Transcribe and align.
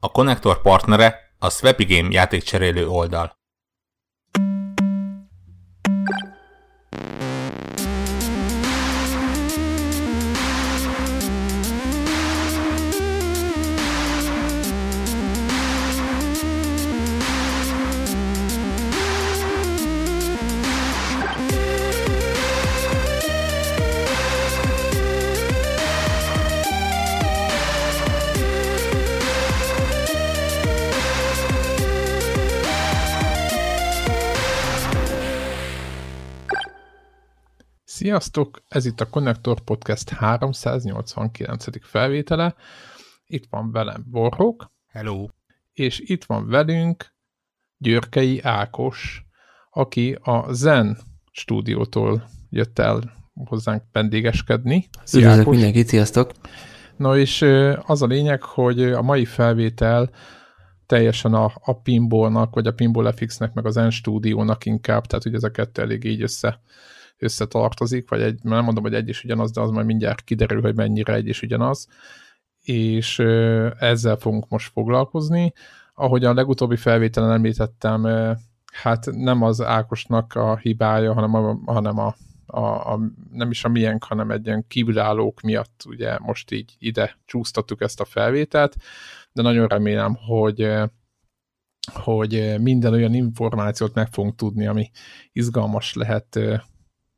A 0.00 0.10
konnektor 0.10 0.60
partnere 0.60 1.34
a 1.38 1.50
Swapy 1.50 1.84
Game 1.84 2.08
játékcserélő 2.10 2.88
oldal. 2.88 3.39
Sziasztok! 38.00 38.62
Ez 38.68 38.86
itt 38.86 39.00
a 39.00 39.08
Connector 39.08 39.60
Podcast 39.60 40.10
389. 40.10 41.64
felvétele. 41.86 42.54
Itt 43.26 43.46
van 43.50 43.72
velem 43.72 44.04
Borhók. 44.10 44.72
Hello! 44.86 45.28
És 45.72 46.00
itt 46.04 46.24
van 46.24 46.48
velünk 46.48 47.14
Györkei 47.78 48.40
Ákos, 48.42 49.24
aki 49.70 50.18
a 50.22 50.52
Zen 50.52 50.98
stúdiótól 51.30 52.28
jött 52.50 52.78
el 52.78 53.12
hozzánk 53.34 53.82
vendégeskedni. 53.92 54.88
Üdvözlök 55.14 55.46
mindenkit, 55.46 55.88
sziasztok! 55.88 56.32
No 56.96 57.16
és 57.16 57.42
az 57.86 58.02
a 58.02 58.06
lényeg, 58.06 58.42
hogy 58.42 58.82
a 58.82 59.02
mai 59.02 59.24
felvétel 59.24 60.10
teljesen 60.86 61.34
a, 61.34 61.52
a 61.54 61.80
Pinballnak, 61.80 62.54
vagy 62.54 62.66
a 62.66 62.72
Pinball 62.72 63.12
FX-nek, 63.12 63.52
meg 63.52 63.66
a 63.66 63.70
Zen 63.70 63.90
stúdiónak 63.90 64.64
inkább, 64.64 65.06
tehát 65.06 65.24
ugye 65.24 65.36
ez 65.36 65.44
a 65.44 65.50
kettő 65.50 65.82
elég 65.82 66.04
így 66.04 66.22
össze 66.22 66.60
összetartozik, 67.20 68.08
vagy 68.08 68.22
egy, 68.22 68.38
nem 68.42 68.64
mondom, 68.64 68.82
hogy 68.82 68.94
egy 68.94 69.08
is 69.08 69.24
ugyanaz, 69.24 69.50
de 69.50 69.60
az 69.60 69.70
majd 69.70 69.86
mindjárt 69.86 70.20
kiderül, 70.20 70.60
hogy 70.60 70.74
mennyire 70.74 71.14
egy 71.14 71.28
is 71.28 71.42
ugyanaz, 71.42 71.88
és 72.62 73.18
ezzel 73.78 74.16
fogunk 74.16 74.48
most 74.48 74.72
foglalkozni. 74.72 75.52
Ahogy 75.94 76.24
a 76.24 76.34
legutóbbi 76.34 76.76
felvételen 76.76 77.32
említettem, 77.32 78.06
hát 78.72 79.06
nem 79.10 79.42
az 79.42 79.60
Ákosnak 79.60 80.34
a 80.34 80.56
hibája, 80.56 81.12
hanem 81.12 81.34
a, 81.34 81.58
hanem 81.72 81.98
a, 81.98 82.14
a, 82.46 82.92
a 82.92 83.00
nem 83.32 83.50
is 83.50 83.64
a 83.64 83.68
miénk, 83.68 84.04
hanem 84.04 84.30
egy 84.30 84.46
ilyen 84.46 84.64
kívülállók 84.68 85.40
miatt 85.40 85.82
ugye 85.86 86.18
most 86.18 86.50
így 86.50 86.76
ide 86.78 87.16
csúsztattuk 87.24 87.80
ezt 87.80 88.00
a 88.00 88.04
felvételt, 88.04 88.76
de 89.32 89.42
nagyon 89.42 89.66
remélem, 89.66 90.14
hogy 90.14 90.72
hogy 91.92 92.54
minden 92.60 92.92
olyan 92.92 93.14
információt 93.14 93.94
meg 93.94 94.08
fogunk 94.12 94.36
tudni, 94.36 94.66
ami 94.66 94.90
izgalmas 95.32 95.94
lehet 95.94 96.38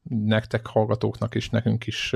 nektek 0.09 0.67
hallgatóknak 0.67 1.35
is, 1.35 1.51
nekünk 1.51 1.87
is 1.87 2.15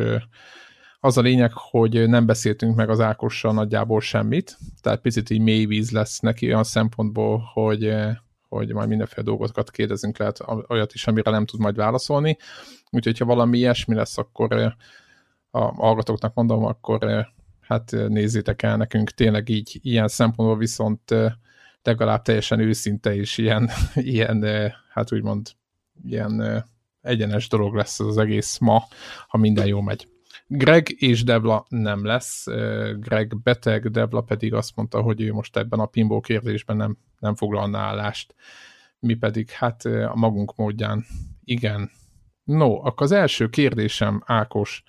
az 1.01 1.17
a 1.19 1.20
lényeg, 1.20 1.53
hogy 1.53 2.09
nem 2.09 2.27
beszéltünk 2.27 2.77
meg 2.77 2.91
az 2.91 3.01
Ákossal 3.01 3.53
nagyjából 3.53 4.01
semmit, 4.01 4.59
tehát 4.81 5.01
picit 5.01 5.31
így 5.31 5.41
mély 5.41 5.65
víz 5.65 5.91
lesz 5.91 6.20
neki 6.20 6.47
olyan 6.47 6.65
szempontból, 6.65 7.51
hogy, 7.53 7.95
hogy 8.48 8.73
majd 8.73 8.89
mindenféle 8.89 9.23
dolgokat 9.23 9.70
kérdezünk, 9.70 10.19
lehet 10.19 10.39
olyat 10.69 10.95
is, 10.95 11.06
amire 11.06 11.31
nem 11.31 11.47
tud 11.47 11.61
majd 11.61 11.77
válaszolni. 11.77 12.37
Úgyhogy, 12.91 13.19
ha 13.19 13.25
valami 13.25 13.59
ilyesmi 13.59 13.95
lesz, 13.95 14.19
akkor 14.19 14.77
a 15.50 15.61
hallgatóknak 15.61 16.34
mondom, 16.34 16.65
akkor 16.65 17.28
hát 17.61 17.91
nézzétek 18.09 18.62
el 18.62 18.77
nekünk 18.77 19.11
tényleg 19.11 19.48
így 19.48 19.78
ilyen 19.83 20.09
szempontból 20.09 20.59
viszont 20.59 21.15
legalább 21.83 22.23
teljesen 22.23 22.61
őszinte 22.61 23.15
és 23.15 23.39
ilyen, 23.39 23.71
ilyen 23.95 24.45
hát 24.89 25.12
úgymond 25.12 25.50
ilyen 26.05 26.65
egyenes 27.07 27.49
dolog 27.49 27.75
lesz 27.75 28.01
az 28.01 28.19
egész 28.19 28.59
ma, 28.59 28.83
ha 29.28 29.39
minden 29.39 29.67
jó 29.67 29.81
megy. 29.81 30.09
Greg 30.47 30.94
és 31.03 31.25
Devla 31.25 31.67
nem 31.69 32.05
lesz. 32.05 32.44
Greg 32.99 33.43
beteg, 33.43 33.91
Devla 33.91 34.21
pedig 34.21 34.55
azt 34.55 34.77
mondta, 34.77 35.00
hogy 35.00 35.21
ő 35.21 35.33
most 35.33 35.56
ebben 35.56 35.78
a 35.78 35.87
pinball 35.87 36.21
kérdésben 36.21 36.77
nem, 36.77 36.97
nem 37.19 37.34
foglalna 37.34 37.78
állást. 37.78 38.34
Mi 38.99 39.15
pedig 39.15 39.50
hát 39.50 39.84
a 39.84 40.12
magunk 40.15 40.56
módján 40.56 41.05
igen. 41.44 41.91
No, 42.44 42.75
akkor 42.75 43.03
az 43.03 43.12
első 43.12 43.49
kérdésem, 43.49 44.23
Ákos, 44.27 44.83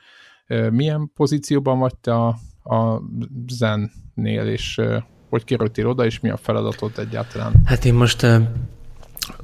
milyen 0.72 1.12
pozícióban 1.16 1.80
vagy 1.80 1.96
te 1.96 2.14
a, 2.14 2.28
a 2.64 3.02
Zennél, 3.48 4.46
és 4.46 4.82
hogy 5.30 5.44
kerültél 5.44 5.88
oda, 5.88 6.06
és 6.06 6.20
mi 6.20 6.30
a 6.30 6.38
feladatod 6.38 6.92
egyáltalán? 6.98 7.54
Hát 7.66 7.86
én 7.86 7.94
most 7.94 8.26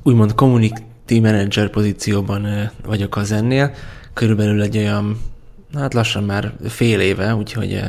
úgymond 0.03 0.35
kommunik 0.35 0.73
team 1.06 1.24
manager 1.24 1.69
pozícióban 1.69 2.72
vagyok 2.86 3.16
az 3.16 3.31
ennél, 3.31 3.74
körülbelül 4.14 4.62
egy 4.62 4.78
olyan, 4.78 5.22
hát 5.74 5.94
lassan 5.94 6.24
már 6.24 6.53
fél 6.68 7.00
éve, 7.00 7.36
úgyhogy 7.36 7.81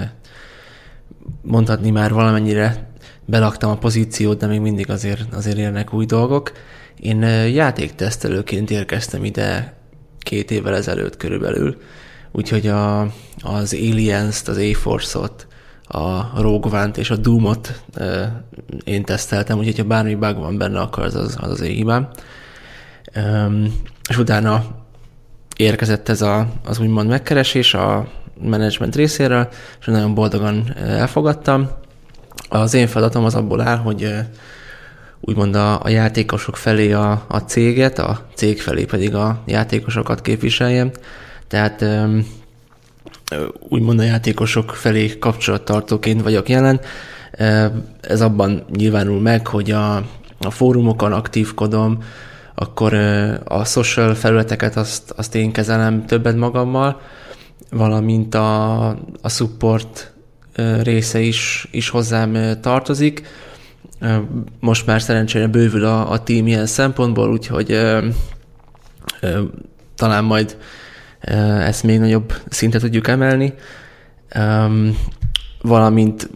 mondhatni 1.42 1.90
már 1.90 2.12
valamennyire 2.12 2.88
belaktam 3.24 3.70
a 3.70 3.78
pozíciót, 3.78 4.38
de 4.38 4.46
még 4.46 4.60
mindig 4.60 4.90
azért, 4.90 5.34
azért 5.34 5.58
érnek 5.58 5.92
új 5.92 6.06
dolgok. 6.06 6.52
Én 7.00 7.22
játéktesztelőként 7.48 8.70
érkeztem 8.70 9.24
ide 9.24 9.74
két 10.18 10.50
évvel 10.50 10.74
ezelőtt 10.74 11.16
körülbelül, 11.16 11.76
úgyhogy 12.32 12.66
a, 12.66 13.00
az 13.42 13.74
Aliens-t, 13.74 14.48
az 14.48 14.56
A-Force-ot, 14.56 15.46
a 15.86 16.40
Rogue 16.40 16.90
és 16.94 17.10
a 17.10 17.16
Doom-ot 17.16 17.82
én 18.84 19.04
teszteltem, 19.04 19.58
úgyhogy 19.58 19.78
ha 19.78 19.84
bármi 19.84 20.14
bug 20.14 20.36
van 20.36 20.58
benne, 20.58 20.80
akkor 20.80 21.02
az 21.02 21.14
az, 21.14 21.36
az, 21.40 21.50
az 21.50 21.60
én 21.60 21.74
hibám 21.74 22.08
és 24.08 24.18
utána 24.18 24.64
érkezett 25.56 26.08
ez 26.08 26.22
a, 26.22 26.46
az 26.64 26.78
úgymond 26.78 27.08
megkeresés 27.08 27.74
a 27.74 28.08
menedzsment 28.42 28.96
részéről, 28.96 29.48
és 29.80 29.86
nagyon 29.86 30.14
boldogan 30.14 30.74
elfogadtam. 30.76 31.68
Az 32.48 32.74
én 32.74 32.86
feladatom 32.86 33.24
az 33.24 33.34
abból 33.34 33.60
áll, 33.60 33.76
hogy 33.76 34.14
úgymond 35.20 35.54
a, 35.54 35.82
a 35.82 35.88
játékosok 35.88 36.56
felé 36.56 36.92
a, 36.92 37.24
a 37.28 37.38
céget, 37.38 37.98
a 37.98 38.26
cég 38.34 38.60
felé 38.60 38.84
pedig 38.84 39.14
a 39.14 39.42
játékosokat 39.46 40.20
képviseljem. 40.20 40.90
Tehát 41.48 41.84
úgymond 43.68 43.98
a 43.98 44.02
játékosok 44.02 44.70
felé 44.70 45.18
kapcsolattartóként 45.18 46.22
vagyok 46.22 46.48
jelen. 46.48 46.80
Ez 48.00 48.20
abban 48.20 48.64
nyilvánul 48.70 49.20
meg, 49.20 49.46
hogy 49.46 49.70
a, 49.70 49.96
a 50.38 50.50
fórumokon 50.50 51.12
aktívkodom, 51.12 52.02
akkor 52.54 52.94
a 53.44 53.64
social 53.64 54.14
felületeket 54.14 54.76
azt, 54.76 55.10
azt 55.10 55.34
én 55.34 55.52
kezelem 55.52 56.06
többet 56.06 56.36
magammal, 56.36 57.00
valamint 57.70 58.34
a, 58.34 58.88
a 59.20 59.28
support 59.28 60.12
része 60.82 61.20
is, 61.20 61.68
is 61.70 61.88
hozzám 61.88 62.60
tartozik. 62.60 63.26
Most 64.60 64.86
már 64.86 65.02
szerencsére 65.02 65.46
bővül 65.46 65.84
a, 65.84 66.10
a 66.10 66.22
team 66.22 66.46
ilyen 66.46 66.66
szempontból, 66.66 67.30
úgyhogy 67.30 67.72
ö, 67.72 68.06
ö, 69.20 69.42
talán 69.94 70.24
majd 70.24 70.56
ö, 71.20 71.32
ezt 71.60 71.82
még 71.82 71.98
nagyobb 71.98 72.32
szintet 72.48 72.80
tudjuk 72.80 73.08
emelni. 73.08 73.54
Ö, 74.34 74.88
valamint 75.62 76.30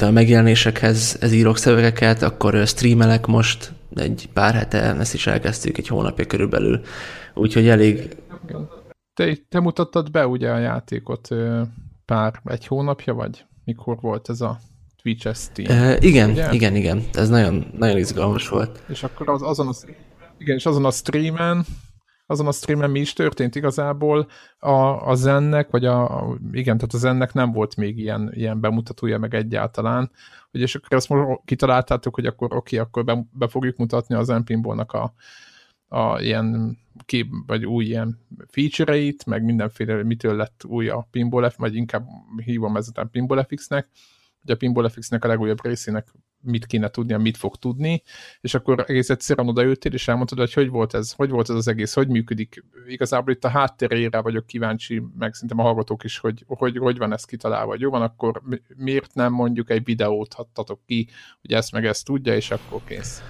a 0.00 0.10
megjelenésekhez 0.10 1.16
ez 1.20 1.32
írok 1.32 1.58
szövegeket, 1.58 2.22
akkor 2.22 2.62
streamelek 2.66 3.26
most 3.26 3.72
egy 3.98 4.28
pár 4.32 4.54
hete 4.54 4.78
ezt 4.78 5.14
is 5.14 5.26
elkezdtük, 5.26 5.78
egy 5.78 5.88
hónapja 5.88 6.26
körülbelül, 6.26 6.80
úgyhogy 7.34 7.68
elég... 7.68 8.16
Te, 9.14 9.36
te 9.48 9.60
mutattad 9.60 10.10
be 10.10 10.26
ugye 10.26 10.50
a 10.50 10.58
játékot 10.58 11.28
pár, 12.04 12.40
egy 12.44 12.66
hónapja, 12.66 13.14
vagy 13.14 13.44
mikor 13.64 13.98
volt 14.00 14.28
ez 14.28 14.40
a 14.40 14.58
Twitch 15.02 15.34
stream? 15.34 15.82
E, 15.82 15.96
igen, 16.00 16.30
ugye? 16.30 16.52
igen, 16.52 16.76
igen, 16.76 17.02
ez 17.12 17.28
nagyon, 17.28 17.66
nagyon 17.76 17.96
izgalmas 17.96 18.48
volt. 18.48 18.82
És 18.88 19.02
akkor 19.02 19.28
az, 19.28 19.42
azon 19.42 19.68
a, 19.68 19.72
igen, 20.38 20.56
és 20.56 20.66
azon 20.66 20.84
a 20.84 20.90
streamen 20.90 21.64
azon 22.30 22.46
a 22.46 22.52
streamen 22.52 22.90
mi 22.90 23.00
is 23.00 23.12
történt 23.12 23.54
igazából 23.54 24.28
a, 24.58 25.08
a 25.08 25.14
zennek, 25.14 25.70
vagy 25.70 25.84
a, 25.84 26.18
a, 26.18 26.38
igen, 26.52 26.76
tehát 26.76 26.94
a 26.94 26.98
zennek 26.98 27.32
nem 27.32 27.52
volt 27.52 27.76
még 27.76 27.98
ilyen, 27.98 28.30
ilyen 28.34 28.60
bemutatója 28.60 29.18
meg 29.18 29.34
egyáltalán, 29.34 30.10
hogy 30.50 30.60
és 30.60 30.74
akkor 30.74 30.96
ezt 30.96 31.08
most 31.08 31.40
kitaláltátok, 31.44 32.14
hogy 32.14 32.26
akkor 32.26 32.56
oké, 32.56 32.76
akkor 32.76 33.04
be, 33.04 33.26
be 33.32 33.48
fogjuk 33.48 33.76
mutatni 33.76 34.14
az 34.14 34.28
Mpinball-nak 34.28 34.92
a, 34.92 35.14
a 35.88 36.20
ilyen 36.20 36.78
kép, 37.04 37.26
vagy 37.46 37.66
új 37.66 37.84
ilyen 37.84 38.20
feature-eit, 38.46 39.26
meg 39.26 39.44
mindenféle, 39.44 40.02
mitől 40.02 40.36
lett 40.36 40.64
új 40.64 40.88
a 40.88 41.08
Pinball 41.10 41.50
F, 41.50 41.56
vagy 41.56 41.74
inkább 41.74 42.06
hívom 42.44 42.76
ezután 42.76 43.10
Pinball 43.10 43.44
FX-nek, 43.44 43.88
hogy 44.40 44.50
a 44.50 44.56
Pinball 44.56 44.88
FX-nek 44.88 45.24
a 45.24 45.28
legújabb 45.28 45.64
részének 45.64 46.12
mit 46.40 46.66
kéne 46.66 46.88
tudnia, 46.88 47.18
mit 47.18 47.36
fog 47.36 47.56
tudni, 47.56 48.02
és 48.40 48.54
akkor 48.54 48.84
egész 48.86 49.10
egyszerűen 49.10 49.48
odaültél, 49.48 49.92
és 49.92 50.08
elmondtad, 50.08 50.38
hogy 50.38 50.52
hogy 50.52 50.68
volt 50.68 50.94
ez, 50.94 51.12
hogy 51.12 51.30
volt 51.30 51.50
ez 51.50 51.56
az 51.56 51.68
egész, 51.68 51.94
hogy 51.94 52.08
működik. 52.08 52.64
Igazából 52.86 53.32
itt 53.32 53.44
a 53.44 53.48
háttérére 53.48 54.20
vagyok 54.20 54.46
kíváncsi, 54.46 55.02
meg 55.18 55.34
szerintem 55.34 55.58
a 55.58 55.62
hallgatók 55.62 56.04
is, 56.04 56.18
hogy, 56.18 56.44
hogy, 56.46 56.76
hogy 56.76 56.98
van 56.98 57.12
ez 57.12 57.24
kitalálva. 57.24 57.74
Jó 57.78 57.90
van, 57.90 58.02
akkor 58.02 58.42
miért 58.76 59.14
nem 59.14 59.32
mondjuk 59.32 59.70
egy 59.70 59.84
videót 59.84 60.32
hattatok 60.32 60.80
ki, 60.86 61.08
hogy 61.40 61.52
ezt 61.52 61.72
meg 61.72 61.86
ezt 61.86 62.04
tudja, 62.04 62.34
és 62.34 62.50
akkor 62.50 62.80
kész. 62.84 63.22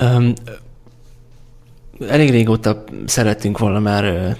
Um, 0.00 0.32
elég 2.08 2.30
régóta 2.30 2.84
szerettünk 3.06 3.58
volna 3.58 3.78
már 3.78 4.36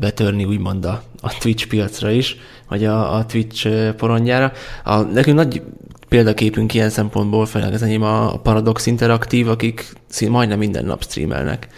betörni 0.00 0.44
úgymond 0.44 0.84
a, 0.84 1.02
a 1.20 1.38
Twitch 1.38 1.68
piacra 1.68 2.10
is, 2.10 2.36
vagy 2.68 2.84
a, 2.84 3.14
a 3.14 3.26
Twitch 3.26 3.90
porondjára. 3.92 4.52
A, 4.84 5.00
nekünk 5.00 5.36
nagy 5.36 5.62
példaképünk 6.08 6.74
ilyen 6.74 6.90
szempontból, 6.90 7.46
főleg 7.46 7.72
az 7.72 7.82
enyém 7.82 8.02
a 8.02 8.38
Paradox 8.38 8.86
Interaktív, 8.86 9.48
akik 9.48 9.92
majdnem 10.28 10.58
minden 10.58 10.84
nap 10.84 11.02
streamelnek. 11.02 11.68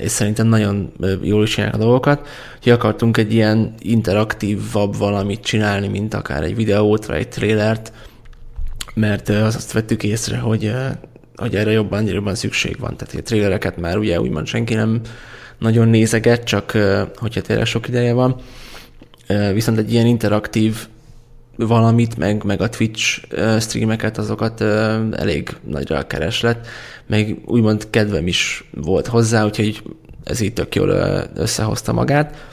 És 0.00 0.10
szerintem 0.10 0.46
nagyon 0.46 0.92
jól 1.22 1.42
is 1.42 1.50
csinálják 1.50 1.76
a 1.76 1.82
dolgokat. 1.82 2.28
Hogy 2.62 2.72
akartunk 2.72 3.16
egy 3.16 3.32
ilyen 3.32 3.74
interaktívabb 3.78 4.96
valamit 4.96 5.40
csinálni, 5.40 5.88
mint 5.88 6.14
akár 6.14 6.42
egy 6.42 6.54
videót, 6.54 7.06
vagy 7.06 7.16
egy 7.16 7.28
trailert, 7.28 7.92
mert 8.94 9.28
azt 9.28 9.72
vettük 9.72 10.02
észre, 10.02 10.38
hogy 10.38 10.72
hogy 11.36 11.56
erre 11.56 11.70
jobban, 11.70 12.06
jobban 12.06 12.34
szükség 12.34 12.76
van. 12.78 12.96
Tehát 12.96 13.14
a 13.14 13.22
trailereket 13.22 13.76
már 13.76 13.98
ugye 13.98 14.20
úgymond 14.20 14.46
senki 14.46 14.74
nem 14.74 15.00
nagyon 15.58 15.88
nézeget, 15.88 16.44
csak 16.44 16.78
hogyha 17.16 17.40
tényleg 17.40 17.66
sok 17.66 17.88
ideje 17.88 18.12
van. 18.12 18.36
Viszont 19.52 19.78
egy 19.78 19.92
ilyen 19.92 20.06
interaktív 20.06 20.86
valamit, 21.66 22.16
meg, 22.16 22.44
meg 22.44 22.60
a 22.60 22.68
Twitch 22.68 23.24
streameket, 23.60 24.18
azokat 24.18 24.60
elég 25.10 25.56
nagyra 25.64 26.06
kereslet, 26.06 26.66
meg 27.06 27.36
úgymond 27.44 27.90
kedvem 27.90 28.26
is 28.26 28.70
volt 28.74 29.06
hozzá, 29.06 29.44
úgyhogy 29.44 29.82
ez 30.24 30.40
így 30.40 30.52
tök 30.52 30.74
jól 30.74 30.88
összehozta 31.34 31.92
magát. 31.92 32.46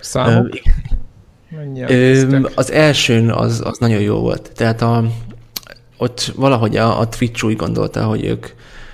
Számok? 0.00 0.48
az 2.54 2.72
elsőn 2.72 3.30
az, 3.30 3.60
az 3.64 3.78
nagyon 3.78 4.00
jó 4.00 4.18
volt. 4.18 4.52
Tehát 4.54 4.82
a, 4.82 5.04
ott 5.96 6.32
valahogy 6.36 6.76
a, 6.76 6.98
a 6.98 7.08
Twitch 7.08 7.44
úgy 7.44 7.56
gondolta, 7.56 8.04
hogy 8.04 8.24
ők, 8.24 8.46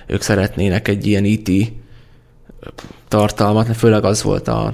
ők 0.07 0.21
szeretnének 0.21 0.87
egy 0.87 1.07
ilyen 1.07 1.25
IT 1.25 1.49
e 1.49 2.69
tartalmat, 3.07 3.75
főleg 3.75 4.03
az 4.03 4.23
volt 4.23 4.47
a, 4.47 4.73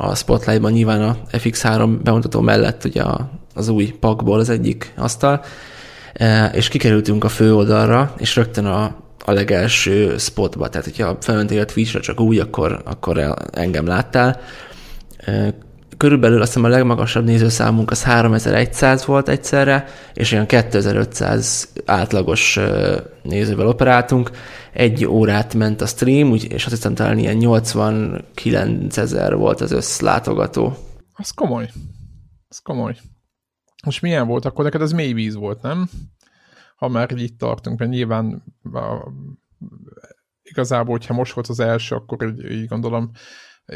a 0.00 0.14
Spotlightban 0.14 0.72
nyilván 0.72 1.02
a 1.02 1.16
FX3 1.32 1.98
bemutató 2.02 2.40
mellett 2.40 2.84
ugye 2.84 3.02
az 3.54 3.68
új 3.68 3.86
pakból 4.00 4.38
az 4.38 4.48
egyik 4.48 4.92
asztal, 4.96 5.44
e, 6.12 6.46
és 6.46 6.68
kikerültünk 6.68 7.24
a 7.24 7.28
főoldalra, 7.28 8.14
és 8.16 8.36
rögtön 8.36 8.64
a, 8.64 8.96
a 9.24 9.32
legelső 9.32 10.18
spotba, 10.18 10.68
tehát 10.68 10.86
hogyha 10.86 11.16
felmentél 11.20 11.60
a 11.60 11.64
Twitch-re 11.64 12.00
csak 12.00 12.20
úgy, 12.20 12.38
akkor, 12.38 12.82
akkor 12.84 13.34
engem 13.52 13.86
láttál. 13.86 14.40
Körülbelül 15.98 16.40
azt 16.40 16.54
hiszem 16.54 16.70
a 16.70 16.72
legmagasabb 16.72 17.24
nézőszámunk 17.24 17.90
az 17.90 18.02
3100 18.02 19.04
volt 19.04 19.28
egyszerre, 19.28 19.86
és 20.14 20.32
olyan 20.32 20.46
2500 20.46 21.72
átlagos 21.84 22.58
nézővel 23.22 23.66
operáltunk. 23.66 24.30
Egy 24.72 25.06
órát 25.06 25.54
ment 25.54 25.80
a 25.80 25.86
stream, 25.86 26.30
úgy, 26.30 26.52
és 26.52 26.64
azt 26.64 26.74
hiszem 26.74 26.94
talán 26.94 27.18
ilyen 27.18 27.36
89 27.36 28.96
ezer 28.96 29.36
volt 29.36 29.60
az 29.60 29.70
összlátogató. 29.70 30.76
Az 31.12 31.30
komoly. 31.30 31.70
Az 32.48 32.58
komoly. 32.58 32.96
Most 33.84 34.02
milyen 34.02 34.26
volt? 34.26 34.44
Akkor 34.44 34.64
neked 34.64 34.82
ez 34.82 34.92
mély 34.92 35.12
víz 35.12 35.34
volt, 35.34 35.62
nem? 35.62 35.88
Ha 36.76 36.88
már 36.88 37.10
itt 37.16 37.38
tartunk, 37.38 37.78
mert 37.78 37.90
nyilván 37.90 38.42
a, 38.72 39.12
igazából, 40.42 40.90
hogyha 40.90 41.14
most 41.14 41.32
volt 41.32 41.46
az 41.46 41.60
első, 41.60 41.94
akkor 41.94 42.28
így, 42.28 42.50
így 42.50 42.66
gondolom 42.66 43.10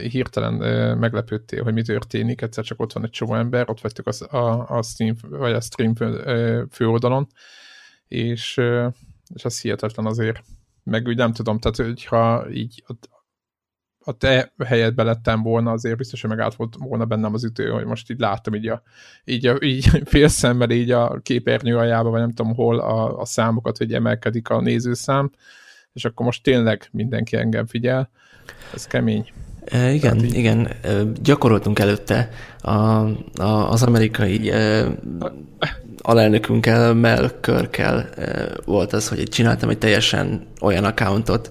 hirtelen 0.01 0.55
meglepődtél, 0.99 1.63
hogy 1.63 1.73
mi 1.73 1.83
történik, 1.83 2.43
egyszer 2.43 2.65
csak 2.65 2.81
ott 2.81 2.93
van 2.93 3.05
egy 3.05 3.11
csomó 3.11 3.35
ember, 3.35 3.71
ott 3.71 3.81
vagytok 3.81 4.07
a, 4.07 4.37
a, 4.37 4.67
a 4.79 4.83
stream, 4.83 5.15
vagy 5.29 5.53
a 5.53 5.61
stream 5.61 5.95
fő, 5.95 6.67
főoldalon, 6.71 7.27
és, 8.09 8.61
és 9.35 9.45
az 9.45 9.61
hihetetlen 9.61 10.07
azért, 10.07 10.43
meg 10.83 11.07
úgy 11.07 11.17
nem 11.17 11.33
tudom, 11.33 11.59
tehát 11.59 11.77
hogyha 11.77 12.51
így 12.51 12.85
a, 12.87 12.93
a 14.05 14.13
te 14.13 14.53
helyedbe 14.65 15.03
lettem 15.03 15.43
volna, 15.43 15.71
azért 15.71 15.97
biztos, 15.97 16.21
hogy 16.21 16.31
megállt 16.31 16.55
volt 16.55 16.77
volna 16.79 17.05
bennem 17.05 17.35
az 17.35 17.45
ütő, 17.45 17.69
hogy 17.69 17.85
most 17.85 18.11
így 18.11 18.19
láttam 18.19 18.55
így, 18.55 18.69
a, 18.69 18.83
így, 19.25 19.47
a, 19.47 19.57
így 19.61 19.85
fél 20.11 20.29
szemmel 20.29 20.71
így 20.71 20.91
a 20.91 21.21
képernyő 21.23 21.77
ajába, 21.77 22.11
vagy 22.11 22.21
nem 22.21 22.33
tudom 22.33 22.55
hol 22.55 22.79
a, 22.79 23.19
a 23.19 23.25
számokat, 23.25 23.79
hogy 23.79 23.93
emelkedik 23.95 24.49
a 24.49 24.61
nézőszám, 24.61 25.31
és 25.93 26.05
akkor 26.05 26.27
most 26.27 26.43
tényleg 26.43 26.89
mindenki 26.93 27.37
engem 27.37 27.67
figyel. 27.67 28.11
Ez 28.75 28.87
kemény. 28.87 29.33
E, 29.65 29.93
igen, 29.93 30.19
Tehát 30.19 30.37
igen. 30.37 30.69
Gyakoroltunk 31.23 31.79
előtte 31.79 32.31
a, 32.61 32.71
a, 32.71 33.71
az 33.71 33.83
amerikai 33.83 34.51
e, 34.51 34.87
alelnökünkkel, 35.99 36.95
Mel 36.95 37.31
Körkel 37.41 38.09
e, 38.17 38.49
volt 38.65 38.93
az, 38.93 39.09
hogy 39.09 39.23
csináltam 39.23 39.69
egy 39.69 39.79
teljesen 39.79 40.47
olyan 40.61 40.85
accountot, 40.85 41.51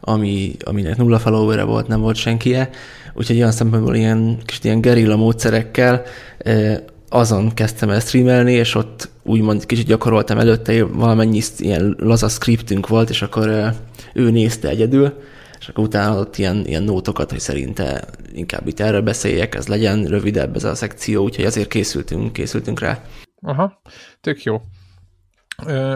ami, 0.00 0.56
aminek 0.64 0.96
nulla 0.96 1.18
follower 1.18 1.64
volt, 1.64 1.88
nem 1.88 2.00
volt 2.00 2.16
senkie, 2.16 2.70
úgyhogy 3.14 3.36
olyan 3.36 3.52
szempontból 3.52 3.94
ilyen 3.94 4.38
kis 4.44 4.58
ilyen 4.62 4.80
gerilla 4.80 5.16
módszerekkel 5.16 6.02
e, 6.38 6.84
azon 7.08 7.54
kezdtem 7.54 7.90
el 7.90 8.00
streamelni, 8.00 8.52
és 8.52 8.74
ott 8.74 9.08
úgymond 9.24 9.66
kicsit 9.66 9.86
gyakoroltam 9.86 10.38
előtte, 10.38 10.84
valamennyi 10.84 11.40
ilyen 11.58 11.96
laza 11.98 12.28
scriptünk 12.28 12.88
volt, 12.88 13.10
és 13.10 13.22
akkor 13.22 13.74
ő 14.14 14.30
nézte 14.30 14.68
egyedül, 14.68 15.22
és 15.58 15.68
akkor 15.68 15.84
utána 15.84 16.12
adott 16.12 16.36
ilyen, 16.36 16.66
ilyen 16.66 16.82
nótokat, 16.82 17.30
hogy 17.30 17.40
szerinte 17.40 18.04
inkább 18.32 18.66
itt 18.66 18.80
erről 18.80 19.02
beszéljek, 19.02 19.54
ez 19.54 19.66
legyen 19.66 20.04
rövidebb 20.04 20.56
ez 20.56 20.64
a 20.64 20.74
szekció, 20.74 21.22
úgyhogy 21.22 21.44
azért 21.44 21.68
készültünk, 21.68 22.32
készültünk 22.32 22.80
rá. 22.80 23.02
Aha, 23.40 23.80
tök 24.20 24.42
jó. 24.42 24.60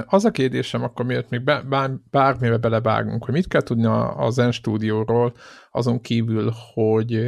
Az 0.07 0.25
a 0.25 0.31
kérdésem 0.31 0.83
akkor, 0.83 1.05
miért 1.05 1.31
még 1.31 1.45
bár, 1.45 1.91
bármibe 2.11 2.57
belevágunk, 2.57 3.25
hogy 3.25 3.35
mit 3.35 3.49
kell 3.49 3.63
tudni 3.63 3.87
a 4.17 4.27
Zen 4.31 4.53
stúdióról, 4.53 5.35
azon 5.71 6.01
kívül, 6.01 6.53
hogy, 6.73 7.21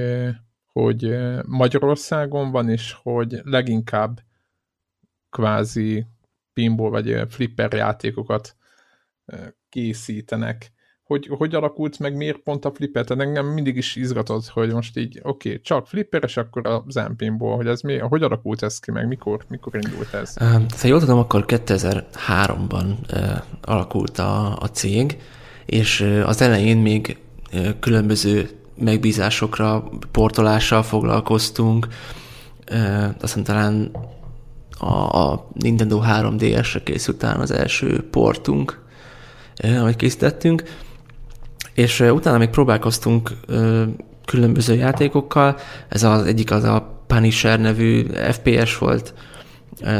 hogy 0.73 1.17
Magyarországon 1.47 2.51
van, 2.51 2.69
és 2.69 2.97
hogy 3.03 3.41
leginkább 3.43 4.21
kvázi 5.31 6.07
pinball 6.53 6.91
vagy 6.91 7.21
flipper 7.29 7.73
játékokat 7.73 8.57
készítenek 9.69 10.73
hogy, 11.11 11.29
hogy 11.39 11.55
alakult 11.55 11.99
meg, 11.99 12.17
miért 12.17 12.39
pont 12.39 12.65
a 12.65 12.73
flipper? 12.75 13.05
Tehát 13.05 13.23
engem 13.23 13.47
mindig 13.47 13.77
is 13.77 13.97
izgatott, 13.97 14.49
hogy 14.49 14.73
most 14.73 14.99
így, 14.99 15.21
oké, 15.23 15.49
okay, 15.49 15.61
csak 15.61 15.87
flipper, 15.87 16.23
és 16.25 16.37
akkor 16.37 16.67
a 16.67 16.85
Zampinból, 16.89 17.57
hogy 17.57 17.67
ez 17.67 17.81
mi, 17.81 17.99
hogy 17.99 18.23
alakult 18.23 18.63
ez 18.63 18.79
ki, 18.79 18.91
meg 18.91 19.07
mikor, 19.07 19.45
mikor 19.49 19.75
indult 19.75 20.15
ez? 20.15 20.37
Ha 20.81 20.87
jól 20.87 21.01
tudom, 21.01 21.19
akkor 21.19 21.45
2003-ban 21.47 22.85
uh, 23.13 23.43
alakult 23.63 24.19
a, 24.19 24.57
a 24.57 24.67
cég, 24.67 25.19
és 25.67 26.21
az 26.25 26.41
elején 26.41 26.79
még 26.79 27.19
különböző 27.81 28.49
megbízásokra, 28.77 29.89
portolással 30.11 30.83
foglalkoztunk, 30.83 31.87
aztán 33.21 33.45
talán 33.45 33.91
a, 34.81 35.19
a 35.31 35.49
Nintendo 35.53 36.01
3DS-re 36.05 36.83
készült 36.83 37.19
talán 37.19 37.41
az 37.41 37.51
első 37.51 38.09
portunk, 38.11 38.83
amit 39.81 39.97
készítettünk, 39.97 40.63
és 41.75 42.01
utána 42.01 42.39
még 42.39 42.49
próbálkoztunk 42.49 43.31
különböző 44.25 44.75
játékokkal, 44.75 45.57
ez 45.89 46.03
az 46.03 46.27
egyik 46.27 46.51
az 46.51 46.65
a 46.65 47.03
Punisher 47.07 47.61
nevű 47.61 48.07
FPS 48.31 48.79
volt, 48.79 49.15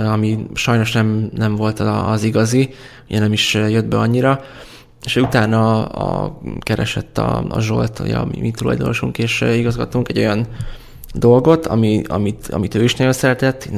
ami 0.05 0.47
sajnos 0.55 0.93
nem, 0.93 1.31
nem 1.35 1.55
volt 1.55 1.81
az 1.81 2.23
igazi, 2.23 2.75
ugye 3.09 3.19
nem 3.19 3.33
is 3.33 3.55
jött 3.55 3.87
be 3.87 3.99
annyira, 3.99 4.41
és 5.05 5.17
utána 5.17 5.85
a, 5.85 6.25
a 6.25 6.41
keresett 6.61 7.19
a, 7.19 7.45
a 7.49 7.61
Zsolt, 7.61 7.99
ugye, 7.99 8.17
a 8.17 8.29
mi 8.39 8.51
tulajdonosunk 8.51 9.19
és 9.19 9.41
igazgatunk 9.41 10.09
egy 10.09 10.19
olyan 10.19 10.47
dolgot, 11.15 11.67
ami, 11.67 12.03
amit, 12.09 12.49
amit 12.49 12.75
ő 12.75 12.83
is 12.83 12.97
nagyon 12.97 13.13
szeretett, 13.13 13.69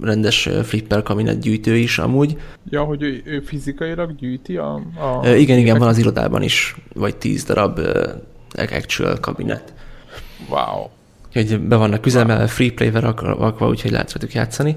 rendes 0.00 0.48
flipper 0.62 1.02
kabinet 1.02 1.40
gyűjtő 1.40 1.76
is 1.76 1.98
amúgy. 1.98 2.36
Ja, 2.68 2.82
hogy 2.82 3.02
ő, 3.02 3.22
ő 3.24 3.40
fizikailag 3.40 4.14
gyűjti 4.14 4.56
a... 4.56 4.74
a 4.74 5.28
igen, 5.28 5.58
igen, 5.58 5.78
van 5.78 5.88
az 5.88 5.98
irodában 5.98 6.42
is, 6.42 6.76
vagy 6.94 7.16
tíz 7.16 7.44
darab 7.44 7.80
actual 8.56 9.20
kabinet. 9.20 9.74
Wow. 10.48 10.86
Hogy 11.32 11.60
be 11.60 11.76
vannak 11.76 12.06
üzemelve, 12.06 12.42
wow. 12.42 12.50
free 12.50 12.72
play-vel 12.72 13.00
rakva, 13.00 13.68
úgyhogy 13.68 13.90
lehet 13.90 14.12
tudjuk 14.12 14.32
játszani. 14.32 14.76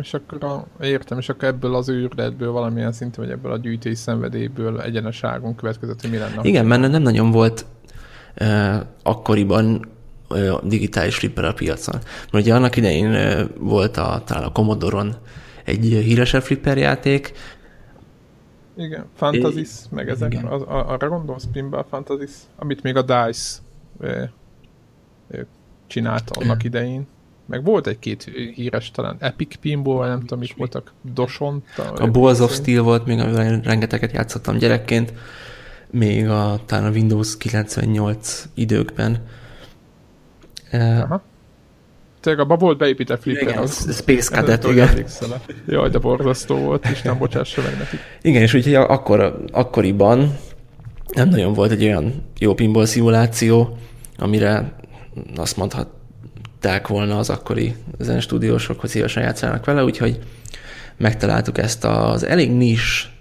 És 0.00 0.14
akkor 0.14 0.44
a, 0.44 0.84
értem, 0.84 1.18
és 1.18 1.28
akkor 1.28 1.48
ebből 1.48 1.74
az 1.74 1.90
űrletből 1.90 2.52
valamilyen 2.52 2.92
szinten, 2.92 3.24
vagy 3.24 3.32
ebből 3.32 3.52
a 3.52 3.56
gyűjtői 3.56 3.94
szenvedélyből 3.94 4.80
egyenes 4.80 5.24
ágon 5.24 5.54
következett, 5.54 6.00
hogy 6.00 6.10
mi 6.10 6.16
lenne? 6.16 6.40
Igen, 6.42 6.66
mert 6.66 6.90
nem 6.90 7.02
nagyon 7.02 7.30
volt 7.30 7.64
akkoriban 9.02 9.88
digitális 10.62 11.16
flipper 11.16 11.44
a 11.44 11.52
piacon. 11.52 12.00
Mert 12.30 12.44
ugye 12.44 12.54
annak 12.54 12.76
idején 12.76 13.16
volt 13.58 13.96
a, 13.96 14.22
talán 14.26 14.44
a 14.44 14.52
Commodore-on 14.52 15.16
egy 15.64 15.84
híresebb 15.84 16.42
flipper 16.42 16.78
játék. 16.78 17.32
Igen, 18.76 19.04
Fantasys, 19.16 19.68
é, 19.68 19.86
meg 19.90 20.08
ezek, 20.08 20.32
igen. 20.32 20.44
Az, 20.44 20.62
arra 20.66 21.08
gondolsz, 21.08 21.44
Pinball 21.52 21.84
Fantasys, 21.90 22.30
amit 22.56 22.82
még 22.82 22.96
a 22.96 23.02
DICE 23.02 23.58
csinált 25.86 26.30
annak 26.30 26.64
idején. 26.64 27.06
Meg 27.46 27.64
volt 27.64 27.86
egy-két 27.86 28.30
híres, 28.54 28.90
talán 28.90 29.16
Epic 29.18 29.56
Pinball, 29.56 30.08
nem 30.08 30.20
tudom, 30.20 30.38
mit 30.38 30.54
voltak, 30.56 30.92
Doson. 31.14 31.62
A 31.96 32.06
Balls 32.06 32.38
of 32.38 32.54
Steel 32.54 32.82
volt 32.82 33.06
még, 33.06 33.18
amivel 33.18 33.60
rengeteget 33.60 34.12
játszottam 34.12 34.58
gyerekként, 34.58 35.12
még 35.90 36.28
a, 36.28 36.60
talán 36.66 36.84
a 36.84 36.90
Windows 36.90 37.36
98 37.36 38.44
időkben. 38.54 39.26
Aha. 40.72 41.22
Tényleg 42.20 42.42
abban 42.42 42.58
volt 42.58 42.78
beépített 42.78 43.22
flipper. 43.22 43.42
Igen, 43.42 43.58
az, 43.58 43.96
Space 43.96 44.30
Cadet, 44.30 44.64
igen. 44.64 45.04
Jaj, 45.66 45.90
de 45.90 45.98
borzasztó 45.98 46.56
volt, 46.56 46.88
Isten 46.90 47.18
bocsássa 47.18 47.62
meg 47.62 47.78
nekik. 47.78 48.00
Igen, 48.22 48.42
és 48.42 48.54
úgyhogy 48.54 48.74
akkor, 48.74 49.44
akkoriban 49.52 50.36
nem 51.14 51.28
nagyon 51.28 51.52
volt 51.52 51.70
egy 51.70 51.84
olyan 51.84 52.24
jó 52.38 52.54
pinball 52.54 52.84
szimuláció, 52.84 53.78
amire 54.18 54.72
azt 55.36 55.56
mondhatták 55.56 56.88
volna 56.88 57.18
az 57.18 57.30
akkori 57.30 57.74
zenestúdiósok, 57.98 58.80
hogy 58.80 58.90
szívesen 58.90 59.22
játszanak 59.22 59.64
vele, 59.64 59.84
úgyhogy 59.84 60.18
megtaláltuk 60.96 61.58
ezt 61.58 61.84
az 61.84 62.24
elég 62.24 62.50
nis 62.50 63.12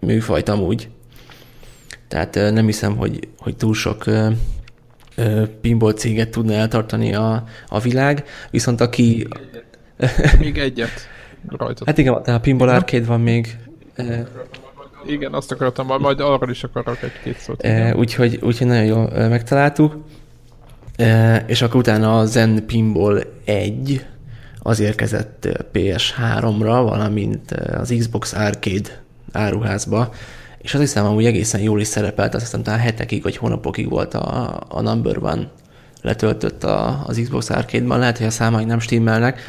műfajt 0.00 0.48
amúgy. 0.48 0.88
Tehát 2.08 2.34
nem 2.34 2.66
hiszem, 2.66 2.96
hogy, 2.96 3.28
hogy 3.38 3.56
túl 3.56 3.74
sok 3.74 4.04
pinball 5.60 5.92
céget 5.92 6.28
tudna 6.28 6.52
eltartani 6.52 7.14
a, 7.14 7.44
a 7.68 7.80
világ, 7.80 8.24
viszont 8.50 8.80
aki... 8.80 9.28
Még 10.38 10.58
egyet 10.58 11.08
rajta. 11.48 11.82
Hát 11.86 11.98
igen, 11.98 12.12
a 12.12 12.38
Pinball 12.38 12.68
Arcade 12.68 13.04
van 13.04 13.20
még. 13.20 13.58
Igen, 15.06 15.32
azt 15.32 15.52
akartam, 15.52 15.86
majd 15.86 16.20
arról 16.20 16.50
is 16.50 16.64
akarok 16.64 17.02
egy-két 17.02 17.38
szót. 17.38 17.66
Úgyhogy, 17.96 18.38
úgyhogy 18.42 18.66
nagyon 18.66 18.84
jól 18.84 19.28
megtaláltuk. 19.28 19.96
És 21.46 21.62
akkor 21.62 21.76
utána 21.76 22.18
a 22.18 22.24
Zen 22.24 22.66
Pinball 22.66 23.22
1 23.44 24.06
az 24.58 24.80
érkezett 24.80 25.48
PS3-ra, 25.72 26.82
valamint 26.88 27.50
az 27.50 27.94
Xbox 27.98 28.32
Arcade 28.32 29.02
áruházba, 29.32 30.14
és 30.64 30.74
azt 30.74 30.82
hiszem, 30.82 31.04
amúgy 31.04 31.24
egészen 31.24 31.60
jól 31.60 31.80
is 31.80 31.86
szerepelt, 31.86 32.34
azt 32.34 32.44
hiszem 32.44 32.62
talán 32.62 32.80
hetekig 32.80 33.22
vagy 33.22 33.36
hónapokig 33.36 33.88
volt 33.88 34.14
a, 34.14 34.60
a 34.68 34.80
Number 34.80 35.18
One 35.18 35.50
letöltött 36.02 36.64
a, 36.64 37.04
az 37.06 37.20
Xbox 37.22 37.50
Arcade-ban, 37.50 37.98
lehet, 37.98 38.18
hogy 38.18 38.26
a 38.26 38.30
számai 38.30 38.64
nem 38.64 38.78
stimmelnek, 38.78 39.40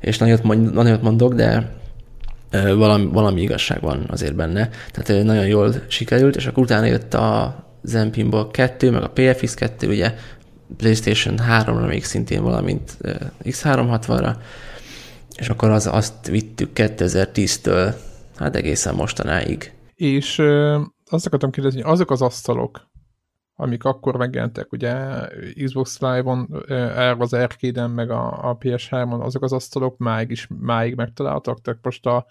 és 0.00 0.18
nagyot, 0.18 0.42
mond, 0.42 0.72
nagyot 0.72 1.02
mondok, 1.02 1.34
de 1.34 1.76
valami, 2.50 3.08
valami 3.12 3.40
igazság 3.40 3.80
van 3.80 4.06
azért 4.10 4.34
benne. 4.34 4.68
Tehát 4.92 5.24
nagyon 5.24 5.46
jól 5.46 5.74
sikerült, 5.86 6.36
és 6.36 6.46
akkor 6.46 6.62
utána 6.62 6.86
jött 6.86 7.14
a 7.14 7.56
Zen 7.82 8.10
Pinball 8.10 8.50
2, 8.50 8.90
meg 8.90 9.02
a 9.02 9.10
PFX 9.14 9.54
2, 9.54 9.88
ugye 9.88 10.14
PlayStation 10.76 11.38
3-ra 11.50 11.86
még 11.88 12.04
szintén, 12.04 12.42
valamint 12.42 12.96
X360-ra, 13.44 14.34
és 15.36 15.48
akkor 15.48 15.70
az, 15.70 15.86
azt 15.86 16.26
vittük 16.26 16.70
2010-től, 16.74 17.94
hát 18.36 18.56
egészen 18.56 18.94
mostanáig. 18.94 19.72
És 19.98 20.38
azt 21.06 21.26
akartam 21.26 21.50
kérdezni, 21.50 21.82
azok 21.82 22.10
az 22.10 22.22
asztalok, 22.22 22.88
amik 23.56 23.84
akkor 23.84 24.16
megjelentek, 24.16 24.72
ugye 24.72 24.94
Xbox 25.64 26.00
Live-on, 26.00 26.64
az 27.18 27.32
arcade 27.32 27.86
meg 27.86 28.10
a, 28.10 28.48
a 28.48 28.56
PS3-on, 28.58 29.20
azok 29.20 29.42
az 29.42 29.52
asztalok 29.52 29.96
máig 29.96 30.30
is 30.30 30.48
máig 30.60 30.94
megtaláltak, 30.94 31.60
tehát 31.60 31.80
most 31.82 32.06
a, 32.06 32.26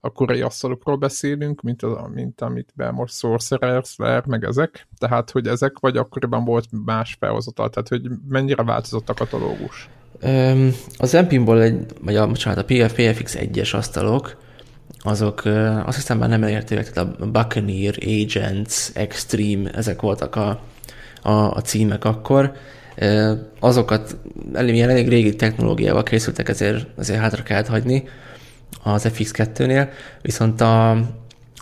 a 0.00 0.10
korai 0.10 0.40
asztalokról 0.40 0.96
beszélünk, 0.96 1.62
mint, 1.62 1.82
a, 1.82 2.10
mint 2.14 2.40
amit 2.40 2.72
be 2.74 2.90
most 2.90 3.14
Sorcerer, 3.14 3.82
Slayer, 3.84 4.26
meg 4.26 4.44
ezek, 4.44 4.88
tehát 4.98 5.30
hogy 5.30 5.46
ezek, 5.46 5.78
vagy 5.78 5.96
akkoriban 5.96 6.44
volt 6.44 6.66
más 6.84 7.16
felhozatal, 7.20 7.70
tehát 7.70 7.88
hogy 7.88 8.10
mennyire 8.28 8.62
változott 8.62 9.08
a 9.08 9.14
katalógus? 9.14 9.88
Az 10.98 11.14
Empinból 11.14 11.62
egy, 11.62 11.86
vagy 12.00 12.16
a, 12.16 12.26
bocsánat, 12.26 12.58
a 12.58 12.64
PF, 12.64 12.92
PFX 12.92 13.36
1-es 13.38 13.74
asztalok, 13.74 14.44
azok 15.06 15.42
azt 15.84 15.96
hiszem 15.96 16.18
már 16.18 16.28
nem 16.28 16.42
elérhetőek, 16.42 16.92
tehát 16.92 17.20
a 17.20 17.26
Buccaneer, 17.26 17.94
Agents, 18.06 18.74
Extreme, 18.92 19.70
ezek 19.70 20.00
voltak 20.00 20.36
a, 20.36 20.60
a, 21.22 21.30
a 21.30 21.60
címek 21.60 22.04
akkor. 22.04 22.52
Azokat 23.60 24.16
elég, 24.52 24.80
elég 24.80 25.08
régi 25.08 25.36
technológiával 25.36 26.02
készültek, 26.02 26.48
ezért, 26.48 26.86
ezért 26.98 27.20
hátra 27.20 27.42
kellett 27.42 27.66
hagyni 27.66 28.04
az 28.82 29.08
FX2-nél, 29.14 29.88
viszont 30.22 30.60
a, 30.60 30.90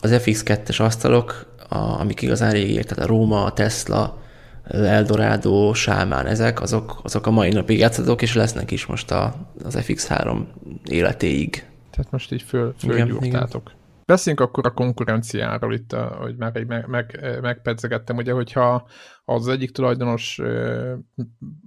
az 0.00 0.10
FX2-es 0.24 0.80
asztalok, 0.80 1.46
a, 1.68 1.76
amik 1.78 2.22
igazán 2.22 2.50
régiek, 2.50 2.84
tehát 2.84 3.04
a 3.04 3.06
Róma, 3.06 3.44
a 3.44 3.52
Tesla, 3.52 4.22
Eldorado, 4.70 5.74
Sámán, 5.74 6.26
ezek, 6.26 6.62
azok, 6.62 7.00
azok 7.02 7.26
a 7.26 7.30
mai 7.30 7.50
napig 7.50 7.78
játszhatók, 7.78 8.22
és 8.22 8.34
lesznek 8.34 8.70
is 8.70 8.86
most 8.86 9.10
a, 9.10 9.34
az 9.64 9.78
FX3 9.80 10.38
életéig. 10.84 11.64
Tehát 11.94 12.10
most 12.10 12.32
így 12.32 12.42
föl, 12.42 12.74
fölgyúrtátok. 12.78 13.72
Beszéljünk 14.04 14.46
akkor 14.46 14.66
a 14.66 14.74
konkurenciáról 14.74 15.74
itt, 15.74 15.92
hogy 15.92 16.36
már 16.36 16.56
egy 16.56 16.66
meg, 16.66 16.88
meg, 16.88 17.38
megpedzegettem, 17.40 18.16
ugye, 18.16 18.32
hogyha 18.32 18.88
az 19.24 19.48
egyik 19.48 19.70
tulajdonos 19.70 20.40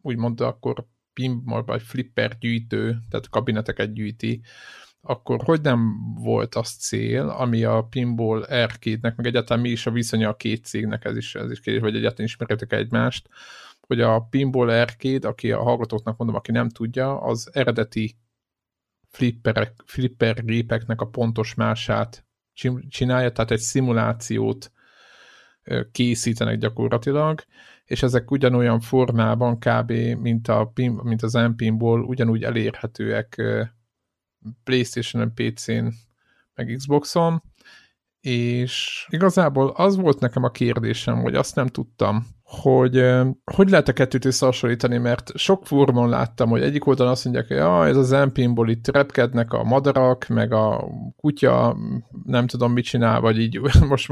úgymond 0.01 0.41
akkor 0.41 0.86
pinball 1.13 1.63
vagy 1.65 1.81
flipper 1.81 2.38
gyűjtő, 2.39 2.98
tehát 3.10 3.29
kabineteket 3.29 3.93
gyűjti, 3.93 4.41
akkor 5.01 5.39
hogy 5.43 5.62
nem 5.62 5.93
volt 6.15 6.55
az 6.55 6.69
cél, 6.69 7.29
ami 7.29 7.63
a 7.63 7.81
Pinball 7.81 8.41
Arcade-nek, 8.41 9.15
meg 9.15 9.25
egyáltalán 9.25 9.62
mi 9.62 9.69
is 9.69 9.86
a 9.86 9.91
viszonya 9.91 10.29
a 10.29 10.36
két 10.36 10.65
cégnek, 10.65 11.05
ez 11.05 11.17
is, 11.17 11.36
ez 11.36 11.51
is 11.51 11.60
kérdés, 11.60 11.81
vagy 11.81 11.96
egyáltalán 11.96 12.25
ismerjétek 12.25 12.74
egymást, 12.74 13.29
hogy 13.88 14.01
a 14.01 14.19
Pinball 14.19 14.69
Arcade, 14.69 15.27
aki 15.27 15.51
a 15.51 15.62
hallgatóknak 15.63 16.17
mondom, 16.17 16.38
aki 16.38 16.51
nem 16.51 16.69
tudja, 16.69 17.22
az 17.22 17.50
eredeti 17.53 18.17
flipperek, 19.10 19.74
flipper 19.86 20.46
gépeknek 20.46 21.02
a 21.02 21.08
pontos 21.08 21.54
mását 21.54 22.26
csinálja, 22.90 23.32
tehát 23.32 23.52
egy 23.52 23.60
szimulációt 23.60 24.72
készítenek 25.92 26.58
gyakorlatilag, 26.58 27.44
és 27.86 28.04
ezek 28.04 28.32
ugyanolyan 28.32 28.80
formában 28.80 29.60
kb. 29.60 29.92
mint, 30.22 30.48
a, 30.48 30.72
mint 31.04 31.22
az 31.22 31.34
M-pinból 31.34 32.04
ugyanúgy 32.04 32.44
elérhetőek 32.44 33.42
Playstation-en, 34.64 35.34
PC-n, 35.34 35.88
meg 36.54 36.74
Xboxon, 36.78 37.44
és 38.21 39.05
igazából 39.09 39.74
az 39.75 39.95
volt 39.95 40.19
nekem 40.19 40.43
a 40.43 40.50
kérdésem, 40.50 41.21
hogy 41.21 41.36
azt 41.36 41.55
nem 41.55 41.67
tudtam, 41.67 42.25
hogy 42.43 43.12
hogy 43.51 43.69
lehet 43.69 43.88
a 43.88 43.93
kettőt 43.93 44.25
összehasonlítani, 44.25 44.97
mert 44.97 45.38
sok 45.38 45.65
fórumon 45.65 46.09
láttam, 46.09 46.50
hogy 46.50 46.62
egyik 46.62 46.86
oldalon 46.86 47.12
azt 47.12 47.24
mondják, 47.24 47.47
hogy 47.47 47.57
ja, 47.57 47.88
ez 47.88 47.97
az 47.97 48.09
MP-ból 48.09 48.69
itt 48.69 48.88
repkednek 48.88 49.53
a 49.53 49.63
madarak, 49.63 50.27
meg 50.27 50.53
a 50.53 50.88
kutya 51.17 51.77
nem 52.25 52.47
tudom 52.47 52.71
mit 52.71 52.86
csinál, 52.86 53.21
vagy 53.21 53.39
így 53.39 53.59
most 53.89 54.12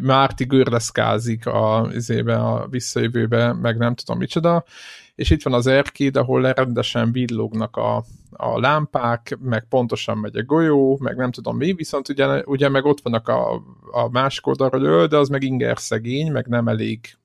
Márti 0.00 0.44
gördeszkázik 0.44 1.46
a, 1.46 1.90
a 2.26 2.66
visszajövőbe, 2.70 3.52
meg 3.52 3.76
nem 3.76 3.94
tudom 3.94 4.18
micsoda, 4.18 4.64
és 5.16 5.30
itt 5.30 5.42
van 5.42 5.52
az 5.52 5.66
erkéd, 5.66 6.16
ahol 6.16 6.52
rendesen 6.52 7.12
villognak 7.12 7.76
a, 7.76 8.04
a 8.30 8.60
lámpák, 8.60 9.38
meg 9.40 9.66
pontosan 9.68 10.18
megy 10.18 10.36
a 10.36 10.42
golyó, 10.42 10.98
meg 11.00 11.16
nem 11.16 11.30
tudom 11.30 11.56
mi, 11.56 11.72
viszont 11.72 12.08
ugye, 12.08 12.42
ugye 12.44 12.68
meg 12.68 12.84
ott 12.84 13.00
vannak 13.02 13.28
a, 13.28 13.52
a 13.90 14.08
másik 14.10 14.46
oldalra, 14.46 14.98
hogy 14.98 15.08
de 15.08 15.16
az 15.16 15.28
meg 15.28 15.42
inger 15.42 15.78
szegény, 15.78 16.32
meg 16.32 16.46
nem 16.46 16.68
elég 16.68 17.16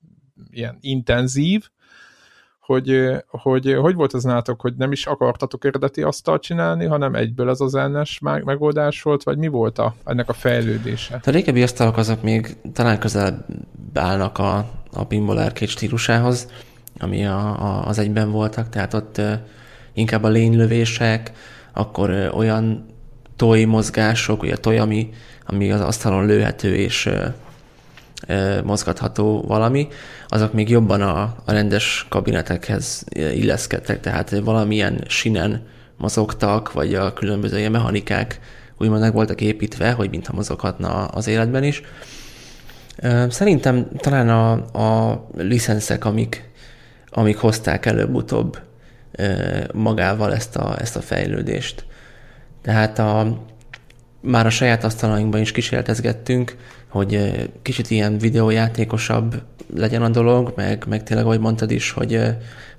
ilyen 0.50 0.78
intenzív, 0.80 1.68
hogy, 2.60 3.10
hogy 3.26 3.74
hogy 3.80 3.94
volt 3.94 4.14
ez 4.14 4.22
nálatok, 4.22 4.60
hogy 4.60 4.74
nem 4.76 4.92
is 4.92 5.06
akartatok 5.06 5.64
eredeti 5.64 6.02
asztalt 6.02 6.42
csinálni, 6.42 6.84
hanem 6.84 7.14
egyből 7.14 7.50
ez 7.50 7.60
az 7.60 7.74
ennes 7.74 8.18
megoldás 8.44 9.02
volt, 9.02 9.22
vagy 9.22 9.38
mi 9.38 9.48
volt 9.48 9.78
a, 9.78 9.94
ennek 10.04 10.28
a 10.28 10.32
fejlődése? 10.32 11.20
A 11.24 11.30
régebbi 11.30 11.62
asztalok 11.62 11.96
azok 11.96 12.22
még 12.22 12.56
talán 12.72 12.98
közel 12.98 13.46
állnak 13.94 14.38
a, 14.38 14.70
a 14.92 15.04
pinball 15.06 15.38
arcade 15.38 15.70
stílusához, 15.70 16.48
ami 17.02 17.26
a, 17.26 17.38
a, 17.38 17.86
az 17.86 17.98
egyben 17.98 18.30
voltak, 18.30 18.68
tehát 18.68 18.94
ott 18.94 19.20
inkább 19.92 20.22
a 20.22 20.28
lénylövések, 20.28 21.32
akkor 21.72 22.30
olyan 22.34 22.86
toy 23.36 23.64
mozgások, 23.64 24.42
ugye 24.42 24.56
toy, 24.56 24.78
ami, 24.78 25.10
ami 25.46 25.72
az 25.72 25.80
asztalon 25.80 26.26
lőhető 26.26 26.74
és 26.74 27.10
mozgatható 28.64 29.44
valami, 29.46 29.88
azok 30.28 30.52
még 30.52 30.68
jobban 30.68 31.00
a, 31.00 31.20
a 31.44 31.52
rendes 31.52 32.06
kabinetekhez 32.08 33.04
illeszkedtek, 33.14 34.00
tehát 34.00 34.30
valamilyen 34.30 35.04
sinen 35.06 35.66
mozogtak, 35.96 36.72
vagy 36.72 36.94
a 36.94 37.12
különböző 37.12 37.58
ilyen 37.58 37.70
mechanikák 37.70 38.40
úgymond 38.78 39.00
meg 39.00 39.12
voltak 39.12 39.40
építve, 39.40 39.92
hogy 39.92 40.10
mintha 40.10 40.34
mozoghatna 40.34 41.04
az 41.04 41.26
életben 41.26 41.64
is. 41.64 41.82
Szerintem 43.28 43.88
talán 43.96 44.28
a, 44.28 44.52
a 45.10 45.26
licenszek, 45.36 46.04
amik, 46.04 46.50
amíg 47.12 47.36
hozták 47.36 47.86
előbb-utóbb 47.86 48.58
magával 49.72 50.34
ezt 50.34 50.56
a, 50.56 50.76
ezt 50.80 50.96
a 50.96 51.00
fejlődést. 51.00 51.84
Tehát 52.62 52.98
a, 52.98 53.42
már 54.20 54.46
a 54.46 54.50
saját 54.50 54.84
asztalainkban 54.84 55.40
is 55.40 55.52
kísérletezgettünk, 55.52 56.56
hogy 56.88 57.42
kicsit 57.62 57.90
ilyen 57.90 58.18
videójátékosabb 58.18 59.42
legyen 59.74 60.02
a 60.02 60.08
dolog, 60.08 60.52
meg, 60.56 60.84
meg 60.88 61.02
tényleg, 61.02 61.26
ahogy 61.26 61.40
mondtad 61.40 61.70
is, 61.70 61.90
hogy, 61.90 62.20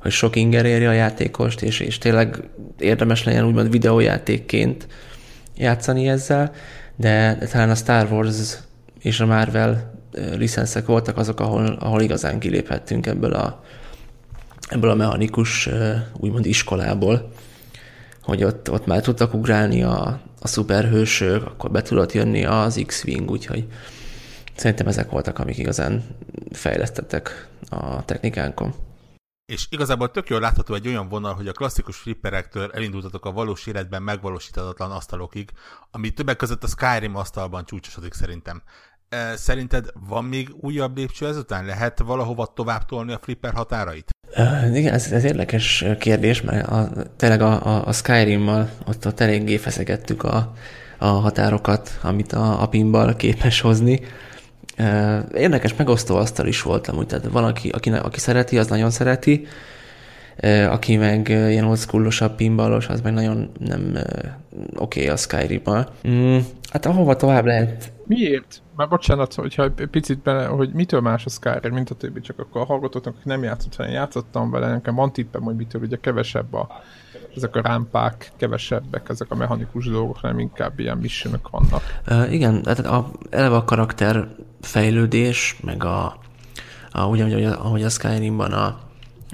hogy 0.02 0.12
sok 0.12 0.36
inger 0.36 0.66
érje 0.66 0.90
a 0.90 0.94
játékost, 0.94 1.62
és, 1.62 1.80
és 1.80 1.98
tényleg 1.98 2.38
érdemes 2.80 3.24
legyen 3.24 3.46
úgymond 3.46 3.72
videójátékként 3.72 4.88
játszani 5.58 6.08
ezzel, 6.08 6.52
de, 6.96 7.38
de 7.40 7.48
talán 7.48 7.70
a 7.70 7.76
Star 7.76 8.12
Wars 8.12 8.58
és 9.00 9.20
a 9.20 9.26
Marvel 9.26 9.94
licenszek 10.38 10.86
voltak 10.86 11.18
azok, 11.18 11.40
ahol, 11.40 11.78
ahol 11.80 12.02
igazán 12.02 12.40
kiléphettünk 12.40 13.06
ebből 13.06 13.34
a, 13.34 13.64
ebből 14.70 14.90
a 14.90 14.96
mechanikus 14.96 15.70
úgymond 16.14 16.46
iskolából, 16.46 17.32
hogy 18.22 18.44
ott, 18.44 18.72
ott 18.72 18.86
már 18.86 19.02
tudtak 19.02 19.34
ugrálni 19.34 19.84
a, 19.84 20.22
a 20.42 20.48
szuperhősök, 20.48 21.46
akkor 21.46 21.72
be 21.72 21.82
tudott 21.82 22.12
jönni 22.12 22.46
az 22.46 22.84
X-Wing, 22.86 23.32
úgyhogy 23.32 23.68
szerintem 24.56 24.88
ezek 24.88 25.10
voltak, 25.10 25.40
amik 25.40 25.58
igazán 25.58 26.04
fejlesztettek 26.52 27.48
a 27.70 28.06
technikánkon. 28.06 28.74
És 29.46 29.68
igazából 29.70 30.12
tök 30.12 30.30
jól 30.30 30.40
látható 30.40 30.74
egy 30.74 30.88
olyan 30.88 31.08
vonal, 31.08 31.34
hogy 31.34 31.48
a 31.48 31.52
klasszikus 31.52 31.98
flipperektől 31.98 32.72
elindultatok 32.72 33.26
a 33.26 33.32
valós 33.32 33.68
életben 33.68 34.04
megvalósíthatatlan 34.04 34.92
asztalokig, 34.92 35.52
ami 35.92 36.10
többek 36.10 36.36
között 36.36 36.64
a 36.64 36.68
Skyrim 36.68 37.16
asztalban 37.16 37.66
csúcsosodik 37.66 38.14
szerintem. 38.14 38.64
Szerinted 39.36 39.90
van 40.08 40.26
még 40.26 40.50
újabb 40.60 40.98
lépcső 40.98 41.28
ezután? 41.28 41.66
Lehet 41.66 42.00
valahova 42.00 42.46
tovább 42.46 42.86
tolni 42.86 43.12
a 43.12 43.20
flipper 43.22 43.54
határait? 43.54 44.12
Uh, 44.38 44.78
igen, 44.78 44.94
ez, 44.94 45.12
ez 45.12 45.24
érdekes 45.24 45.86
kérdés, 46.00 46.42
mert 46.42 46.68
a, 46.68 46.90
tényleg 47.18 47.42
a, 47.42 47.66
a, 47.66 47.88
a 47.88 47.92
Skyrim-mal 47.92 48.70
ott, 48.88 49.08
ott 49.08 49.20
eléggé 49.20 49.58
feszegettük 49.58 50.24
a, 50.24 50.54
a 50.98 51.06
határokat, 51.06 52.00
amit 52.02 52.34
a, 52.34 52.62
a 52.62 52.68
pinball 52.68 53.16
képes 53.16 53.62
hozni. 53.62 54.00
Érdekes 55.34 55.76
megosztó 55.76 56.16
asztal 56.16 56.48
is 56.48 56.62
voltam, 56.62 56.98
úgy, 56.98 57.06
tehát 57.06 57.26
valaki, 57.32 57.70
aki, 57.70 57.90
aki 57.90 58.20
szereti, 58.20 58.58
az 58.58 58.68
nagyon 58.68 58.90
szereti, 58.90 59.48
aki 60.70 60.98
meg 60.98 61.30
ilyen 61.30 61.66
oldschoolosabb 61.66 62.36
pinballos, 62.36 62.88
az 62.88 63.02
meg 63.02 63.14
nagyon 63.14 63.52
nem 63.60 63.98
oké 64.76 65.00
okay 65.00 65.08
a 65.08 65.16
Skyrim-mal. 65.16 65.90
Mm, 66.08 66.38
hát 66.70 66.86
ahova 66.86 67.16
tovább 67.16 67.46
lehet 67.46 67.92
Miért? 68.06 68.62
Már 68.76 68.88
bocsánat, 68.88 69.34
hogyha 69.34 69.72
picit 69.92 70.20
bele, 70.20 70.46
hogy 70.46 70.74
mitől 70.74 71.02
más 71.02 71.26
a 71.26 71.30
Skyrim, 71.30 71.74
mint 71.74 71.90
a 71.90 71.96
többi, 71.96 72.22
csak 72.22 72.40
akkor 72.40 72.62
a 72.62 72.66
hallgatóknak, 72.66 73.24
nem 73.24 73.44
játszott 73.44 73.76
vele, 73.76 73.92
játszottam 73.92 74.52
vele, 74.52 74.72
nekem 74.72 74.96
van 74.96 75.14
tippem, 75.14 75.42
hogy 75.42 75.56
mitől 75.56 75.82
ugye 75.82 75.98
kevesebb 76.02 76.54
a, 76.54 76.68
ezek 77.36 77.56
a 77.56 77.62
rámpák, 77.62 78.32
kevesebbek, 78.38 79.10
ezek 79.10 79.32
a 79.32 79.36
mechanikus 79.36 79.88
dolgok, 79.88 80.22
nem 80.22 80.40
inkább 80.40 80.80
ilyen 80.80 80.98
missionok 80.98 81.50
vannak. 81.50 82.00
Uh, 82.08 82.34
igen, 82.34 82.62
tehát 82.62 82.80
a, 82.80 83.12
eleve 83.30 83.56
a 83.56 83.64
karakter 83.64 84.28
fejlődés, 84.62 85.60
meg 85.64 85.84
a, 85.84 86.18
a 86.92 87.06
ugyanúgy, 87.06 87.44
ahogy 87.44 87.84
a 87.84 87.90
Skyrimban 87.90 88.52
a 88.52 88.80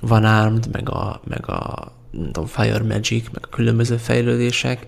Van 0.02 0.24
Armed, 0.24 0.72
meg 0.72 0.90
a, 0.90 1.22
meg 1.28 1.50
a 1.50 1.92
tudom, 2.12 2.46
Fire 2.46 2.84
Magic, 2.84 3.30
meg 3.32 3.44
a 3.44 3.50
különböző 3.50 3.98
fejlődések, 3.98 4.86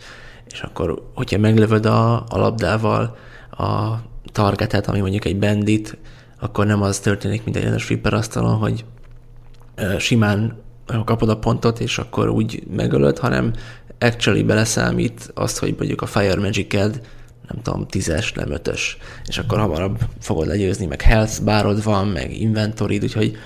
és 0.47 0.61
akkor, 0.61 1.11
hogyha 1.13 1.37
meglövöd 1.37 1.85
a, 1.85 2.15
a 2.15 2.37
labdával, 2.37 3.17
a 3.57 4.01
targetet, 4.31 4.87
ami 4.87 4.99
mondjuk 4.99 5.25
egy 5.25 5.39
bandit, 5.39 5.97
akkor 6.39 6.65
nem 6.65 6.81
az 6.81 6.99
történik, 6.99 7.43
mint 7.43 7.55
egy 7.55 7.63
rendes 7.63 7.83
flipper 7.83 8.13
asztalon, 8.13 8.57
hogy 8.57 8.85
simán 9.97 10.57
kapod 11.05 11.29
a 11.29 11.37
pontot, 11.37 11.79
és 11.79 11.97
akkor 11.97 12.29
úgy 12.29 12.63
megölöd, 12.75 13.17
hanem 13.17 13.53
actually 13.99 14.43
beleszámít 14.43 15.31
azt, 15.33 15.57
hogy 15.57 15.75
mondjuk 15.77 16.01
a 16.01 16.05
Fire 16.05 16.39
magic 16.39 16.73
nem 16.73 17.61
tudom, 17.63 17.87
tízes, 17.87 18.33
nem 18.33 18.51
ötös, 18.51 18.97
és 19.25 19.37
akkor 19.37 19.59
hamarabb 19.59 19.99
fogod 20.19 20.47
legyőzni, 20.47 20.85
meg 20.85 21.01
health 21.01 21.43
bárod 21.43 21.83
van, 21.83 22.07
meg 22.07 22.39
inventory 22.39 22.99
úgyhogy 23.01 23.37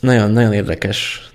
nagyon-nagyon 0.00 0.52
érdekes 0.52 1.30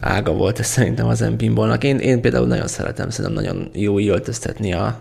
ága 0.00 0.32
volt 0.32 0.58
ez 0.58 0.66
szerintem 0.66 1.06
az 1.06 1.22
Empinbolnak. 1.22 1.84
Én, 1.84 1.98
én 1.98 2.20
például 2.20 2.46
nagyon 2.46 2.66
szeretem, 2.66 3.10
szerintem 3.10 3.44
nagyon 3.44 3.70
jó 3.72 3.98
öltöztetni 3.98 4.72
a, 4.72 5.00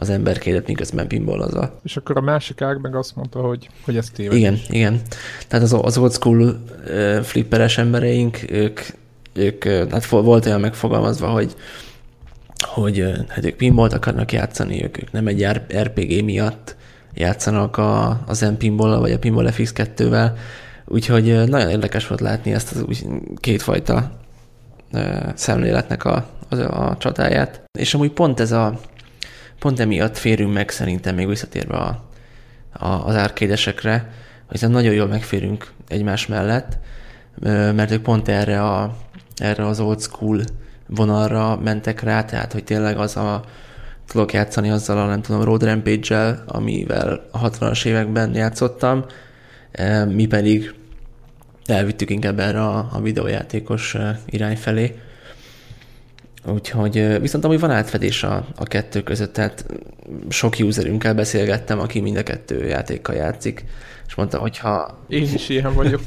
az 0.00 0.10
emberkédet, 0.10 0.66
miközben 0.66 1.08
pinballozva. 1.08 1.80
És 1.84 1.96
akkor 1.96 2.16
a 2.16 2.20
másik 2.20 2.60
ág 2.60 2.80
meg 2.80 2.94
azt 2.94 3.16
mondta, 3.16 3.40
hogy, 3.40 3.68
hogy 3.84 3.96
ez 3.96 4.10
téved. 4.10 4.36
Igen, 4.36 4.58
igen. 4.68 5.00
Tehát 5.48 5.64
az, 5.64 5.72
az 5.82 5.98
old 5.98 6.12
school 6.12 6.40
uh, 6.40 7.20
flipperes 7.20 7.78
embereink, 7.78 8.38
ők, 8.50 8.80
ők 9.32 9.64
hát 9.64 10.06
volt 10.06 10.46
olyan 10.46 10.60
megfogalmazva, 10.60 11.28
hogy 11.28 11.54
hogy 12.64 13.04
hát 13.28 13.44
ők 13.44 13.56
pinballt 13.56 13.92
akarnak 13.92 14.32
játszani, 14.32 14.84
ők, 14.84 15.02
ők 15.02 15.12
nem 15.12 15.26
egy 15.26 15.46
RPG 15.76 16.24
miatt 16.24 16.76
játszanak 17.14 17.76
a, 17.76 18.20
az 18.26 18.40
M-pinball 18.40 18.98
vagy 18.98 19.12
a 19.12 19.18
Pinball 19.18 19.50
FX2-vel, 19.50 20.30
úgyhogy 20.84 21.48
nagyon 21.48 21.70
érdekes 21.70 22.06
volt 22.06 22.20
látni 22.20 22.52
ezt 22.52 22.72
az 22.72 22.82
úgy 22.82 23.06
kétfajta 23.36 24.10
szemléletnek 25.34 26.04
a, 26.04 26.26
a, 26.48 26.56
a 26.56 26.96
csatáját. 26.98 27.62
És 27.78 27.94
amúgy 27.94 28.10
pont 28.10 28.40
ez 28.40 28.52
a, 28.52 28.80
pont 29.58 29.80
emiatt 29.80 30.16
férünk 30.16 30.52
meg 30.52 30.70
szerintem 30.70 31.14
még 31.14 31.28
visszatérve 31.28 31.76
a, 31.76 32.04
a, 32.72 33.06
az 33.06 33.14
árkédesekre, 33.14 34.10
hogy 34.46 34.70
nagyon 34.70 34.94
jól 34.94 35.06
megférünk 35.06 35.72
egymás 35.88 36.26
mellett, 36.26 36.78
mert 37.44 37.90
ők 37.90 38.02
pont 38.02 38.28
erre, 38.28 38.62
a, 38.62 38.96
erre 39.36 39.66
az 39.66 39.80
old 39.80 40.00
school 40.00 40.40
vonalra 40.86 41.56
mentek 41.56 42.00
rá, 42.00 42.24
tehát 42.24 42.52
hogy 42.52 42.64
tényleg 42.64 42.98
az 42.98 43.16
a 43.16 43.44
tudok 44.06 44.32
játszani 44.32 44.70
azzal 44.70 44.98
a 44.98 45.06
nem 45.06 45.22
tudom, 45.22 45.42
Road 45.42 45.62
Rampage-el, 45.62 46.44
amivel 46.46 47.28
a 47.30 47.50
60-as 47.50 47.84
években 47.84 48.34
játszottam, 48.34 49.04
mi 50.06 50.26
pedig 50.26 50.74
elvittük 51.66 52.10
inkább 52.10 52.38
erre 52.38 52.60
a, 52.62 52.88
a 52.92 53.00
videójátékos 53.00 53.96
irány 54.26 54.56
felé. 54.56 54.98
Úgyhogy 56.52 57.20
viszont 57.20 57.44
amúgy 57.44 57.60
van 57.60 57.70
átfedés 57.70 58.22
a, 58.22 58.44
a 58.56 58.64
kettő 58.64 59.02
között, 59.02 59.32
tehát 59.32 59.66
sok 60.28 60.54
userünkkel 60.58 61.14
beszélgettem, 61.14 61.78
aki 61.78 62.00
mind 62.00 62.16
a 62.16 62.22
kettő 62.22 62.66
játékkal 62.66 63.14
játszik, 63.14 63.64
és 64.06 64.14
mondta, 64.14 64.38
hogy 64.38 64.58
ha... 64.58 64.98
Én 65.08 65.22
is 65.22 65.48
ilyen 65.48 65.74
vagyok. 65.74 66.00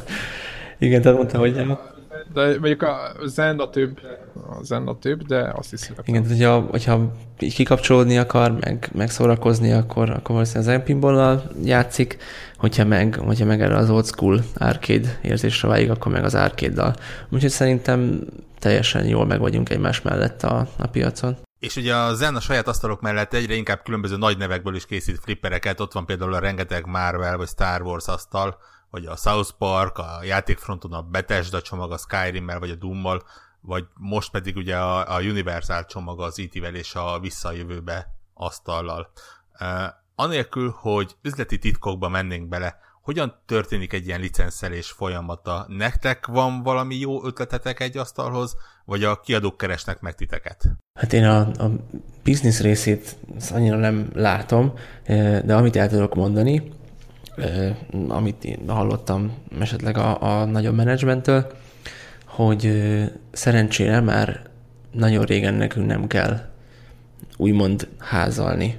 Igen, 0.79 1.01
tehát 1.01 1.17
mondta, 1.17 1.37
hogy... 1.37 1.53
De 2.33 2.45
mondjuk 2.45 2.81
a 2.81 2.97
Zen 3.25 3.59
a 3.59 3.69
több, 3.69 3.99
a 4.51 4.63
Zen 4.63 4.87
a 4.87 4.97
több, 4.97 5.21
de 5.21 5.51
azt 5.55 5.73
is 5.73 5.79
szeretem. 5.79 6.15
Igen, 6.15 6.27
hogyha, 6.27 6.59
hogyha 6.59 7.11
kikapcsolódni 7.37 8.17
akar, 8.17 8.51
meg, 8.59 8.89
meg 8.93 9.09
szórakozni, 9.09 9.71
akkor, 9.71 10.09
akkor 10.09 10.35
valószínűleg 10.35 10.79
az 10.79 10.85
pinball 10.85 11.41
játszik, 11.63 12.17
hogyha 12.57 12.85
meg, 12.85 13.15
hogyha 13.15 13.45
meg 13.45 13.61
erre 13.61 13.75
az 13.75 13.89
old 13.89 14.05
school 14.05 14.43
arcade 14.55 15.19
érzésre 15.21 15.67
válik, 15.67 15.89
akkor 15.89 16.11
meg 16.11 16.23
az 16.23 16.35
arcade-dal. 16.35 16.95
Úgyhogy 17.29 17.49
szerintem 17.49 18.19
teljesen 18.59 19.05
jól 19.05 19.25
meg 19.25 19.39
vagyunk 19.39 19.69
egymás 19.69 20.01
mellett 20.01 20.43
a, 20.43 20.67
a 20.77 20.87
piacon. 20.87 21.37
És 21.59 21.75
ugye 21.75 21.95
a 21.95 22.13
Zen 22.13 22.35
a 22.35 22.39
saját 22.39 22.67
asztalok 22.67 23.01
mellett 23.01 23.33
egyre 23.33 23.53
inkább 23.53 23.83
különböző 23.83 24.17
nagy 24.17 24.37
nevekből 24.37 24.75
is 24.75 24.85
készít 24.85 25.19
flippereket, 25.19 25.79
ott 25.79 25.93
van 25.93 26.05
például 26.05 26.33
a 26.33 26.39
rengeteg 26.39 26.85
Marvel 26.85 27.37
vagy 27.37 27.47
Star 27.47 27.81
Wars 27.81 28.07
asztal, 28.07 28.57
vagy 28.89 29.05
a 29.05 29.15
South 29.15 29.49
Park, 29.57 29.97
a 29.97 30.19
játékfronton 30.23 30.93
a 30.93 31.01
Bethesda 31.01 31.61
csomag 31.61 31.91
a 31.91 31.97
Skyrimmel 31.97 32.59
vagy 32.59 32.69
a 32.69 32.75
Doommal, 32.75 33.23
vagy 33.61 33.85
most 33.93 34.31
pedig 34.31 34.55
ugye 34.55 34.77
a, 34.77 35.15
a 35.15 35.19
Universal 35.19 35.85
csomag 35.85 36.21
az 36.21 36.37
IT-vel 36.37 36.75
és 36.75 36.95
a 36.95 37.19
visszajövőbe 37.19 38.07
asztallal. 38.33 39.11
Anélkül, 40.15 40.75
hogy 40.79 41.15
üzleti 41.21 41.57
titkokba 41.57 42.09
mennénk 42.09 42.47
bele, 42.47 42.75
hogyan 43.01 43.41
történik 43.45 43.93
egy 43.93 44.07
ilyen 44.07 44.19
licenszelés 44.19 44.91
folyamata? 44.91 45.65
Nektek 45.67 46.25
van 46.25 46.63
valami 46.63 46.95
jó 46.95 47.25
ötletetek 47.25 47.79
egy 47.79 47.97
asztalhoz, 47.97 48.55
vagy 48.85 49.03
a 49.03 49.19
kiadók 49.19 49.57
keresnek 49.57 49.99
meg 49.99 50.15
titeket? 50.15 50.69
Hát 50.99 51.13
én 51.13 51.25
a, 51.25 51.39
a 51.39 51.71
biznisz 52.23 52.61
részét 52.61 53.17
annyira 53.51 53.77
nem 53.77 54.09
látom, 54.13 54.73
de 55.43 55.55
amit 55.55 55.75
el 55.75 55.89
tudok 55.89 56.15
mondani, 56.15 56.71
amit 58.07 58.43
én 58.43 58.69
hallottam 58.69 59.37
esetleg 59.59 59.97
a, 59.97 60.21
a 60.21 60.45
nagyobb 60.45 60.75
menedzsmenttől, 60.75 61.51
hogy 62.35 62.73
szerencsére 63.31 63.99
már 63.99 64.41
nagyon 64.91 65.23
régen 65.23 65.53
nekünk 65.53 65.87
nem 65.87 66.07
kell 66.07 66.39
úgymond 67.37 67.87
házalni 67.97 68.77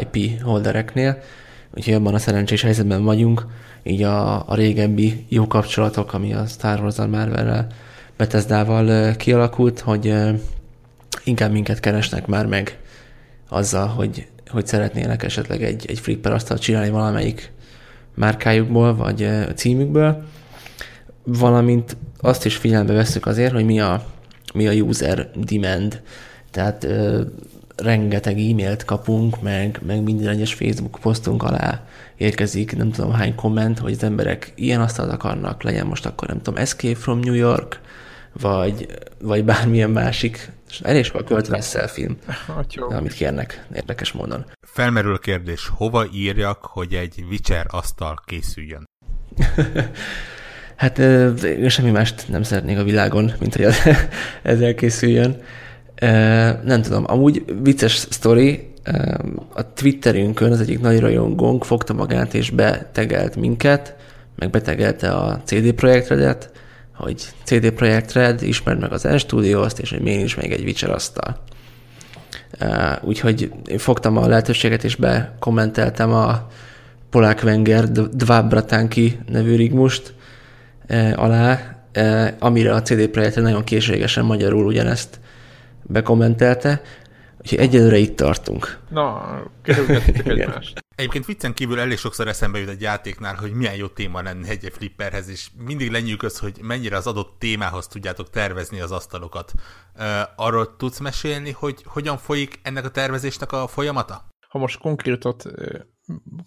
IP 0.00 0.42
holdereknél, 0.42 1.18
úgyhogy 1.74 1.94
abban 1.94 2.14
a 2.14 2.18
szerencsés 2.18 2.62
helyzetben 2.62 3.04
vagyunk, 3.04 3.46
így 3.82 4.02
a, 4.02 4.48
a 4.48 4.54
régebbi 4.54 5.26
jó 5.28 5.46
kapcsolatok, 5.46 6.12
ami 6.12 6.32
a 6.32 6.46
Star 6.46 6.80
Wars-al, 6.80 7.06
Marvel-rel, 7.06 7.66
Bethesda-val 8.16 9.16
kialakult, 9.16 9.80
hogy 9.80 10.14
inkább 11.24 11.52
minket 11.52 11.80
keresnek 11.80 12.26
már 12.26 12.46
meg 12.46 12.78
azzal, 13.48 13.86
hogy, 13.86 14.26
hogy 14.46 14.66
szeretnének 14.66 15.22
esetleg 15.22 15.62
egy, 15.62 15.84
egy 15.88 15.98
flipper 15.98 16.32
asztalt 16.32 16.60
csinálni 16.60 16.90
valamelyik 16.90 17.52
márkájukból, 18.14 18.96
vagy 18.96 19.28
címükből. 19.54 20.24
Valamint 21.24 21.96
azt 22.20 22.44
is 22.44 22.56
figyelembe 22.56 22.92
veszük 22.92 23.26
azért, 23.26 23.52
hogy 23.52 23.64
mi 23.64 23.80
a, 23.80 24.04
mi 24.54 24.66
a 24.66 24.72
user 24.72 25.30
demand. 25.34 26.02
Tehát 26.50 26.84
ö, 26.84 27.22
rengeteg 27.76 28.38
e-mailt 28.38 28.84
kapunk, 28.84 29.42
meg, 29.42 29.80
meg 29.86 30.02
minden 30.02 30.28
egyes 30.28 30.54
Facebook 30.54 30.98
posztunk 31.00 31.42
alá 31.42 31.86
érkezik, 32.16 32.76
nem 32.76 32.90
tudom 32.90 33.12
hány 33.12 33.34
komment, 33.34 33.78
hogy 33.78 33.92
az 33.92 34.02
emberek 34.02 34.52
ilyen 34.54 34.80
asztalt 34.80 35.12
akarnak, 35.12 35.62
legyen 35.62 35.86
most 35.86 36.06
akkor 36.06 36.28
nem 36.28 36.36
tudom, 36.36 36.60
Escape 36.60 36.98
from 36.98 37.18
New 37.18 37.34
York, 37.34 37.80
vagy, 38.32 38.86
vagy 39.20 39.44
bármilyen 39.44 39.90
másik, 39.90 40.50
és 40.70 40.80
elég 40.80 41.04
sok 41.04 41.14
a 41.14 41.24
Kurt 41.24 41.64
film, 41.90 42.16
amit 42.88 43.12
kérnek 43.12 43.66
érdekes 43.74 44.12
módon. 44.12 44.44
Felmerül 44.66 45.14
a 45.14 45.18
kérdés, 45.18 45.70
hova 45.74 46.06
írjak, 46.12 46.64
hogy 46.64 46.94
egy 46.94 47.24
Witcher 47.30 47.66
asztal 47.68 48.22
készüljön? 48.26 48.84
hát 50.82 50.96
semmi 51.68 51.90
mást 51.90 52.28
nem 52.28 52.42
szeretnék 52.42 52.78
a 52.78 52.84
világon, 52.84 53.32
mint 53.38 53.56
hogy 53.56 53.64
ez 54.42 54.60
elkészüljön. 54.68 55.36
Nem 56.64 56.82
tudom, 56.82 57.04
amúgy 57.06 57.44
vicces 57.62 57.92
sztori, 57.92 58.70
a 59.54 59.72
Twitterünkön 59.72 60.52
az 60.52 60.60
egyik 60.60 60.80
nagy 60.80 61.00
rajongónk 61.00 61.64
fogta 61.64 61.92
magát 61.92 62.34
és 62.34 62.50
betegelt 62.50 63.36
minket, 63.36 63.96
meg 64.36 64.50
betegelte 64.50 65.10
a 65.10 65.40
CD 65.44 65.72
Projektredet, 65.72 66.50
hogy 66.94 67.22
CD 67.44 67.70
Projekt 67.70 68.12
Red, 68.12 68.42
ismerd 68.42 68.80
meg 68.80 68.92
az 68.92 69.08
studio 69.16 69.60
azt, 69.60 69.78
és 69.78 69.90
hogy 69.90 70.00
miért 70.00 70.24
is 70.24 70.34
még 70.34 70.52
egy 70.52 70.64
Witcher 70.64 70.90
asztal. 70.90 71.38
Úgyhogy 73.02 73.52
én 73.66 73.78
fogtam 73.78 74.16
a 74.16 74.26
lehetőséget, 74.26 74.84
és 74.84 74.96
bekommenteltem 74.96 76.12
a 76.12 76.48
Polák 77.10 77.40
Wenger 77.44 77.90
Dvábratánki 77.90 79.18
nevű 79.28 79.56
rigmust 79.56 80.14
alá, 81.14 81.76
amire 82.38 82.74
a 82.74 82.82
CD 82.82 83.08
Projekt 83.08 83.36
nagyon 83.36 83.64
készségesen 83.64 84.24
magyarul 84.24 84.66
ugyanezt 84.66 85.20
bekommentelte, 85.82 86.82
úgyhogy 87.40 87.58
egyelőre 87.58 87.96
itt 87.96 88.16
tartunk. 88.16 88.78
Na, 88.88 89.22
kerülgetjük 89.62 90.26
egymást. 90.26 90.80
Egyébként 90.94 91.24
viccen 91.26 91.54
kívül 91.54 91.80
elég 91.80 91.98
sokszor 91.98 92.28
eszembe 92.28 92.58
jut 92.58 92.68
egy 92.68 92.80
játéknál, 92.80 93.34
hogy 93.34 93.52
milyen 93.52 93.74
jó 93.74 93.86
téma 93.86 94.22
lenne 94.22 94.48
egy 94.48 94.72
flipperhez, 94.72 95.28
és 95.28 95.48
mindig 95.66 95.90
lenyűgöz, 95.90 96.38
hogy 96.38 96.58
mennyire 96.62 96.96
az 96.96 97.06
adott 97.06 97.36
témához 97.38 97.86
tudjátok 97.86 98.30
tervezni 98.30 98.80
az 98.80 98.90
asztalokat. 98.90 99.52
Uh, 99.98 100.04
arról 100.36 100.76
tudsz 100.76 100.98
mesélni, 100.98 101.50
hogy 101.50 101.82
hogyan 101.84 102.18
folyik 102.18 102.60
ennek 102.62 102.84
a 102.84 102.90
tervezésnek 102.90 103.52
a 103.52 103.66
folyamata? 103.66 104.28
Ha 104.48 104.58
most 104.58 104.78
konkrétot, 104.78 105.44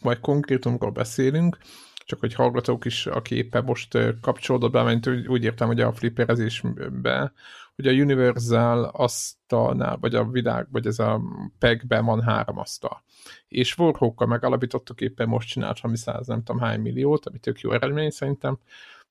vagy 0.01 0.19
konkrétumról 0.19 0.91
beszélünk, 0.91 1.57
csak 2.05 2.19
hogy 2.19 2.33
hallgatók 2.33 2.85
is, 2.85 3.05
aki 3.05 3.35
éppen 3.35 3.63
most 3.63 3.97
kapcsolódott 4.21 4.71
be, 4.71 4.83
mert 4.83 5.07
úgy 5.27 5.43
értem, 5.43 5.67
hogy 5.67 5.81
a 5.81 5.93
flipperezésbe, 5.93 7.33
hogy 7.75 7.87
a 7.87 7.91
Universal 7.91 8.83
asztalnál, 8.83 9.97
vagy 10.01 10.15
a 10.15 10.25
világ, 10.25 10.67
vagy 10.71 10.87
ez 10.87 10.99
a 10.99 11.21
PEG-ben 11.59 12.05
van 12.05 12.21
három 12.21 12.57
asztal. 12.57 13.03
És 13.47 13.77
Warhawkkal 13.77 14.27
megalapítottuk 14.27 15.01
éppen 15.01 15.27
most 15.27 15.47
csinált, 15.47 15.79
ami 15.81 15.97
száz 15.97 16.27
nem 16.27 16.43
tudom 16.43 16.61
hány 16.61 16.79
milliót, 16.79 17.25
ami 17.25 17.37
tök 17.37 17.59
jó 17.59 17.71
eredmény 17.71 18.09
szerintem. 18.09 18.59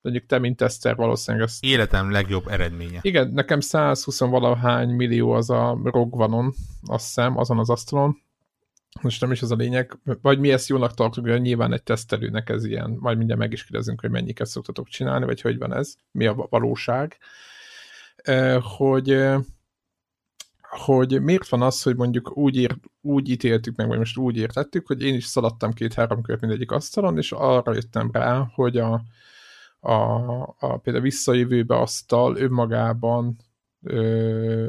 Mondjuk 0.01 0.25
te, 0.25 0.39
mint 0.39 0.57
teszter, 0.57 0.95
valószínűleg 0.95 1.47
ezt... 1.47 1.63
Életem 1.63 2.11
legjobb 2.11 2.47
eredménye. 2.47 2.99
Igen, 3.01 3.31
nekem 3.33 3.59
120 3.59 4.19
valahány 4.19 4.89
millió 4.89 5.31
az 5.31 5.49
a 5.49 5.79
Rogvanon, 5.83 6.53
azt 6.85 7.05
hiszem, 7.05 7.37
azon 7.37 7.59
az 7.59 7.69
asztalon, 7.69 8.23
most 9.01 9.21
nem 9.21 9.31
is 9.31 9.41
az 9.41 9.51
a 9.51 9.55
lényeg, 9.55 9.97
vagy 10.21 10.39
mi 10.39 10.51
ezt 10.51 10.67
jónak 10.67 10.93
tartunk, 10.93 11.27
hogy 11.27 11.41
nyilván 11.41 11.73
egy 11.73 11.83
tesztelőnek 11.83 12.49
ez 12.49 12.65
ilyen, 12.65 12.95
majd 12.99 13.17
mindjárt 13.17 13.41
meg 13.41 13.51
is 13.51 13.63
kérdezünk, 13.63 14.01
hogy 14.01 14.09
mennyiket 14.09 14.47
szoktatok 14.47 14.87
csinálni, 14.87 15.25
vagy 15.25 15.41
hogy 15.41 15.57
van 15.57 15.73
ez, 15.73 15.95
mi 16.11 16.25
a 16.25 16.47
valóság, 16.49 17.17
hogy 18.77 19.35
hogy 20.75 21.21
miért 21.21 21.49
van 21.49 21.61
az, 21.61 21.81
hogy 21.81 21.95
mondjuk 21.95 22.37
úgy, 22.37 22.55
ír, 22.55 22.77
úgy 23.01 23.29
ítéltük 23.29 23.75
meg, 23.75 23.87
vagy 23.87 23.97
most 23.97 24.17
úgy 24.17 24.37
értettük, 24.37 24.87
hogy 24.87 25.03
én 25.03 25.13
is 25.13 25.25
szaladtam 25.25 25.73
két-három 25.73 26.21
kört 26.21 26.41
mindegyik 26.41 26.71
asztalon, 26.71 27.17
és 27.17 27.31
arra 27.31 27.73
jöttem 27.73 28.09
rá, 28.13 28.49
hogy 28.53 28.77
a, 28.77 29.01
a, 29.79 29.93
a 30.59 30.77
például 30.77 31.03
visszajövőbe 31.03 31.75
asztal 31.75 32.35
önmagában 32.35 33.37
ö, 33.83 34.67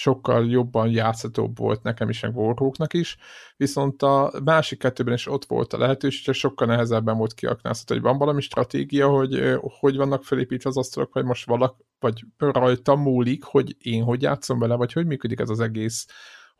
sokkal 0.00 0.50
jobban 0.50 0.90
játszhatóbb 0.90 1.58
volt 1.58 1.82
nekem 1.82 2.08
is, 2.08 2.20
meg 2.20 2.36
Warhawknak 2.36 2.94
is, 2.94 3.16
viszont 3.56 4.02
a 4.02 4.32
másik 4.44 4.78
kettőben 4.78 5.14
is 5.14 5.26
ott 5.26 5.44
volt 5.44 5.72
a 5.72 5.78
lehetőség, 5.78 6.24
csak 6.24 6.34
sokkal 6.34 6.66
nehezebben 6.66 7.16
volt 7.16 7.34
kiaknázható, 7.34 7.94
hogy 7.94 8.02
van 8.02 8.18
valami 8.18 8.40
stratégia, 8.40 9.08
hogy 9.08 9.58
hogy 9.60 9.96
vannak 9.96 10.24
felépítve 10.24 10.68
az 10.68 10.76
asztalok, 10.76 11.14
vagy 11.14 11.24
most 11.24 11.46
valak, 11.46 11.76
vagy 11.98 12.24
rajta 12.38 12.96
múlik, 12.96 13.44
hogy 13.44 13.76
én 13.78 14.02
hogy 14.02 14.22
játszom 14.22 14.58
vele, 14.58 14.74
vagy 14.74 14.92
hogy 14.92 15.06
működik 15.06 15.40
ez 15.40 15.48
az 15.48 15.60
egész, 15.60 16.06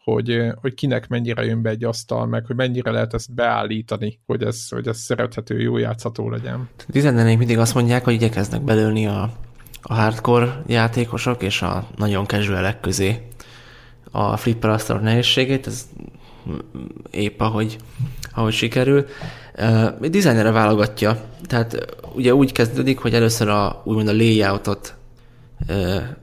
hogy, 0.04 0.46
hogy 0.60 0.74
kinek 0.74 1.08
mennyire 1.08 1.44
jön 1.44 1.62
be 1.62 1.70
egy 1.70 1.84
asztal, 1.84 2.26
meg 2.26 2.46
hogy 2.46 2.56
mennyire 2.56 2.90
lehet 2.90 3.14
ezt 3.14 3.34
beállítani, 3.34 4.20
hogy 4.26 4.42
ez, 4.42 4.68
hogy 4.68 4.88
ez 4.88 4.98
szerethető, 4.98 5.60
jó 5.60 5.76
játszható 5.76 6.30
legyen. 6.30 6.68
Dizennenék 6.88 7.38
mindig 7.38 7.58
azt 7.58 7.74
mondják, 7.74 8.04
hogy 8.04 8.14
igyekeznek 8.14 8.62
belőni 8.62 9.06
a, 9.06 9.30
a 9.82 9.94
hardcore 9.94 10.62
játékosok 10.66 11.42
és 11.42 11.62
a 11.62 11.86
nagyon 11.96 12.26
casualek 12.26 12.80
közé 12.80 13.26
a 14.10 14.36
flipper 14.36 14.70
asztalok 14.70 15.02
nehézségét, 15.02 15.66
ez 15.66 15.88
épp 17.10 17.40
ahogy, 17.40 17.76
ahogy 18.34 18.52
sikerül. 18.52 19.06
Uh, 19.58 20.06
designerre 20.06 20.50
válogatja, 20.50 21.24
tehát 21.46 21.96
ugye 22.14 22.34
úgy 22.34 22.52
kezdődik, 22.52 22.98
hogy 22.98 23.14
először 23.14 23.48
a, 23.48 23.82
úgymond 23.84 24.08
a 24.08 24.12
layoutot 24.12 24.94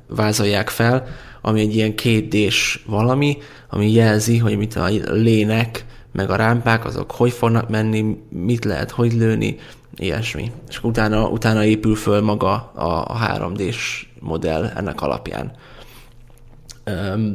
vázolják 0.08 0.70
fel, 0.70 1.08
ami 1.42 1.62
egy 1.62 1.76
ilyen 1.76 1.96
kétdés 1.96 2.84
valami, 2.86 3.38
ami 3.70 3.92
jelzi, 3.92 4.38
hogy 4.38 4.58
mit 4.58 4.76
a 4.76 4.86
lének, 5.12 5.86
meg 6.12 6.30
a 6.30 6.36
rámpák, 6.36 6.86
azok 6.86 7.12
hogy 7.12 7.32
fognak 7.32 7.70
menni, 7.70 8.18
mit 8.30 8.66
lehet 8.66 8.92
hogy 8.92 9.14
lőni, 9.14 9.58
ilyesmi. 9.98 10.52
És 10.70 10.84
utána, 10.84 11.28
utána 11.28 11.64
épül 11.64 11.96
föl 11.96 12.22
maga 12.22 12.72
a, 12.76 12.86
a 12.86 13.18
3D-s 13.28 14.08
modell 14.20 14.66
ennek 14.76 15.02
alapján 15.02 15.52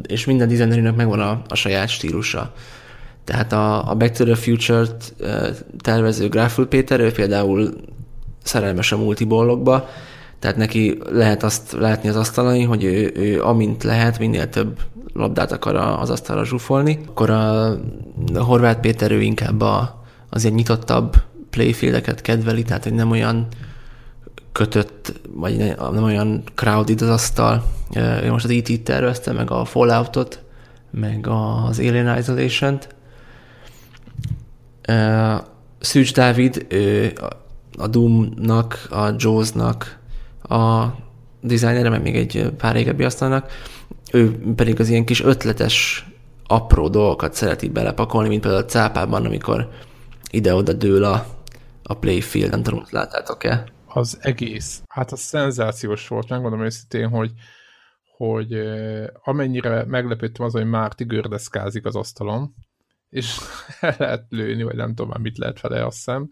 és 0.07 0.25
minden 0.25 0.49
designernek 0.49 0.97
megvan 0.97 1.21
a, 1.21 1.43
a 1.49 1.55
saját 1.55 1.89
stílusa. 1.89 2.53
Tehát 3.25 3.53
a, 3.53 3.91
a 3.91 3.95
Back 3.95 4.17
to 4.17 4.25
the 4.25 4.35
Future-t 4.35 5.15
tervező 5.79 6.29
Gráfül 6.29 6.69
Péter, 6.69 7.01
ő 7.01 7.13
például 7.13 7.75
szerelmes 8.43 8.93
a 8.93 8.97
multibollokba, 8.97 9.89
tehát 10.39 10.57
neki 10.57 10.99
lehet 11.11 11.43
azt 11.43 11.73
látni 11.73 12.09
az 12.09 12.17
asztalai, 12.17 12.63
hogy 12.63 12.85
ő, 12.85 13.13
ő 13.15 13.43
amint 13.43 13.83
lehet, 13.83 14.19
minél 14.19 14.49
több 14.49 14.79
labdát 15.15 15.53
akar 15.53 15.77
az 15.77 16.11
asztalra 16.11 16.45
zsúfolni. 16.45 16.99
Akkor 17.09 17.31
a, 17.31 17.71
a 18.35 18.43
Horváth 18.45 18.81
Péter 18.81 19.11
ő 19.11 19.21
inkább 19.21 19.61
a, 19.61 20.03
az 20.31 20.43
ilyen 20.43 20.55
nyitottabb 20.55 21.15
playfieldeket 21.53 22.21
kedveli, 22.21 22.63
tehát 22.63 22.83
hogy 22.83 22.95
nem 22.95 23.11
olyan 23.11 23.47
kötött, 24.53 25.21
vagy 25.33 25.57
nem 25.93 26.03
olyan 26.03 26.43
crowded 26.55 27.03
az 27.03 27.09
asztal. 27.09 27.65
Én 28.23 28.31
most 28.31 28.45
az 28.45 28.51
E.T. 28.51 28.81
tervezte, 28.81 29.33
meg 29.33 29.51
a 29.51 29.65
Falloutot, 29.65 30.43
meg 30.91 31.27
az 31.29 31.79
Alien 31.79 32.19
Isolation-t. 32.19 32.95
Szűcs 35.81 36.15
Dávid, 36.15 36.67
ő 36.69 37.13
a 37.79 37.87
Doom-nak, 37.87 38.87
a 38.91 39.15
Jaws-nak 39.17 39.99
a 40.49 40.85
designer, 41.41 41.89
meg 41.89 42.03
még 42.03 42.17
egy 42.17 42.51
pár 42.59 42.75
régebbi 42.75 43.05
asztalnak, 43.05 43.51
ő 44.13 44.39
pedig 44.57 44.81
az 44.81 44.89
ilyen 44.89 45.05
kis 45.05 45.23
ötletes, 45.23 46.07
apró 46.47 46.89
dolgokat 46.89 47.35
szereti 47.35 47.69
belepakolni, 47.69 48.29
mint 48.29 48.41
például 48.41 48.63
a 48.63 48.67
cápában, 48.67 49.25
amikor 49.25 49.71
ide-oda 50.31 50.73
dől 50.73 51.05
a, 51.05 51.27
a 51.83 51.95
playfield, 51.95 52.51
nem 52.51 52.63
tudom, 52.63 52.85
láttátok-e? 52.91 53.65
az 53.95 54.19
egész, 54.21 54.83
hát 54.89 55.13
az 55.13 55.21
szenzációs 55.21 56.09
volt, 56.09 56.29
megmondom 56.29 56.65
őszintén, 56.65 57.09
hogy, 57.09 57.33
hogy 58.17 58.53
amennyire 59.23 59.85
meglepődtem 59.85 60.47
az, 60.47 60.53
hogy 60.53 60.67
Márti 60.67 61.05
gördeszkázik 61.05 61.85
az 61.85 61.97
asztalon, 61.97 62.55
és 63.09 63.39
el 63.81 63.95
lehet 63.99 64.27
lőni, 64.29 64.63
vagy 64.63 64.77
nem 64.77 64.89
tudom 64.89 65.09
már 65.09 65.19
mit 65.19 65.39
lehet 65.39 65.59
fele, 65.59 65.87
azt 65.87 65.97
hiszem. 65.97 66.31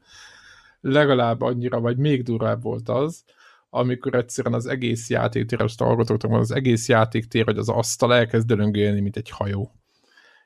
Legalább 0.81 1.41
annyira, 1.41 1.81
vagy 1.81 1.97
még 1.97 2.23
durvább 2.23 2.63
volt 2.63 2.89
az, 2.89 3.25
amikor 3.71 4.15
egyszerűen 4.15 4.55
az 4.55 4.67
egész 4.67 5.11
játéktér, 5.11 5.61
most 5.61 5.79
hallgatóknak 5.79 6.31
van, 6.31 6.41
az 6.41 6.53
egész 6.53 6.89
játéktér, 6.89 7.45
hogy 7.45 7.59
az 7.59 7.69
asztal 7.69 8.15
elkezd 8.15 8.47
dölöngélni, 8.47 9.01
mint 9.01 9.17
egy 9.17 9.31
hajó. 9.31 9.80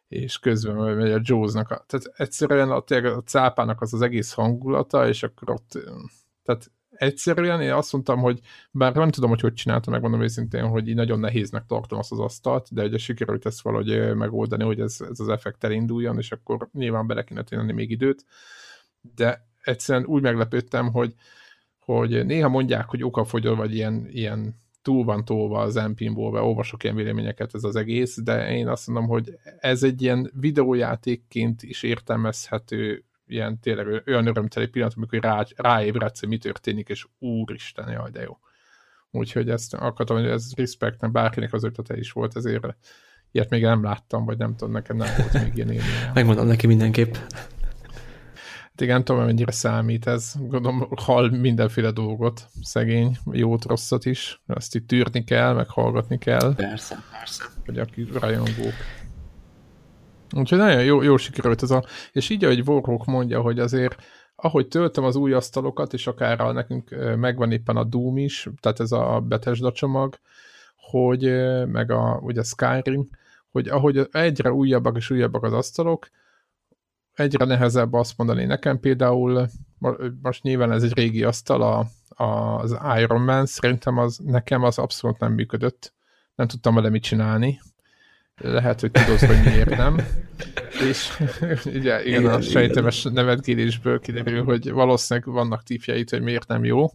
És 0.08 0.38
közben 0.38 0.96
megy 0.96 1.12
a 1.12 1.20
Jaws-nak. 1.22 1.70
A, 1.70 1.84
tehát 1.86 2.06
egyszerűen 2.16 2.70
a, 2.70 2.84
a 3.16 3.22
cápának 3.22 3.80
az 3.80 3.94
az 3.94 4.02
egész 4.02 4.32
hangulata, 4.32 5.08
és 5.08 5.22
akkor 5.22 5.50
ott, 5.50 5.78
tehát 6.42 6.70
egyszerűen 6.90 7.60
én 7.60 7.72
azt 7.72 7.92
mondtam, 7.92 8.18
hogy 8.18 8.40
bár 8.70 8.94
nem 8.94 9.10
tudom, 9.10 9.30
hogy 9.30 9.40
hogy 9.40 9.54
csináltam, 9.54 9.92
megmondom 9.92 10.22
őszintén, 10.22 10.66
hogy 10.66 10.88
így 10.88 10.94
nagyon 10.94 11.20
nehéznek 11.20 11.66
tartom 11.66 11.98
azt 11.98 12.12
az 12.12 12.18
asztalt, 12.18 12.68
de 12.70 12.84
ugye 12.84 12.98
sikerült 12.98 13.46
ezt 13.46 13.62
valahogy 13.62 14.16
megoldani, 14.16 14.64
hogy 14.64 14.80
ez, 14.80 14.96
ez 15.10 15.20
az 15.20 15.28
effekt 15.28 15.64
elinduljon, 15.64 16.18
és 16.18 16.32
akkor 16.32 16.68
nyilván 16.72 17.06
bele 17.06 17.24
kéne 17.24 17.42
tenni 17.42 17.72
még 17.72 17.90
időt, 17.90 18.24
de 19.14 19.46
egyszerűen 19.60 20.06
úgy 20.06 20.22
meglepődtem, 20.22 20.92
hogy 20.92 21.14
hogy 21.84 22.26
néha 22.26 22.48
mondják, 22.48 22.88
hogy 22.88 23.02
okafogyó, 23.02 23.54
vagy 23.54 23.74
ilyen, 23.74 24.06
ilyen 24.10 24.62
túl 24.84 25.04
van 25.04 25.24
tolva 25.24 25.60
az 25.60 25.74
MP-ból, 25.74 26.42
olvasok 26.42 26.84
ilyen 26.84 26.96
véleményeket 26.96 27.54
ez 27.54 27.64
az 27.64 27.76
egész, 27.76 28.22
de 28.22 28.50
én 28.50 28.68
azt 28.68 28.86
mondom, 28.86 29.06
hogy 29.06 29.38
ez 29.58 29.82
egy 29.82 30.02
ilyen 30.02 30.30
videójátékként 30.40 31.62
is 31.62 31.82
értelmezhető 31.82 33.04
ilyen 33.26 33.60
tényleg 33.60 34.02
olyan 34.06 34.26
örömteli 34.26 34.66
pillanat, 34.66 34.94
amikor 34.96 35.18
rá, 35.20 35.46
ráébredsz, 35.56 36.20
hogy 36.20 36.28
mi 36.28 36.38
történik, 36.38 36.88
és 36.88 37.06
úristen, 37.18 37.90
jaj, 37.90 38.10
de 38.10 38.22
jó. 38.22 38.38
Úgyhogy 39.10 39.50
ezt 39.50 39.74
akartam, 39.74 40.16
hogy 40.16 40.26
ez 40.26 40.52
respect, 40.56 41.10
bárkinek 41.10 41.52
az 41.52 41.64
ötlete 41.64 41.96
is 41.96 42.12
volt, 42.12 42.36
ezért 42.36 42.76
ilyet 43.30 43.50
még 43.50 43.62
nem 43.62 43.82
láttam, 43.82 44.24
vagy 44.24 44.38
nem 44.38 44.56
tudom, 44.56 44.72
nekem 44.72 44.96
nem 44.96 45.08
volt 45.18 45.32
még 45.32 45.52
ilyen 45.54 45.70
élmény. 45.70 46.12
Megmondom 46.14 46.46
neki 46.46 46.66
mindenképp. 46.66 47.14
Hát 48.74 48.82
igen, 48.82 48.94
nem 48.94 49.04
tudom, 49.04 49.24
mennyire 49.24 49.52
számít 49.52 50.06
ez. 50.06 50.32
Gondolom, 50.38 50.88
hall 50.96 51.30
mindenféle 51.30 51.90
dolgot, 51.90 52.46
szegény, 52.62 53.18
jót, 53.30 53.64
rosszat 53.64 54.04
is. 54.04 54.40
Azt 54.46 54.74
itt 54.74 54.88
tűrni 54.88 55.24
kell, 55.24 55.52
meg 55.52 55.68
hallgatni 55.68 56.18
kell. 56.18 56.54
Persze, 56.54 57.02
persze. 57.18 57.44
Vagy 57.66 57.78
aki 57.78 58.06
rajongók. 58.12 58.72
Úgyhogy 60.36 60.58
nagyon 60.58 60.84
jó, 60.84 61.02
jó 61.02 61.16
sikerült 61.16 61.62
ez 61.62 61.70
a... 61.70 61.84
És 62.12 62.30
így, 62.30 62.44
ahogy 62.44 62.62
Warhawk 62.66 63.04
mondja, 63.04 63.40
hogy 63.40 63.58
azért 63.58 64.02
ahogy 64.36 64.68
töltöm 64.68 65.04
az 65.04 65.16
új 65.16 65.32
asztalokat, 65.32 65.92
és 65.92 66.06
akár 66.06 66.40
a, 66.40 66.52
nekünk 66.52 67.14
megvan 67.16 67.52
éppen 67.52 67.76
a 67.76 67.84
Doom 67.84 68.16
is, 68.16 68.48
tehát 68.60 68.80
ez 68.80 68.92
a 68.92 69.20
Bethesda 69.28 69.72
csomag, 69.72 70.18
hogy 70.76 71.22
meg 71.66 71.90
a, 71.90 72.18
ugye 72.22 72.42
Skyrim, 72.42 73.08
hogy 73.50 73.68
ahogy 73.68 74.08
egyre 74.12 74.52
újabbak 74.52 74.96
és 74.96 75.10
újabbak 75.10 75.42
az 75.42 75.52
asztalok, 75.52 76.08
egyre 77.14 77.44
nehezebb 77.44 77.92
azt 77.92 78.16
mondani. 78.16 78.44
Nekem 78.44 78.80
például, 78.80 79.48
most 80.22 80.42
nyilván 80.42 80.72
ez 80.72 80.82
egy 80.82 80.94
régi 80.94 81.24
asztal, 81.24 81.62
a, 81.62 81.86
a, 82.22 82.58
az 82.58 82.76
Iron 82.98 83.22
Man, 83.22 83.46
szerintem 83.46 83.98
az, 83.98 84.18
nekem 84.24 84.62
az 84.62 84.78
abszolút 84.78 85.18
nem 85.18 85.32
működött. 85.32 85.92
Nem 86.34 86.46
tudtam 86.46 86.74
vele 86.74 86.88
mit 86.88 87.02
csinálni. 87.02 87.60
Lehet, 88.36 88.80
hogy 88.80 88.90
tudod, 88.90 89.18
hogy 89.18 89.42
miért 89.44 89.76
nem. 89.76 89.96
És 90.90 91.18
ugye, 91.64 92.04
igen, 92.04 92.20
igen 92.20 92.34
a 92.34 92.40
sejtemes 92.40 93.02
nevetgélésből 93.02 94.00
kiderül, 94.00 94.44
hogy 94.44 94.70
valószínűleg 94.70 95.28
vannak 95.28 95.62
típjeit, 95.62 96.10
hogy 96.10 96.22
miért 96.22 96.48
nem 96.48 96.64
jó 96.64 96.86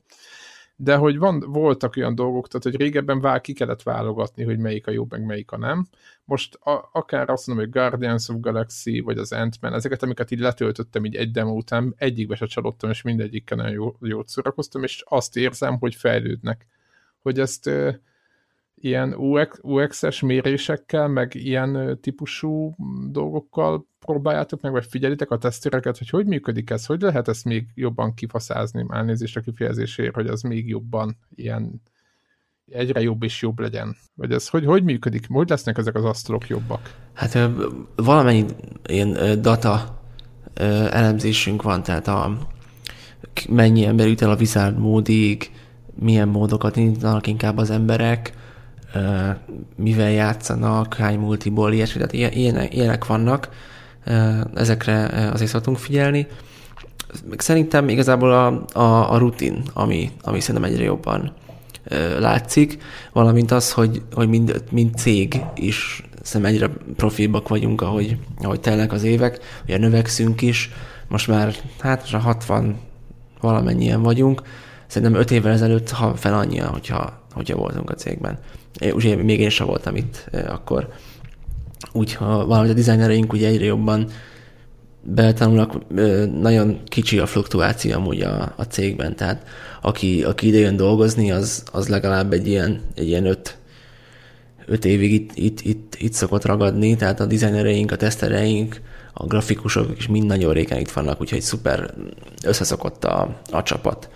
de 0.82 0.96
hogy 0.96 1.18
van, 1.18 1.40
voltak 1.40 1.96
olyan 1.96 2.16
dolgok, 2.16 2.48
tehát 2.48 2.64
hogy 2.64 2.76
régebben 2.76 3.20
vál, 3.20 3.42
ki 3.42 3.54
kellett 3.54 3.84
válogatni, 3.84 4.44
hogy 4.44 4.58
melyik 4.58 4.88
a 4.88 4.92
jó, 4.92 5.06
meg 5.10 5.26
melyik 5.26 5.52
a 5.52 5.58
nem. 5.58 5.88
Most 6.26 6.56
a, 6.56 6.90
akár 6.94 7.30
azt 7.30 7.48
mondom, 7.48 7.66
hogy 7.66 7.74
Guardians 7.74 8.30
of 8.30 8.40
Galaxy, 8.40 9.00
vagy 9.00 9.18
az 9.18 9.32
Ant-Man, 9.32 9.74
ezeket, 9.74 10.04
amiket 10.04 10.32
így 10.32 10.40
letöltöttem 10.40 11.06
így 11.06 11.16
egy 11.16 11.32
demo 11.32 11.52
után, 11.52 11.94
egyikbe 11.98 12.36
se 12.36 12.46
csalódtam, 12.46 12.90
és 12.90 13.02
mindegyikkel 13.02 13.58
nagyon 13.58 13.72
jó, 13.72 13.96
jót 14.02 14.28
szórakoztam, 14.28 14.84
és 14.84 15.04
azt 15.08 15.38
érzem, 15.38 15.78
hogy 15.78 15.96
fejlődnek. 15.96 16.68
Hogy 17.22 17.40
ezt 17.40 17.70
ilyen 18.82 19.14
UX, 19.14 19.60
UX-es 19.62 20.20
mérésekkel, 20.20 21.08
meg 21.08 21.36
ilyen 21.36 22.00
típusú 22.02 22.76
dolgokkal 23.12 23.88
próbáljátok 24.00 24.62
meg, 24.62 24.72
vagy 24.72 24.86
figyelitek 24.90 25.32
a 25.32 25.38
tesztéreket, 25.38 25.98
hogy 25.98 26.10
hogy 26.10 26.26
működik 26.26 26.70
ez, 26.70 26.86
hogy 26.86 27.02
lehet 27.02 27.28
ezt 27.28 27.46
még 27.46 27.68
jobban 27.76 28.14
kifaszázni, 28.14 28.86
elnézést 28.90 29.38
a 29.38 29.42
kifejezésért, 29.42 30.16
hogy 30.16 30.28
az 30.28 30.42
még 30.42 30.68
jobban 30.68 31.18
ilyen 31.36 31.82
egyre 32.72 33.02
jobb 33.02 33.24
és 33.24 33.42
jobb 33.42 33.60
legyen? 33.60 33.96
Vagy 34.16 34.32
ez 34.32 34.48
hogy, 34.48 34.66
hogy 34.66 34.84
működik? 34.84 35.28
Hogy 35.28 35.50
lesznek 35.50 35.78
ezek 35.78 35.96
az 35.96 36.06
asztalok 36.06 36.48
jobbak? 36.48 36.96
Hát 37.14 37.38
valamennyi 37.96 38.46
ilyen 38.88 39.42
data 39.42 40.02
elemzésünk 40.92 41.62
van, 41.62 41.84
tehát 41.84 42.08
a, 42.08 42.38
mennyi 43.50 43.86
ember 43.86 44.08
jut 44.08 44.22
el 44.22 44.32
a 44.32 44.36
wizard 44.36 44.78
módig, 44.78 45.52
milyen 45.96 46.28
módokat 46.28 46.76
indítanak 46.76 47.28
inkább 47.28 47.58
az 47.58 47.70
emberek, 47.70 48.34
mivel 49.76 50.12
játszanak, 50.12 50.94
hány 50.94 51.20
multiból, 51.20 51.74
ilyesmi, 51.74 52.06
tehát 52.06 52.36
ilyenek, 52.36 52.76
ilyenek 52.76 53.06
vannak, 53.06 53.50
ezekre 54.56 55.30
azért 55.34 55.50
szoktunk 55.50 55.78
figyelni. 55.78 56.28
Szerintem 57.38 57.90
igazából 57.90 58.32
a, 58.32 58.80
a, 58.80 59.14
a 59.14 59.18
rutin, 59.18 59.64
ami, 59.74 60.12
ami 60.22 60.40
szerintem 60.40 60.72
egyre 60.72 60.84
jobban 60.84 61.34
látszik, 62.20 62.78
valamint 63.14 63.52
az, 63.52 63.72
hogy, 63.72 64.02
hogy 64.14 64.30
mind, 64.30 64.64
mind 64.72 64.96
cég 64.96 65.42
is 65.56 66.04
szerintem 66.22 66.54
egyre 66.54 66.70
profibbak 66.96 67.48
vagyunk, 67.48 67.82
ahogy, 67.82 68.18
ahogy 68.42 68.60
telnek 68.60 68.92
az 68.92 69.04
évek, 69.04 69.40
ugye 69.64 69.78
növekszünk 69.78 70.42
is, 70.42 70.72
most 71.08 71.28
már 71.28 71.54
hát 71.80 72.02
most 72.02 72.14
a 72.14 72.18
60 72.18 72.80
valamennyien 73.42 74.02
vagyunk, 74.02 74.42
szerintem 74.88 75.20
5 75.20 75.32
évvel 75.32 75.52
ezelőtt 75.52 75.90
ha 75.90 76.16
fel 76.16 76.34
annyian, 76.34 76.68
hogyha, 76.68 77.22
hogyha 77.34 77.56
voltunk 77.56 77.90
a 77.90 77.94
cégben. 77.94 78.40
Ugye 78.82 79.16
még 79.16 79.40
én 79.40 79.50
sem 79.50 79.68
voltam 79.68 79.96
itt 79.96 80.30
akkor. 80.48 80.88
Úgyhogy 81.92 82.28
valahogy 82.28 82.70
a 82.70 82.74
dizájnereink 82.74 83.34
ugye 83.34 83.48
egyre 83.48 83.66
jobban 83.66 84.08
betanulnak, 85.02 85.90
nagyon 86.42 86.80
kicsi 86.86 87.20
a 87.20 87.26
fluktuáció 87.26 87.94
amúgy 87.94 88.22
a, 88.22 88.54
a 88.56 88.64
cégben, 88.64 89.16
tehát 89.16 89.48
aki, 89.82 90.24
aki 90.24 90.48
ide 90.48 90.58
jön 90.58 90.76
dolgozni, 90.76 91.32
az, 91.32 91.64
az 91.72 91.88
legalább 91.88 92.34
egy 92.34 92.48
ilyen, 92.48 92.82
egy 92.96 93.08
ilyen 93.08 93.26
öt, 93.26 93.58
öt 94.66 94.86
évig 94.86 95.14
itt, 95.14 95.32
itt, 95.36 95.62
itt, 95.62 95.96
itt 95.98 96.14
szokott 96.14 96.46
ragadni, 96.46 96.96
tehát 96.96 97.20
a 97.20 97.26
dizájnereink, 97.26 97.92
a 97.92 97.96
tesztereink, 97.96 98.82
a 99.14 99.26
grafikusok 99.26 99.98
is 99.98 100.08
mind 100.08 100.26
nagyon 100.26 100.54
régen 100.54 100.80
itt 100.80 100.92
vannak, 100.92 101.22
úgyhogy 101.22 101.42
szuper 101.42 101.94
összeszokott 102.44 103.04
a, 103.04 103.40
a 103.52 103.64
csapat. 103.64 104.10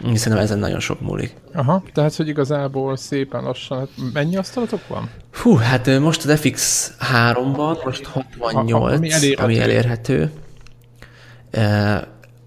Szerintem 0.00 0.38
ezen 0.38 0.58
nagyon 0.58 0.80
sok 0.80 1.00
múlik. 1.00 1.34
Aha, 1.54 1.82
tehát 1.92 2.14
hogy 2.14 2.28
igazából 2.28 2.96
szépen 2.96 3.42
lassan, 3.42 3.78
hát 3.78 3.88
mennyi 4.12 4.36
asztalatok 4.36 4.86
van? 4.88 5.10
Fú, 5.30 5.54
hát 5.54 5.98
most 6.00 6.24
az 6.24 6.40
FX 6.40 6.92
3-ban, 7.12 7.84
most 7.84 8.06
68, 8.06 8.92
a, 8.92 8.96
ami 8.96 9.10
elérhető. 9.10 9.42
Ami 9.42 9.58
elérhető. 9.58 10.30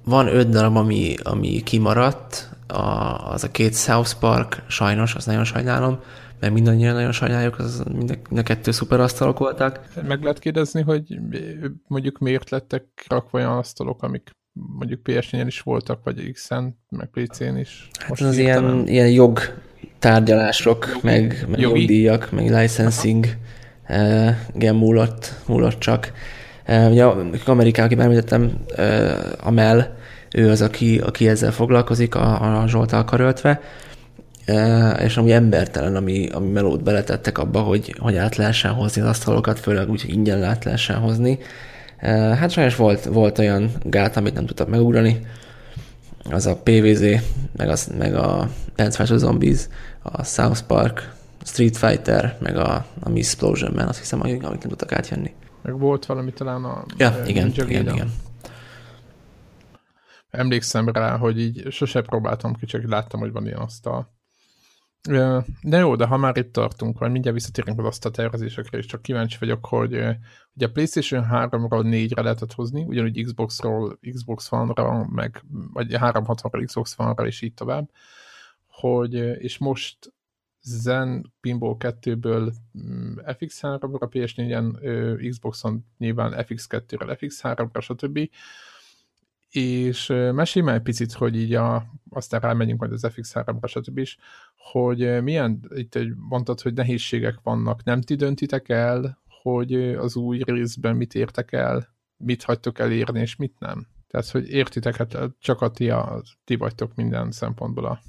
Van 0.04 0.28
öt 0.28 0.50
darab, 0.50 0.76
ami, 0.76 1.16
ami 1.24 1.62
kimaradt, 1.64 2.50
a, 2.68 2.82
az 3.32 3.44
a 3.44 3.52
két 3.52 3.76
South 3.76 4.14
Park, 4.20 4.64
sajnos, 4.68 5.16
azt 5.16 5.26
nagyon 5.26 5.44
sajnálom, 5.44 6.00
mert 6.40 6.54
mindannyian 6.54 6.94
nagyon 6.94 7.12
sajnáljuk, 7.12 7.60
az 7.60 7.84
mind 7.94 8.10
a, 8.10 8.14
mind 8.30 8.40
a 8.40 8.44
kettő 8.44 8.72
szuper 8.72 9.00
asztalok 9.00 9.40
voltak. 9.40 9.80
Meg 10.08 10.22
lehet 10.22 10.40
kérdezni, 10.40 10.82
hogy 10.82 11.20
mondjuk 11.88 12.18
miért 12.18 12.50
lettek 12.50 13.06
rakva 13.08 13.38
olyan 13.40 13.58
asztalok, 13.58 14.04
amik 14.04 14.32
mondjuk 14.54 15.04
ps 15.04 15.32
is 15.32 15.60
voltak, 15.60 16.04
vagy 16.04 16.32
X-en, 16.32 16.78
meg 16.90 17.10
PC-n 17.10 17.58
is. 17.58 17.90
Hát 18.00 18.10
Most 18.10 18.22
az 18.22 18.38
ilyen, 18.38 18.88
ilyen 18.88 19.10
jog 19.10 19.40
tárgyalások, 20.00 20.86
jogi, 20.88 21.00
meg, 21.04 21.46
meg 21.50 21.60
jogi? 21.60 21.80
jogdíjak, 21.80 22.32
meg 22.32 22.50
licensing 22.50 23.26
uh, 23.90 24.30
igen, 24.56 24.76
múlott, 24.76 25.34
múlott 25.48 25.80
csak. 25.80 26.12
Uh, 26.68 26.90
ugye 26.92 27.06
Amerikában, 27.46 27.92
aki 27.92 28.02
említettem, 28.02 28.52
uh, 28.78 29.48
a 29.48 29.52
Mel, 29.52 29.98
ő 30.36 30.50
az, 30.50 30.62
aki, 30.62 31.00
aki 31.00 31.28
ezzel 31.28 31.52
foglalkozik, 31.52 32.16
a, 32.16 32.62
a 32.62 32.68
Zsoltal 32.68 33.06
karöltve, 33.06 33.62
uh, 34.48 35.04
és 35.04 35.18
ami 35.18 35.32
embertelen, 35.32 35.96
ami, 35.96 36.30
ami 36.30 36.48
melót 36.48 36.84
beletettek 36.84 37.38
abba, 37.38 37.60
hogy, 37.60 37.96
hogy 38.00 38.16
át 38.16 38.36
lehessen 38.36 38.72
hozni 38.72 39.02
az 39.02 39.08
asztalokat, 39.08 39.60
főleg 39.60 39.90
úgy, 39.90 40.02
hogy 40.02 40.14
ingyen 40.14 40.44
át 40.44 40.64
lehessen 40.64 40.98
hozni. 40.98 41.40
Hát 42.10 42.52
sajnos 42.52 42.76
volt, 42.76 43.04
volt 43.04 43.40
olyan 43.40 43.72
gát, 43.84 44.18
amit 44.18 44.34
nem 44.34 44.46
tudtak 44.46 44.68
megugrani, 44.68 45.26
az 46.30 46.46
a 46.46 46.56
PVZ, 46.64 47.04
meg, 47.56 47.70
az, 47.70 47.92
meg 47.98 48.16
a 48.16 48.50
Dance. 48.76 49.18
Zombies, 49.18 49.68
a 50.02 50.24
South 50.24 50.62
Park, 50.62 51.14
Street 51.44 51.78
Fighter, 51.78 52.38
meg 52.40 52.58
a, 52.58 52.86
a 53.00 53.10
Miss 53.10 53.26
Explosion 53.26 53.74
Man, 53.74 53.88
azt 53.88 54.00
hiszem, 54.00 54.22
amit 54.22 54.42
nem 54.42 54.58
tudtak 54.60 54.92
átjönni. 54.92 55.34
Meg 55.62 55.80
volt 55.80 56.06
valami 56.06 56.32
talán 56.32 56.64
a... 56.64 56.86
Ja, 56.98 57.22
igen, 57.26 57.48
igen, 57.48 57.70
igen, 57.70 57.94
igen. 57.94 58.14
Emlékszem 60.30 60.90
rá, 60.90 61.18
hogy 61.18 61.40
így 61.40 61.72
sose 61.72 62.02
próbáltam 62.02 62.56
ki, 62.56 62.66
csak 62.66 62.90
láttam, 62.90 63.20
hogy 63.20 63.32
van 63.32 63.46
ilyen 63.46 63.58
asztal. 63.58 64.14
De 65.02 65.78
jó, 65.78 65.96
de 65.96 66.06
ha 66.06 66.18
már 66.18 66.38
itt 66.38 66.54
tartunk, 66.54 67.00
vagy 67.00 67.12
mindjárt 67.12 67.38
visszatérünk 67.38 67.80
az 67.80 67.86
azt 67.86 68.06
a 68.06 68.12
tervezésekre, 68.12 68.78
és 68.78 68.86
csak 68.86 69.02
kíváncsi 69.02 69.38
vagyok, 69.40 69.66
hogy 69.66 69.94
ugye 70.56 70.66
a 70.66 70.72
PlayStation 70.72 71.28
3-ról 71.32 71.84
4-re 71.84 72.22
lehetett 72.22 72.54
hozni, 72.54 72.84
ugyanúgy 72.84 73.24
Xbox-ról 73.24 74.00
Xbox 74.14 74.52
One-ra, 74.52 75.08
meg, 75.08 75.44
vagy 75.74 75.96
360-ra 76.00 76.64
Xbox 76.66 76.96
One-ra, 76.98 77.26
és 77.26 77.42
így 77.42 77.54
tovább, 77.54 77.90
hogy, 78.68 79.14
és 79.14 79.58
most 79.58 80.14
Zen 80.62 81.34
Pinball 81.40 81.76
2-ből 81.80 82.54
mm, 82.78 83.14
FX3-ra, 83.26 84.08
PS4-en, 84.12 85.30
Xboxon 85.30 85.86
nyilván 85.98 86.34
FX2-re, 86.48 87.18
FX3-ra, 87.20 87.82
stb 87.82 88.30
és 89.52 90.08
mesélj 90.08 90.66
már 90.66 90.76
egy 90.76 90.82
picit, 90.82 91.14
hogy 91.14 91.36
így 91.36 91.54
a, 91.54 91.86
aztán 92.10 92.40
rámegyünk 92.40 92.80
majd 92.80 92.92
az 92.92 93.08
FX3-ra, 93.08 93.68
stb. 93.68 93.98
is, 93.98 94.18
hogy 94.56 95.24
milyen, 95.24 95.60
itt 95.76 96.00
mondtad, 96.16 96.62
hogy 96.62 96.74
nehézségek 96.74 97.40
vannak, 97.44 97.84
nem 97.84 98.02
ti 98.02 98.16
döntitek 98.16 98.70
el, 98.70 99.20
hogy 99.42 99.74
az 99.96 100.16
új 100.16 100.42
részben 100.46 100.96
mit 100.96 101.16
értek 101.16 101.52
el, 101.52 101.88
mit 102.18 102.44
hagytok 102.44 102.80
elérni, 102.80 103.20
és 103.20 103.36
mit 103.36 103.56
nem? 103.60 103.88
Tehát, 104.08 104.30
hogy 104.30 104.50
értitek, 104.50 104.96
hát 104.96 105.18
csak 105.40 105.62
a 105.62 105.72
ti, 105.72 105.90
a, 105.90 106.22
ti 106.44 106.56
vagytok 106.56 106.96
minden 106.96 107.32
szempontból 107.32 107.86
a 107.86 108.02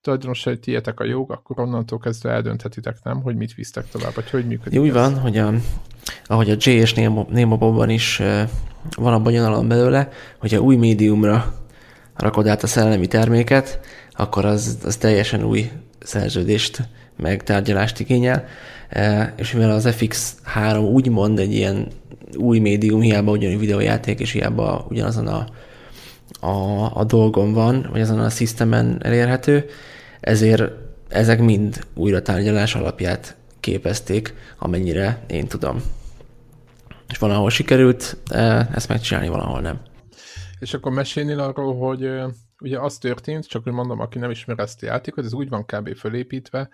tulajdonosai 0.00 0.58
tietek 0.58 1.00
a 1.00 1.04
jog, 1.04 1.30
akkor 1.30 1.60
onnantól 1.60 1.98
kezdve 1.98 2.30
eldönthetitek, 2.30 3.02
nem, 3.02 3.22
hogy 3.22 3.36
mit 3.36 3.54
visztek 3.54 3.88
tovább, 3.88 4.14
vagy 4.14 4.30
hogy 4.30 4.46
működik. 4.46 4.80
Úgy 4.80 4.92
van, 4.92 5.18
hogy 5.18 5.36
a, 5.36 5.52
ahogy 6.26 6.50
a 6.50 6.56
J 6.58 6.70
és 6.70 6.94
Nemo, 6.94 7.26
is 7.88 8.22
van 8.96 9.12
a 9.12 9.22
bonyolalom 9.22 9.68
belőle, 9.68 10.08
hogyha 10.38 10.60
új 10.60 10.76
médiumra 10.76 11.54
rakod 12.16 12.46
át 12.46 12.62
a 12.62 12.66
szellemi 12.66 13.06
terméket, 13.06 13.80
akkor 14.12 14.44
az, 14.44 14.78
az 14.84 14.96
teljesen 14.96 15.44
új 15.44 15.70
szerződést, 15.98 16.88
meg 17.16 17.42
tárgyalást 17.42 18.00
igényel, 18.00 18.44
és 19.36 19.52
mivel 19.52 19.70
az 19.70 19.88
FX3 19.90 20.92
úgymond 20.92 21.38
egy 21.38 21.52
ilyen 21.52 21.86
új 22.36 22.58
médium, 22.58 23.00
hiába 23.00 23.30
ugyanúgy 23.30 23.58
videójáték, 23.58 24.20
és 24.20 24.32
hiába 24.32 24.86
ugyanazon 24.90 25.26
a, 25.26 25.46
a, 26.46 26.90
a 26.94 27.04
dolgon 27.04 27.52
van, 27.52 27.88
vagy 27.90 28.00
azon 28.00 28.18
a 28.18 28.30
szisztemen 28.30 29.00
elérhető, 29.02 29.64
ezért 30.20 30.62
ezek 31.08 31.40
mind 31.40 31.86
újra 31.94 32.22
tárgyalás 32.22 32.74
alapját 32.74 33.36
képezték, 33.60 34.34
amennyire 34.58 35.20
én 35.26 35.46
tudom. 35.46 35.82
És 37.08 37.18
valahol 37.18 37.50
sikerült 37.50 38.16
e, 38.30 38.68
ezt 38.74 38.88
megcsinálni, 38.88 39.28
valahol 39.28 39.60
nem. 39.60 39.80
És 40.58 40.74
akkor 40.74 40.92
mesélnél 40.92 41.40
arról, 41.40 41.76
hogy 41.76 42.34
ugye 42.60 42.80
az 42.80 42.98
történt, 42.98 43.46
csak 43.46 43.62
hogy 43.62 43.72
mondom, 43.72 44.00
aki 44.00 44.18
nem 44.18 44.30
ismer 44.30 44.58
ezt 44.58 44.82
a 44.82 44.86
játékot, 44.86 45.24
ez 45.24 45.32
úgy 45.32 45.48
van 45.48 45.64
kb. 45.64 45.96
fölépítve, 45.96 46.68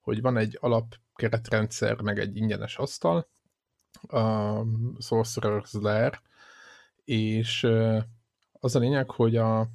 hogy 0.00 0.20
van 0.20 0.36
egy 0.36 0.58
alapkeretrendszer, 0.60 2.00
meg 2.00 2.18
egy 2.18 2.36
ingyenes 2.36 2.76
asztal, 2.76 3.28
a 4.08 4.52
Sorcerer's 4.98 5.72
Lair, 5.72 6.20
és 7.04 7.66
az 8.52 8.76
a 8.76 8.78
lényeg, 8.78 9.10
hogy 9.10 9.36
a, 9.36 9.68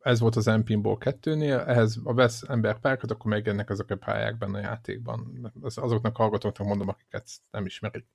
ez 0.00 0.20
volt 0.20 0.36
az 0.36 0.48
Empinból 0.48 0.98
2-nél, 1.00 1.66
ehhez 1.66 1.98
a 2.04 2.14
vesz 2.14 2.42
ember 2.48 2.78
pályákat, 2.78 3.10
akkor 3.10 3.30
megjelennek 3.30 3.70
ezek 3.70 3.90
a 3.90 3.96
pályák 3.96 4.38
benne 4.38 4.58
a 4.58 4.62
játékban. 4.62 5.50
Az, 5.60 5.78
azoknak 5.78 6.16
hallgatóknak 6.16 6.66
mondom, 6.66 6.88
akiket 6.88 7.26
nem 7.50 7.66
ismerik. 7.66 8.06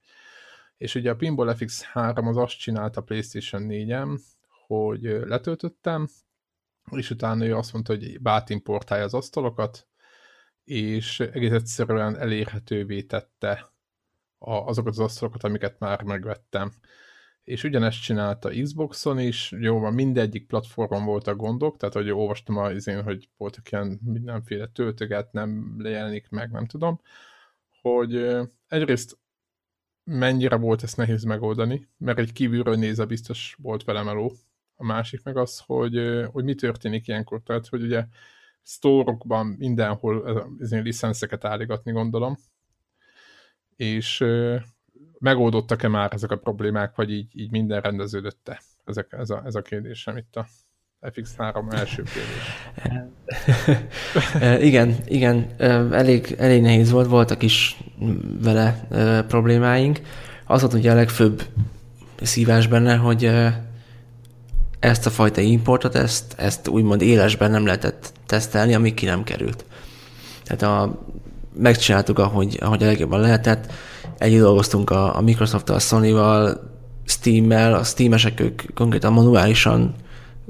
És 0.78 0.96
ugye 0.96 1.10
a 1.10 1.16
Pinball 1.16 1.56
FX3 1.60 2.28
az 2.28 2.38
azt 2.38 2.60
csinálta 2.60 3.02
PlayStation 3.02 3.68
4-en, 3.70 4.20
hogy 4.68 5.02
letöltöttem, 5.02 6.08
és 6.92 7.10
utána 7.10 7.46
ő 7.46 7.56
azt 7.56 7.74
mondta, 7.74 7.94
hogy 7.94 8.22
bátimportálja 8.22 9.04
az 9.04 9.14
asztalokat, 9.14 9.88
és 10.64 11.20
egész 11.20 11.52
egyszerűen 11.52 12.18
elérhetővé 12.18 13.02
tette 13.02 13.74
azokat 14.38 14.92
az 14.92 15.00
asztalokat, 15.00 15.44
amiket 15.44 15.80
már 15.80 16.04
megvettem. 16.04 16.72
És 17.44 17.64
ugyanezt 17.64 18.02
csinálta 18.02 18.50
Xboxon 18.50 19.20
is, 19.20 19.52
jó, 19.52 19.80
van 19.80 19.94
mindegyik 19.94 20.48
platformon 20.48 21.06
voltak 21.06 21.36
gondok, 21.36 21.78
tehát 21.78 21.96
hogy 21.96 22.10
olvastam 22.10 22.58
az 22.58 22.88
én, 22.88 23.04
hogy 23.04 23.30
voltak 23.38 23.72
ilyen 23.72 24.00
mindenféle 24.04 24.68
töltöget, 24.68 25.32
nem 25.32 25.76
lejelenik 25.78 26.30
meg, 26.30 26.52
nem 26.52 26.66
tudom, 26.66 27.02
hogy 27.82 28.38
egyrészt 28.68 29.18
mennyire 30.06 30.56
volt 30.56 30.84
ezt 30.84 30.98
nehéz 30.98 31.24
megoldani, 31.24 31.88
mert 31.98 32.20
egy 32.20 32.34
kívülről 32.34 32.76
nézve 32.76 33.06
biztos 33.06 33.56
volt 33.62 33.84
vele 33.84 34.04
meló. 34.04 34.34
A 34.76 34.86
másik 34.86 35.24
meg 35.24 35.38
az, 35.38 35.60
hogy, 35.66 36.26
hogy 36.32 36.44
mi 36.44 36.56
történik 36.56 37.08
ilyenkor, 37.08 37.42
tehát 37.44 37.68
hogy 37.68 37.82
ugye 37.82 38.06
sztórokban 38.62 39.48
mindenhol 39.48 40.48
licenszeket 40.60 41.46
állígatni 41.46 41.92
gondolom, 41.92 42.38
és 43.76 44.26
megoldottak-e 45.20 45.88
már 45.88 46.14
ezek 46.14 46.32
a 46.32 46.38
problémák, 46.38 46.96
vagy 46.96 47.12
így, 47.12 47.40
így 47.40 47.52
minden 47.52 47.82
rendeződött-e? 47.82 48.62
Ezek, 48.84 49.14
ez, 49.14 49.30
a, 49.30 49.42
ez 49.46 49.56
a 49.56 49.62
kérdésem 49.62 50.18
itt 50.18 50.36
a 50.36 50.48
FX3 51.14 51.74
első 51.74 52.04
kérdés. 52.04 52.54
igen, 54.68 54.96
igen, 55.06 55.46
elég, 55.92 56.36
elég 56.38 56.62
nehéz 56.62 56.92
volt, 56.92 57.08
voltak 57.08 57.44
is 57.44 57.78
vele 58.42 58.88
problémáink. 59.28 60.02
Az 60.46 60.62
volt 60.62 60.74
ugye 60.74 60.92
a 60.92 60.96
legfőbb 60.96 61.44
szívás 62.22 62.68
benne, 62.68 62.96
hogy 62.96 63.32
ezt 64.80 65.06
a 65.06 65.10
fajta 65.10 65.42
importot, 65.42 65.96
ezt, 65.96 66.34
ezt 66.38 66.68
úgymond 66.68 67.02
élesben 67.02 67.52
nem 67.52 67.66
lehetett 67.66 68.14
tesztelni, 68.26 68.74
amíg 68.74 68.94
ki 68.94 69.06
nem 69.06 69.24
került. 69.24 69.66
Tehát 70.44 70.62
a, 70.62 71.02
megcsináltuk, 71.58 72.20
ahogy, 72.20 72.58
ahogy 72.62 72.84
a 72.84 72.86
legjobban 72.86 73.20
lehetett, 73.20 73.72
együtt 74.18 74.40
dolgoztunk 74.40 74.90
a, 74.90 75.18
a 75.18 75.22
Microsoft-tal, 75.22 75.76
a 75.76 75.80
Sony-val, 75.80 76.74
Steam-mel, 77.06 77.74
a 77.74 77.84
Steam-esek 77.84 78.40
ők 78.40 78.62
konkrétan 78.74 79.14
manuálisan 79.14 79.96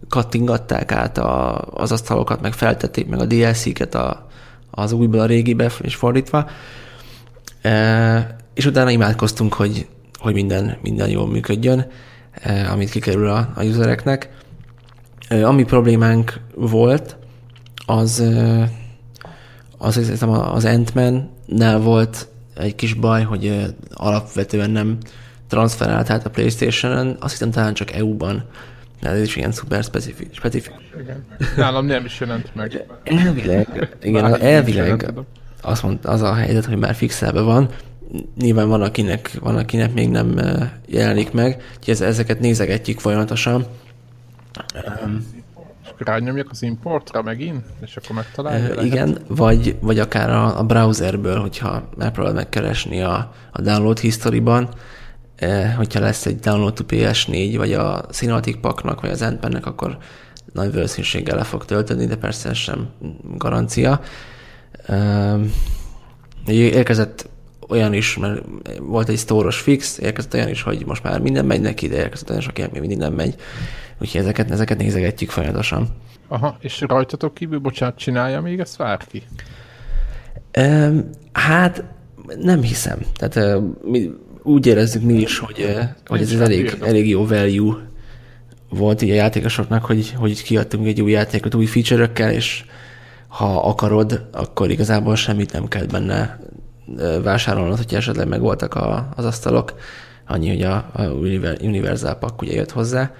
kattingatták 0.09 0.91
át 0.91 1.17
a, 1.17 1.61
az 1.61 1.91
asztalokat, 1.91 2.41
meg 2.41 2.53
feltették 2.53 3.07
meg 3.07 3.19
a 3.19 3.25
DLC-ket 3.25 3.95
a, 3.95 4.27
az 4.71 4.91
újból 4.91 5.19
a 5.19 5.25
régibe, 5.25 5.71
és 5.81 5.95
fordítva. 5.95 6.49
E, 7.61 8.35
és 8.53 8.65
utána 8.65 8.89
imádkoztunk, 8.89 9.53
hogy, 9.53 9.87
hogy 10.19 10.33
minden, 10.33 10.77
minden 10.81 11.09
jól 11.09 11.27
működjön, 11.27 11.87
e, 12.31 12.71
amit 12.71 12.89
kikerül 12.89 13.29
a, 13.29 13.49
a 13.55 13.63
usereknek. 13.63 14.29
E, 15.27 15.47
ami 15.47 15.63
problémánk 15.63 16.39
volt, 16.55 17.17
az 17.85 18.19
e, 18.19 18.71
az, 19.77 19.97
az, 19.97 20.25
az 20.53 20.65
Ant-Man-nel 20.65 21.79
volt 21.79 22.27
egy 22.55 22.75
kis 22.75 22.93
baj, 22.93 23.23
hogy 23.23 23.75
alapvetően 23.93 24.69
nem 24.69 24.97
transferált 25.47 26.09
át 26.09 26.25
a 26.25 26.29
Playstation-en, 26.29 27.17
azt 27.19 27.31
hiszem 27.31 27.51
talán 27.51 27.73
csak 27.73 27.91
EU-ban. 27.91 28.43
Ez 29.01 29.21
is 29.21 29.35
ilyen 29.35 29.51
szuper 29.51 29.83
specifikus. 29.83 30.37
specifikus. 30.37 30.83
Igen. 31.01 31.25
Nálam 31.57 31.85
nem 31.85 32.05
is 32.05 32.19
jelent 32.19 32.55
meg. 32.55 32.85
Elvileg, 33.03 33.97
igen, 34.01 34.41
elvileg 34.41 35.13
azt 35.65 35.83
mondta, 35.83 36.09
az 36.09 36.21
a 36.21 36.33
helyzet, 36.33 36.65
hogy 36.65 36.77
már 36.77 36.95
fixelve 36.95 37.41
van. 37.41 37.69
Nyilván 38.37 38.67
van 38.67 38.81
akinek, 38.81 39.31
van, 39.39 39.57
akinek 39.57 39.93
még 39.93 40.09
nem 40.09 40.39
jelenik 40.87 41.31
meg, 41.31 41.63
úgyhogy 41.77 42.07
ezeket 42.07 42.39
nézegetjük 42.39 42.99
folyamatosan. 42.99 43.65
Um, 45.03 45.25
rányomjak 45.97 46.47
az 46.51 46.61
importra 46.61 47.21
megint, 47.21 47.63
és 47.81 47.95
akkor 47.95 48.15
megtalálja? 48.15 48.81
Igen, 48.81 49.17
vagy, 49.27 49.75
vagy 49.79 49.99
akár 49.99 50.29
a, 50.29 50.59
a 50.59 50.63
browserből, 50.63 51.39
hogyha 51.39 51.89
megpróbálod 51.97 52.37
megkeresni 52.37 53.01
a, 53.01 53.33
a 53.51 53.61
download 53.61 53.99
history-ban, 53.99 54.69
hogyha 55.75 55.99
lesz 55.99 56.25
egy 56.25 56.39
download 56.39 56.73
to 56.73 56.83
PS4, 56.87 57.53
vagy 57.57 57.73
a 57.73 58.05
Cinematic 58.11 58.59
Packnak, 58.61 59.01
vagy 59.01 59.09
az 59.09 59.21
Endpennek, 59.21 59.65
akkor 59.65 59.97
nagy 60.53 60.73
valószínűséggel 60.73 61.35
le 61.35 61.43
fog 61.43 61.65
tölteni, 61.65 62.05
de 62.05 62.15
persze 62.15 62.49
ez 62.49 62.57
sem 62.57 62.89
garancia. 63.37 64.01
E, 64.85 65.37
érkezett 66.47 67.29
olyan 67.69 67.93
is, 67.93 68.17
mert 68.17 68.41
volt 68.79 69.09
egy 69.09 69.17
sztóros 69.17 69.59
fix, 69.59 69.97
érkezett 69.97 70.33
olyan 70.33 70.49
is, 70.49 70.61
hogy 70.61 70.85
most 70.85 71.03
már 71.03 71.19
minden 71.19 71.45
megy 71.45 71.61
neki, 71.61 71.87
de 71.87 71.95
érkezett 71.95 72.29
olyan 72.29 72.41
is, 72.41 72.47
aki 72.47 72.61
még 72.61 72.79
mindig 72.79 72.97
nem 72.97 73.13
megy. 73.13 73.35
Úgyhogy 74.01 74.21
ezeket, 74.21 74.51
ezeket 74.51 74.77
nézegetjük 74.77 75.29
folyamatosan. 75.29 75.87
Aha, 76.27 76.57
és 76.59 76.81
rajtatok 76.81 77.33
kívül, 77.33 77.59
bocsánat, 77.59 77.97
csinálja 77.97 78.41
még 78.41 78.59
ezt 78.59 78.77
bárki? 78.77 79.23
Hát 81.31 81.83
nem 82.39 82.61
hiszem. 82.61 82.99
Tehát 83.13 83.61
mi 83.83 84.11
úgy 84.45 84.65
érezzük 84.65 85.03
mi 85.03 85.13
is, 85.13 85.37
hogy, 85.37 85.59
uh, 85.59 85.83
hogy 86.07 86.21
ez, 86.21 86.31
ez 86.31 86.39
elég, 86.39 86.77
elég 86.81 87.09
jó 87.09 87.27
value 87.27 87.75
volt 88.69 89.01
így 89.01 89.09
a 89.09 89.13
játékosoknak, 89.13 89.85
hogy, 89.85 90.13
hogy 90.17 90.43
kiadtunk 90.43 90.87
egy 90.87 91.01
új 91.01 91.11
játékot 91.11 91.55
új 91.55 91.65
feature 91.65 92.31
és 92.31 92.65
ha 93.27 93.67
akarod, 93.67 94.25
akkor 94.31 94.69
igazából 94.69 95.15
semmit 95.15 95.51
nem 95.51 95.67
kell 95.67 95.85
benne 95.85 96.39
vásárolnod, 97.23 97.77
hogyha 97.77 97.97
esetleg 97.97 98.27
megvoltak 98.27 98.73
a, 98.73 99.09
az 99.15 99.25
asztalok. 99.25 99.73
Annyi, 100.27 100.47
hogy 100.47 100.61
a, 100.61 100.75
a 100.75 101.03
Universal 101.61 102.15
Pack 102.15 102.41
ugye 102.41 102.53
jött 102.53 102.71
hozzá. 102.71 103.11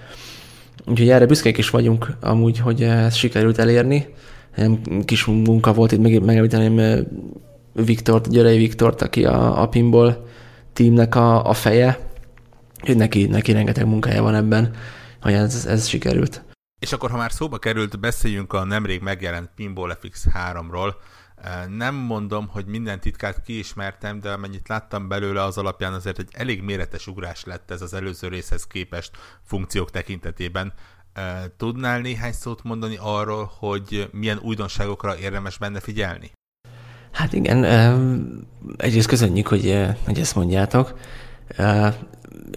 Úgyhogy 0.86 1.10
erre 1.10 1.26
büszkék 1.26 1.58
is 1.58 1.70
vagyunk 1.70 2.12
amúgy, 2.22 2.60
hogy 2.60 2.82
ezt 2.84 3.16
sikerült 3.16 3.58
elérni. 3.58 4.08
Kis 5.06 5.26
munka 5.26 5.74
volt 5.74 5.92
itt 5.92 6.02
meg, 6.02 6.24
megemlíteném 6.24 7.06
Viktort, 7.74 8.30
Györei 8.30 8.58
Viktort, 8.58 9.02
aki 9.02 9.26
a, 9.26 9.62
a 9.62 9.68
pinball 9.68 10.25
teamnek 10.76 11.16
a, 11.16 11.46
a 11.46 11.54
feje. 11.54 12.00
Hogy 12.82 12.96
neki, 12.96 13.26
neki 13.26 13.52
rengeteg 13.52 13.86
munkája 13.86 14.22
van 14.22 14.36
ebben, 14.36 14.76
hogy 15.22 15.34
ez, 15.34 15.66
ez 15.66 15.88
sikerült. 15.88 16.44
És 16.80 16.94
akkor, 16.94 17.12
ha 17.12 17.18
már 17.18 17.32
szóba 17.32 17.58
került, 17.58 18.00
beszéljünk 18.00 18.54
a 18.54 18.64
nemrég 18.64 19.02
megjelent 19.02 19.50
Pinball 19.56 19.98
FX 20.02 20.26
3-ról. 20.34 20.94
Nem 21.68 21.96
mondom, 21.96 22.48
hogy 22.48 22.66
minden 22.66 23.00
titkát 23.00 23.42
kiismertem, 23.42 24.20
de 24.20 24.32
amennyit 24.32 24.68
láttam 24.68 25.08
belőle, 25.08 25.44
az 25.44 25.58
alapján 25.58 25.94
azért 25.94 26.20
egy 26.20 26.30
elég 26.32 26.62
méretes 26.62 27.08
ugrás 27.08 27.44
lett 27.44 27.72
ez 27.72 27.82
az 27.82 27.94
előző 27.94 28.28
részhez 28.28 28.68
képest 28.68 29.12
funkciók 29.44 29.92
tekintetében. 29.92 30.74
Tudnál 31.58 32.00
néhány 32.00 32.34
szót 32.34 32.64
mondani 32.64 32.98
arról, 33.00 33.52
hogy 33.60 34.10
milyen 34.12 34.38
újdonságokra 34.38 35.18
érdemes 35.18 35.58
benne 35.58 35.80
figyelni? 35.80 36.32
Hát 37.16 37.34
igen, 37.34 37.66
egyrészt 38.78 39.08
köszönjük, 39.08 39.48
hogy, 39.48 39.86
hogy 40.06 40.20
ezt 40.20 40.36
mondjátok. 40.36 40.98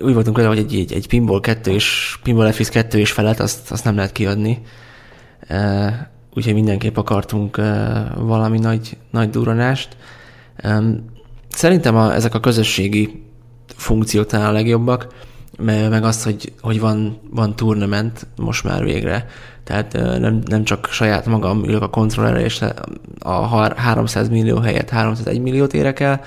úgy 0.02 0.14
voltunk 0.14 0.36
vele, 0.36 0.48
hogy 0.48 0.58
egy, 0.58 0.74
egy, 0.74 0.92
egy 0.92 1.08
pinball 1.08 1.40
2 1.40 1.70
és 1.70 2.18
pinball 2.22 2.52
FX 2.52 2.68
2 2.68 2.98
és 2.98 3.12
felett, 3.12 3.40
azt, 3.40 3.70
azt 3.70 3.84
nem 3.84 3.94
lehet 3.94 4.12
kiadni. 4.12 4.62
Úgyhogy 6.34 6.54
mindenképp 6.54 6.96
akartunk 6.96 7.56
valami 8.16 8.58
nagy, 8.58 8.96
nagy 9.10 9.30
duranást. 9.30 9.96
Szerintem 11.48 11.96
a, 11.96 12.14
ezek 12.14 12.34
a 12.34 12.40
közösségi 12.40 13.22
funkciók 13.66 14.26
talán 14.26 14.48
a 14.48 14.52
legjobbak, 14.52 15.14
meg 15.64 16.04
az, 16.04 16.22
hogy, 16.22 16.52
hogy 16.60 16.80
van, 16.80 17.20
van 17.30 17.56
tournament 17.56 18.26
most 18.36 18.64
már 18.64 18.84
végre. 18.84 19.26
Tehát 19.64 19.92
nem, 19.92 20.42
nem 20.46 20.64
csak 20.64 20.88
saját 20.90 21.26
magam 21.26 21.64
ülök 21.64 21.82
a 21.82 21.88
kontrollerre, 21.88 22.40
és 22.40 22.64
a 23.18 23.74
300 23.74 24.28
millió 24.28 24.58
helyett 24.58 24.90
301 24.90 25.40
milliót 25.40 25.74
érek 25.74 26.00
el, 26.00 26.20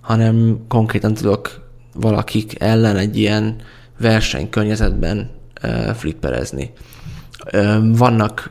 hanem 0.00 0.64
konkrétan 0.68 1.14
tudok 1.14 1.68
valakik 1.94 2.62
ellen 2.62 2.96
egy 2.96 3.18
ilyen 3.18 3.56
versenykörnyezetben 3.98 5.30
flipperezni. 5.94 6.72
Vannak 7.82 8.50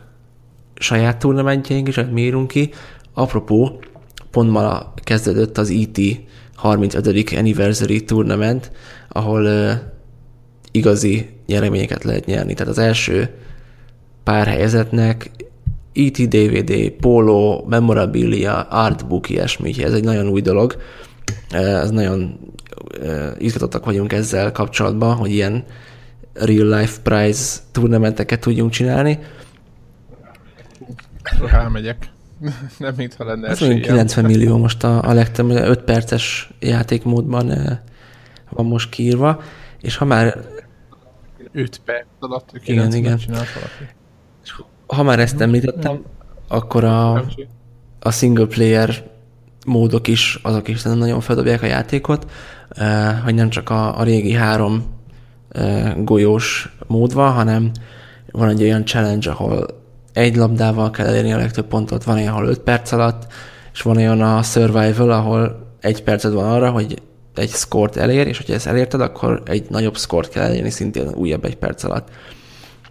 saját 0.76 1.18
turnamentjeink 1.18 1.88
is, 1.88 1.98
amit 1.98 2.14
mi 2.14 2.22
írunk 2.22 2.48
ki. 2.48 2.70
Apropó, 3.14 3.80
pont 4.32 4.52
ma 4.52 4.94
kezdődött 5.04 5.58
az 5.58 5.70
ET 5.70 6.00
35. 6.56 7.32
Anniversary 7.38 8.04
Tournament, 8.04 8.72
ahol 9.10 9.48
igazi 10.72 11.30
nyereményeket 11.46 12.04
lehet 12.04 12.26
nyerni. 12.26 12.54
Tehát 12.54 12.72
az 12.72 12.78
első 12.78 13.30
pár 14.24 14.48
helyezetnek 14.48 15.32
ET 15.94 16.28
DVD, 16.28 16.90
polo, 16.90 17.66
memorabilia, 17.68 18.62
artbook, 18.62 19.30
ilyesmi. 19.30 19.84
Ez 19.84 19.94
egy 19.94 20.04
nagyon 20.04 20.28
új 20.28 20.42
dolog. 20.42 20.76
Ez 21.50 21.90
nagyon 21.90 22.40
izgatottak 23.38 23.86
vagyunk 23.86 24.14
ezzel 24.14 24.52
kapcsolatban, 24.52 25.16
hogy 25.16 25.32
ilyen 25.32 25.64
real 26.34 26.80
life 26.80 27.02
prize 27.04 27.60
turnamenteket 27.72 28.40
tudjunk 28.40 28.72
csinálni. 28.72 29.20
Rámegyek. 31.52 32.10
Nem 32.78 32.94
mintha 32.98 33.24
lenne 33.24 33.48
Ez 33.48 33.62
esélyem. 33.62 33.82
90 33.82 34.26
millió 34.26 34.58
most 34.58 34.84
a, 34.84 35.02
a 35.04 35.14
legtöbb, 35.14 35.50
5 35.50 35.82
perces 35.82 36.50
játékmódban 36.60 37.80
van 38.50 38.66
most 38.66 38.90
kiírva, 38.90 39.42
és 39.82 39.96
ha 39.96 40.06
már... 40.06 40.38
5 41.52 41.82
perc 41.86 42.06
alatt 42.20 42.52
igen, 42.64 42.94
igen. 42.94 43.20
Ha 44.88 45.04
már 45.04 45.20
ezt 45.20 45.42
említettem, 45.42 46.04
akkor 46.48 46.84
a, 46.84 47.26
a 48.00 48.12
single 48.12 48.46
player 48.46 49.12
módok 49.66 50.08
is, 50.08 50.40
azok 50.44 50.68
is 50.68 50.82
nagyon 50.82 51.20
feldobják 51.22 51.62
a 51.62 51.66
játékot, 51.66 52.32
hogy 53.24 53.36
nem 53.36 53.50
csak 53.50 53.70
a, 53.70 54.00
a 54.00 54.04
régi 54.04 54.34
három 54.34 54.84
golyós 55.98 56.76
mód 56.88 57.14
van, 57.14 57.32
hanem 57.32 57.72
van 58.32 58.50
egy 58.50 58.62
olyan 58.62 58.86
challenge, 58.86 59.30
ahol 59.30 59.66
egy 60.14 60.36
labdával 60.36 60.90
kell 60.90 61.06
elérni 61.06 61.34
a 61.34 61.38
legtöbb 61.38 61.68
pontot, 61.68 62.04
van 62.04 62.16
olyan, 62.16 62.34
ahol 62.34 62.48
5 62.48 62.60
perc 62.60 62.92
alatt, 62.92 63.28
és 63.74 63.82
van 63.82 63.98
olyan 63.98 64.22
a 64.22 64.42
survival, 64.42 65.12
ahol 65.12 65.68
egy 65.80 66.04
perced 66.04 66.34
van 66.34 66.52
arra, 66.52 66.72
hogy 66.72 67.02
egy 67.40 67.50
szkort 67.50 67.96
elér, 67.96 68.28
és 68.28 68.38
hogyha 68.38 68.54
ezt 68.54 68.68
elérted, 68.68 69.02
akkor 69.02 69.42
egy 69.46 69.70
nagyobb 69.70 69.98
szkort 69.98 70.30
kell 70.30 70.44
elérni 70.44 70.70
szintén 70.70 71.14
újabb 71.14 71.46
egy 71.46 71.56
perc 71.56 71.84
alatt. 71.84 72.10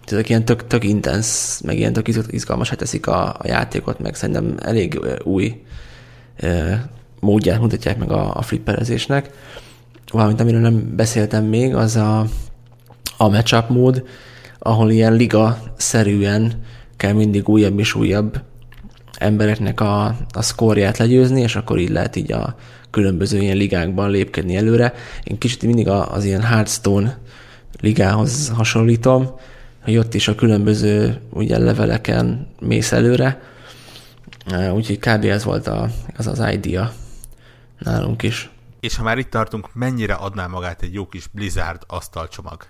Ezek 0.04 0.28
ilyen 0.28 0.44
tök, 0.44 0.66
tök 0.66 0.84
intensz, 0.84 1.60
meg 1.60 1.78
ilyen 1.78 1.92
tök 1.92 2.08
izgalmasá 2.28 2.74
teszik 2.74 3.06
a, 3.06 3.28
a 3.28 3.46
játékot, 3.46 3.98
meg 3.98 4.14
szerintem 4.14 4.54
elég 4.62 5.00
új 5.22 5.62
módját 7.20 7.60
mutatják 7.60 7.98
meg 7.98 8.12
a, 8.12 8.34
a 8.34 8.42
flipperezésnek. 8.42 9.30
Valamint, 10.12 10.40
amiről 10.40 10.60
nem 10.60 10.96
beszéltem 10.96 11.44
még, 11.44 11.74
az 11.74 11.96
a, 11.96 12.26
a 13.16 13.28
matchup 13.28 13.68
mód, 13.68 14.04
ahol 14.58 14.90
ilyen 14.90 15.12
liga-szerűen 15.12 16.52
kell 16.96 17.12
mindig 17.12 17.48
újabb 17.48 17.78
és 17.78 17.94
újabb 17.94 18.40
embereknek 19.18 19.80
a, 19.80 20.06
a 20.34 20.42
szkórját 20.42 20.98
legyőzni, 20.98 21.40
és 21.40 21.56
akkor 21.56 21.78
így 21.78 21.90
lehet 21.90 22.16
így 22.16 22.32
a 22.32 22.56
különböző 22.90 23.38
ilyen 23.38 23.56
ligákban 23.56 24.10
lépkedni 24.10 24.56
előre. 24.56 24.94
Én 25.24 25.38
kicsit 25.38 25.62
mindig 25.62 25.88
az 25.88 26.24
ilyen 26.24 26.42
Hearthstone 26.42 27.18
ligához 27.80 28.48
hasonlítom, 28.48 29.30
hogy 29.82 29.96
ott 29.96 30.14
is 30.14 30.28
a 30.28 30.34
különböző 30.34 31.20
ugye 31.30 31.58
leveleken 31.58 32.46
mész 32.60 32.92
előre, 32.92 33.40
úgyhogy 34.72 34.98
kb. 34.98 35.24
ez 35.24 35.44
volt 35.44 35.66
a, 35.66 35.88
az 36.16 36.26
az 36.26 36.44
idea 36.52 36.92
nálunk 37.78 38.22
is. 38.22 38.50
És 38.80 38.96
ha 38.96 39.02
már 39.02 39.18
itt 39.18 39.30
tartunk, 39.30 39.74
mennyire 39.74 40.14
adná 40.14 40.46
magát 40.46 40.82
egy 40.82 40.94
jó 40.94 41.06
kis 41.06 41.26
Blizzard 41.26 41.82
asztalcsomag? 41.86 42.66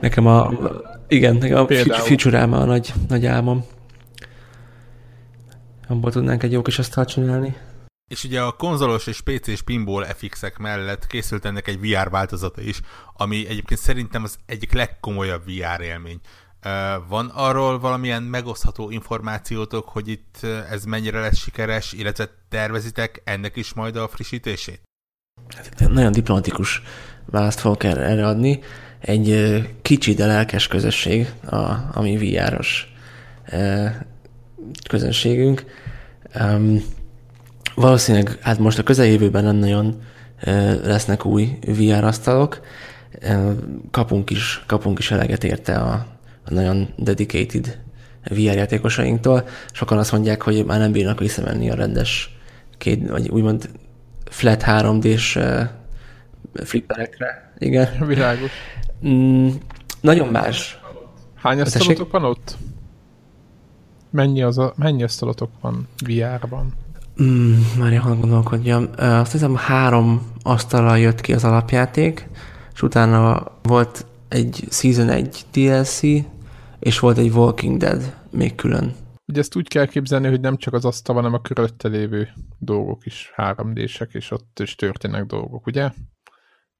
Nekem 0.00 0.26
a, 0.26 0.50
igen, 1.08 1.36
nekem 1.36 1.56
a 1.56 1.66
feature 1.88 2.42
a 2.42 2.64
nagy, 2.64 2.92
nagy 3.08 3.26
álmom. 3.26 3.64
Abból 5.88 6.10
tudnánk 6.10 6.42
egy 6.42 6.52
jó 6.52 6.62
kis 6.62 6.78
asztalt 6.78 7.08
csinálni. 7.08 7.56
És 8.10 8.24
ugye 8.24 8.40
a 8.40 8.52
konzolos 8.52 9.06
és 9.06 9.20
PC-s 9.20 9.62
pinball 9.62 10.04
FX-ek 10.04 10.56
mellett 10.56 11.06
készült 11.06 11.44
ennek 11.44 11.68
egy 11.68 11.80
VR 11.80 12.10
változata 12.10 12.60
is, 12.60 12.80
ami 13.16 13.46
egyébként 13.48 13.80
szerintem 13.80 14.22
az 14.22 14.38
egyik 14.46 14.72
legkomolyabb 14.72 15.42
VR 15.44 15.80
élmény. 15.80 16.20
Van 17.08 17.26
arról 17.34 17.78
valamilyen 17.78 18.22
megosztható 18.22 18.90
információtok, 18.90 19.88
hogy 19.88 20.08
itt 20.08 20.36
ez 20.70 20.84
mennyire 20.84 21.20
lesz 21.20 21.38
sikeres, 21.38 21.92
illetve 21.92 22.28
tervezitek 22.48 23.22
ennek 23.24 23.56
is 23.56 23.72
majd 23.72 23.96
a 23.96 24.08
frissítését? 24.08 24.82
Hát, 25.56 25.88
nagyon 25.88 26.12
diplomatikus 26.12 26.82
választ 27.24 27.60
fogok 27.60 27.84
erre 27.84 28.26
adni 28.26 28.60
egy 29.00 29.60
kicsi, 29.82 30.14
de 30.14 30.26
lelkes 30.26 30.66
közösség, 30.66 31.32
a, 31.44 31.56
a 31.92 32.00
mi 32.00 32.16
VR-os 32.16 32.92
közönségünk. 34.88 35.64
Um, 36.34 36.82
valószínűleg 37.74 38.38
hát 38.40 38.58
most 38.58 38.78
a 38.78 38.82
közeljövőben 38.82 39.44
nem 39.44 39.56
nagyon 39.56 40.02
lesznek 40.84 41.24
új 41.24 41.58
VR 41.66 42.04
asztalok. 42.04 42.60
Kapunk 43.90 44.30
is, 44.30 44.62
kapunk 44.66 44.98
is 44.98 45.10
eleget 45.10 45.44
érte 45.44 45.78
a, 45.78 45.92
a 46.44 46.54
nagyon 46.54 46.88
dedicated 46.96 47.78
VR 48.28 48.38
játékosainktól. 48.38 49.46
Sokan 49.72 49.98
azt 49.98 50.12
mondják, 50.12 50.42
hogy 50.42 50.64
már 50.64 50.78
nem 50.78 50.92
bírnak 50.92 51.18
visszamenni 51.18 51.70
a 51.70 51.74
rendes 51.74 52.36
két, 52.78 53.08
vagy 53.08 53.28
úgymond 53.28 53.70
flat 54.30 54.62
3D-s 54.66 55.38
flipperekre. 56.64 57.52
Igen. 57.58 57.88
Világos. 58.06 58.50
Mm, 59.06 59.48
nagyon 60.00 60.28
más. 60.28 60.78
Hány 61.34 61.60
asztalotok 61.60 62.10
van 62.10 62.24
ott? 62.24 62.56
Mennyi, 64.10 64.42
az 64.42 64.58
a, 64.58 64.72
mennyi 64.76 65.02
asztalotok 65.02 65.50
van 65.60 65.88
VR-ban? 66.06 66.72
Mm, 67.22 67.54
már 67.78 67.96
hadd 67.96 68.20
gondolkodjam. 68.20 68.88
Azt 68.96 69.32
hiszem 69.32 69.54
három 69.56 70.32
asztallal 70.42 70.98
jött 70.98 71.20
ki 71.20 71.32
az 71.32 71.44
alapjáték, 71.44 72.28
és 72.74 72.82
utána 72.82 73.46
volt 73.62 74.06
egy 74.28 74.64
Season 74.70 75.08
1 75.08 75.44
DLC, 75.52 76.00
és 76.78 76.98
volt 76.98 77.18
egy 77.18 77.30
Walking 77.30 77.76
Dead 77.76 78.14
még 78.30 78.54
külön. 78.54 78.94
Ugye 79.26 79.40
ezt 79.40 79.56
úgy 79.56 79.68
kell 79.68 79.86
képzelni, 79.86 80.28
hogy 80.28 80.40
nem 80.40 80.56
csak 80.56 80.74
az 80.74 80.84
asztal, 80.84 81.14
hanem 81.14 81.32
a 81.32 81.40
körülötte 81.40 81.88
lévő 81.88 82.28
dolgok 82.58 83.06
is 83.06 83.32
3D-sek, 83.36 84.14
és 84.14 84.30
ott 84.30 84.60
is 84.60 84.74
történnek 84.74 85.24
dolgok, 85.24 85.66
ugye? 85.66 85.90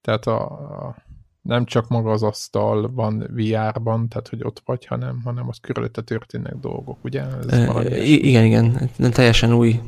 Tehát 0.01 0.27
a, 0.27 0.43
a 0.43 0.97
nem 1.43 1.65
csak 1.65 1.89
maga 1.89 2.11
az 2.11 2.23
asztal 2.23 2.91
van 2.93 3.19
VR-ban, 3.19 4.09
tehát 4.09 4.29
hogy 4.29 4.43
ott 4.43 4.63
vagy, 4.65 4.87
hanem, 4.87 5.21
hanem 5.25 5.49
az 5.49 5.59
körülötte 5.61 6.03
történnek 6.03 6.55
dolgok, 6.55 7.05
ugye? 7.05 7.23
Ez 7.23 7.47
e, 7.47 8.05
igen, 8.05 8.45
igen. 8.45 8.91
Nem 8.97 9.11
teljesen 9.11 9.53
új 9.53 9.81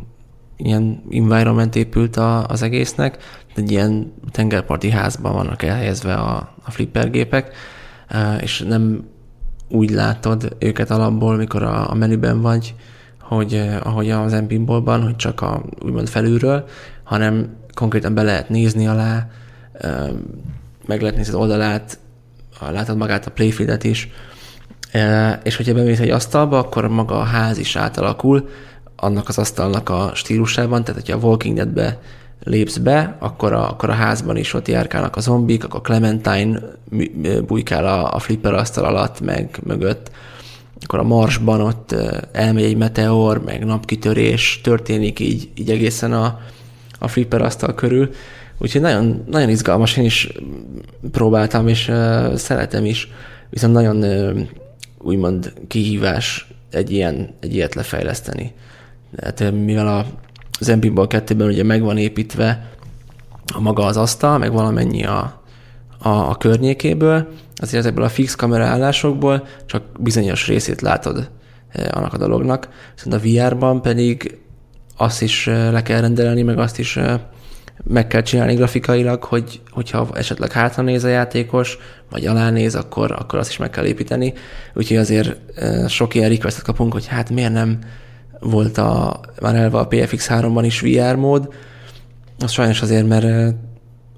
ilyen 0.57 1.03
environment 1.11 1.77
épült 1.77 2.17
a, 2.17 2.47
az 2.47 2.63
egésznek, 2.63 3.19
egy 3.55 3.71
ilyen 3.71 4.13
tengerparti 4.31 4.91
házban 4.91 5.33
vannak 5.33 5.63
elhelyezve 5.63 6.15
a, 6.15 6.55
a 6.65 6.71
flippergépek, 6.71 7.55
és 8.41 8.65
nem 8.69 9.05
úgy 9.69 9.91
látod 9.91 10.57
őket 10.59 10.91
alapból, 10.91 11.37
mikor 11.37 11.63
a, 11.63 11.91
a 11.91 11.95
menüben 11.95 12.41
vagy, 12.41 12.75
hogy 13.21 13.69
ahogy 13.83 14.11
az 14.11 14.33
Empinbolban, 14.33 15.03
hogy 15.03 15.17
csak 15.17 15.41
a 15.41 15.63
úgymond 15.85 16.09
felülről, 16.09 16.65
hanem 17.03 17.57
konkrétan 17.75 18.15
be 18.15 18.23
lehet 18.23 18.49
nézni 18.49 18.87
alá, 18.87 19.29
meg 20.87 21.01
lehet 21.01 21.17
nézni 21.17 21.33
az 21.33 21.41
oldalát, 21.41 21.99
látod 22.61 22.97
magát 22.97 23.27
a 23.27 23.31
playfieldet 23.31 23.85
is, 23.85 24.11
e, 24.91 25.41
és 25.43 25.57
hogyha 25.57 25.75
bemész 25.75 26.01
egy 26.01 26.11
asztalba, 26.11 26.59
akkor 26.59 26.89
maga 26.89 27.19
a 27.19 27.23
ház 27.23 27.59
is 27.59 27.77
átalakul 27.77 28.49
annak 28.97 29.29
az 29.29 29.39
asztalnak 29.39 29.89
a 29.89 30.11
stílusában, 30.15 30.85
tehát 30.85 31.01
hogyha 31.01 31.19
a 31.19 31.27
Walking 31.27 31.57
Dead-be 31.57 31.99
lépsz 32.43 32.77
be, 32.77 33.17
akkor 33.19 33.53
a, 33.53 33.71
akkor 33.71 33.91
a 33.91 33.93
házban 33.93 34.37
is 34.37 34.55
ott 34.55 34.69
járkálnak 34.69 35.17
a 35.17 35.21
zombik, 35.21 35.65
akkor 35.65 35.81
Clementine 35.81 36.61
bujkál 37.47 37.87
a, 37.87 38.15
a 38.15 38.19
flipper 38.19 38.55
asztal 38.55 38.85
alatt, 38.85 39.21
meg 39.21 39.59
mögött, 39.63 40.11
akkor 40.81 40.99
a 40.99 41.03
Marsban 41.03 41.61
ott 41.61 41.95
elmegy 42.33 42.65
egy 42.65 42.77
meteor, 42.77 43.45
meg 43.45 43.65
napkitörés, 43.65 44.61
történik 44.63 45.21
így, 45.21 45.51
így 45.55 45.71
egészen 45.71 46.13
a, 46.13 46.41
a 46.99 47.09
flipper 47.09 47.43
asztal 47.43 47.75
körül, 47.75 48.11
úgyhogy 48.59 48.81
nagyon, 48.81 49.25
nagyon 49.31 49.49
izgalmas, 49.49 49.97
én 49.97 50.05
is 50.05 50.33
próbáltam, 51.13 51.69
és 51.69 51.89
uh, 51.89 52.35
szeretem 52.35 52.85
is, 52.85 53.11
viszont 53.51 53.73
nagyon 53.73 53.97
uh, 53.97 54.41
úgymond 54.99 55.53
kihívás 55.69 56.49
egy, 56.71 56.91
ilyen, 56.91 57.35
egy 57.41 57.55
ilyet 57.55 57.75
lefejleszteni. 57.75 58.55
Tehát 59.17 59.53
mivel 59.53 59.87
a, 59.87 60.07
az 60.61 60.67
MPinball 60.67 61.07
2-ben 61.09 61.47
ugye 61.47 61.63
meg 61.63 61.83
van 61.83 61.97
építve 61.97 62.71
a 63.55 63.61
maga 63.61 63.85
az 63.85 63.97
asztal, 63.97 64.39
meg 64.39 64.53
valamennyi 64.53 65.05
a, 65.05 65.43
a, 65.99 66.09
a 66.09 66.37
környékéből, 66.37 67.29
azért 67.57 67.81
ezekből 67.81 68.05
a 68.05 68.09
fix 68.09 68.35
kamera 68.35 68.65
állásokból 68.65 69.47
csak 69.67 69.83
bizonyos 69.99 70.47
részét 70.47 70.81
látod 70.81 71.31
annak 71.91 72.13
a 72.13 72.19
dolognak, 72.19 72.69
viszont 72.95 73.15
a 73.15 73.29
VR-ban 73.29 73.83
pedig 73.83 74.39
azt 74.97 75.23
is 75.23 75.47
le 75.47 75.83
kell 75.83 76.01
rendelni, 76.01 76.43
meg 76.43 76.59
azt 76.59 76.79
is 76.79 76.99
meg 77.85 78.07
kell 78.07 78.23
csinálni 78.23 78.55
grafikailag, 78.55 79.25
hogy, 79.25 79.61
hogyha 79.71 80.09
esetleg 80.15 80.53
hátra 80.53 80.83
néz 80.83 81.05
a 81.05 81.09
játékos, 81.09 81.79
vagy 82.11 82.27
alá 82.27 82.51
néz, 82.51 82.75
akkor, 82.75 83.13
akkor 83.13 83.39
azt 83.39 83.51
is 83.51 83.57
meg 83.57 83.71
kell 83.71 83.85
építeni. 83.85 84.33
Úgyhogy 84.75 84.97
azért 84.97 85.37
sok 85.89 86.15
ilyen 86.15 86.29
requestet 86.29 86.65
kapunk, 86.65 86.93
hogy 86.93 87.07
hát 87.07 87.31
miért 87.31 87.53
nem 87.53 87.79
volt 88.41 88.79
a, 88.79 89.21
már 89.41 89.55
elve 89.55 89.79
a 89.79 89.87
PFX 89.87 90.29
3-ban 90.31 90.63
is 90.65 90.81
VR 90.81 91.17
mód. 91.17 91.55
Az 92.39 92.51
sajnos 92.51 92.83
azért, 92.83 93.07
mert 93.07 93.55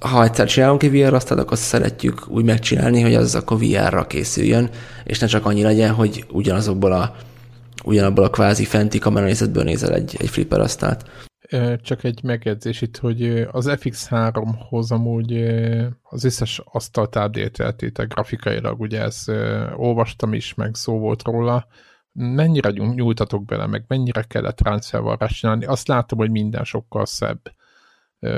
ha 0.00 0.24
egyszer 0.24 0.46
csinálunk 0.46 0.82
egy 0.82 0.90
VR 0.90 1.14
asztalt, 1.14 1.40
akkor 1.40 1.58
szeretjük 1.58 2.28
úgy 2.28 2.44
megcsinálni, 2.44 3.00
hogy 3.00 3.14
az 3.14 3.34
akkor 3.34 3.58
VR-ra 3.58 4.06
készüljön, 4.06 4.70
és 5.04 5.18
ne 5.18 5.26
csak 5.26 5.46
annyi 5.46 5.62
legyen, 5.62 5.94
hogy 5.94 6.24
ugyanazokból 6.30 6.92
a 6.92 7.14
ugyanabból 7.84 8.24
a 8.24 8.30
kvázi 8.30 8.64
fenti 8.64 8.98
kameranézetből 8.98 9.64
nézel 9.64 9.94
egy, 9.94 10.16
egy 10.18 10.28
flipper 10.28 10.60
asztalt. 10.60 11.04
Csak 11.82 12.04
egy 12.04 12.22
megjegyzés 12.22 12.80
itt, 12.80 12.96
hogy 12.96 13.46
az 13.50 13.66
FX3-hoz 13.70 14.92
amúgy 14.92 15.32
az 16.02 16.24
összes 16.24 16.60
asztalt 16.64 17.16
áldélteltétek 17.16 18.08
grafikailag, 18.08 18.80
ugye 18.80 19.02
ezt 19.02 19.32
olvastam 19.76 20.34
is, 20.34 20.54
meg 20.54 20.74
szó 20.74 20.98
volt 20.98 21.22
róla, 21.22 21.66
mennyire 22.18 22.70
nyújtatok 22.70 23.44
bele, 23.44 23.66
meg 23.66 23.84
mennyire 23.88 24.22
kellett 24.22 24.56
transfervarrás 24.56 25.38
csinálni, 25.38 25.64
azt 25.64 25.88
látom, 25.88 26.18
hogy 26.18 26.30
minden 26.30 26.64
sokkal 26.64 27.06
szebb. 27.06 27.40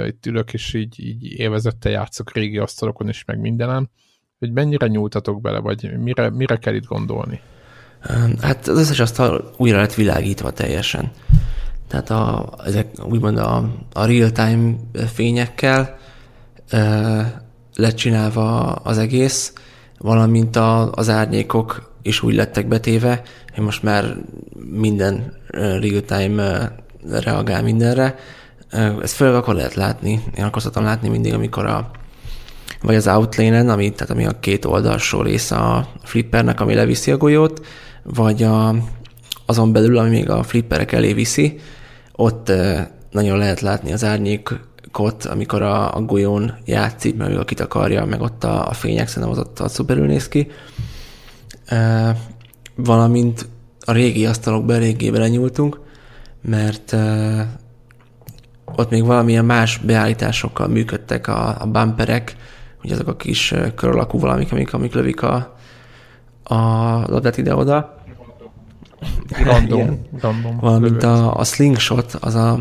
Itt 0.07 0.27
ülök, 0.27 0.53
és 0.53 0.75
így, 0.75 1.01
így 1.01 1.23
élvezettel 1.23 1.93
játszok 1.93 2.33
régi 2.33 2.59
asztalokon 2.59 3.09
is, 3.09 3.25
meg 3.25 3.41
mindenem, 3.41 3.89
hogy 4.39 4.53
mennyire 4.53 4.87
nyújtatok 4.87 5.41
bele, 5.41 5.59
vagy 5.59 5.99
mire, 5.99 6.31
mire 6.31 6.57
kell 6.57 6.75
itt 6.75 6.85
gondolni? 6.85 7.41
Hát 8.41 8.69
az 8.69 8.79
összes 8.79 9.01
asztal 9.01 9.51
újra 9.57 9.77
lett 9.77 9.95
világítva 9.95 10.51
teljesen. 10.51 11.11
Tehát 11.89 12.11
a, 12.11 12.53
ezek 12.65 12.87
úgymond 13.05 13.39
a, 13.39 13.57
a 13.93 14.05
real-time 14.05 14.75
fényekkel 15.13 15.99
e, 16.69 17.43
lecsinálva 17.75 18.73
az 18.73 18.99
egész, 18.99 19.53
valamint 19.99 20.57
a, 20.57 20.93
az 20.93 21.09
árnyékok 21.09 21.93
is 22.03 22.23
úgy 22.23 22.35
lettek 22.35 22.69
betéve, 22.69 23.23
hogy 23.61 23.69
most 23.69 23.83
már 23.83 24.17
minden 24.71 25.33
real-time 25.51 26.73
reagál 27.11 27.63
mindenre. 27.63 28.15
Ezt 29.03 29.15
főleg 29.15 29.35
akkor 29.35 29.55
lehet 29.55 29.75
látni. 29.75 30.21
Én 30.37 30.45
akkor 30.45 30.63
szoktam 30.63 30.85
látni 30.85 31.09
mindig, 31.09 31.33
amikor 31.33 31.67
a 31.67 31.91
vagy 32.83 32.95
az 32.95 33.07
outlane-en, 33.07 33.69
ami, 33.69 33.93
tehát 33.93 34.11
ami 34.11 34.27
a 34.27 34.41
két 34.41 34.65
oldalsó 34.65 35.23
része 35.23 35.57
a 35.57 35.89
flippernek, 36.03 36.61
ami 36.61 36.75
leviszi 36.75 37.11
a 37.11 37.17
golyót, 37.17 37.67
vagy 38.03 38.43
a, 38.43 38.75
azon 39.47 39.73
belül, 39.73 39.99
ami 39.99 40.09
még 40.09 40.31
a 40.31 40.43
flipperek 40.43 40.93
elé 40.93 41.13
viszi, 41.13 41.59
ott 42.13 42.53
nagyon 43.11 43.39
lehet 43.39 43.61
látni 43.61 43.93
az 43.93 44.05
árnyékot, 44.05 45.25
amikor 45.25 45.63
a, 45.63 45.97
a 45.97 46.01
golyón 46.01 46.55
játszik, 46.65 47.17
mert 47.17 47.31
ő 47.31 47.39
a 47.39 47.45
kitakarja, 47.45 48.05
meg 48.05 48.21
ott 48.21 48.45
a, 48.45 48.69
a 48.69 48.73
fények, 48.73 49.09
szerintem 49.09 49.31
az 49.31 49.39
ott, 49.39 49.63
ott 49.63 49.71
szuperül 49.71 50.07
néz 50.07 50.29
ki. 50.29 50.51
Valamint 52.85 53.49
a 53.85 53.93
régi 53.93 54.27
asztalokban 54.27 54.77
eléggé 54.77 55.11
belenyúltunk, 55.11 55.81
mert 56.43 56.97
ott 58.77 58.91
még 58.91 59.05
valamilyen 59.05 59.45
más 59.45 59.79
beállításokkal 59.79 60.69
működtek 60.69 61.29
a, 61.29 61.61
a 61.61 61.67
bumperek, 61.67 62.37
ugye 62.83 62.95
azok 62.95 63.09
a 63.09 63.17
kis 63.17 63.55
kör 63.75 63.91
alakú 63.91 64.19
valamik, 64.19 64.53
amik, 64.53 64.75
amik 64.75 64.95
lövik 64.95 65.23
a, 65.23 65.57
a 66.43 66.57
labdát 67.07 67.37
ide-oda. 67.37 67.99
Random. 69.45 70.07
random 70.21 70.59
Valamint 70.61 71.03
a, 71.03 71.37
a 71.37 71.45
slingshot, 71.45 72.17
az 72.21 72.35
a, 72.35 72.59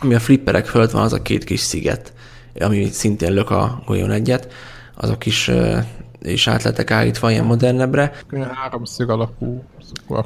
ami 0.00 0.14
a 0.14 0.20
flipperek 0.20 0.66
fölött 0.66 0.90
van, 0.90 1.02
az 1.02 1.12
a 1.12 1.22
két 1.22 1.44
kis 1.44 1.60
sziget, 1.60 2.12
ami 2.60 2.84
szintén 2.84 3.32
lök 3.32 3.50
a 3.50 3.82
golyón 3.86 4.10
egyet, 4.10 4.52
azok 4.94 5.26
is 5.26 5.50
és 6.22 6.48
át 6.48 6.62
lettek 6.62 6.90
állítva 6.90 7.30
ilyen 7.30 7.44
modernebbre. 7.44 8.12
Háromszög 8.52 9.10
alakú 9.10 9.64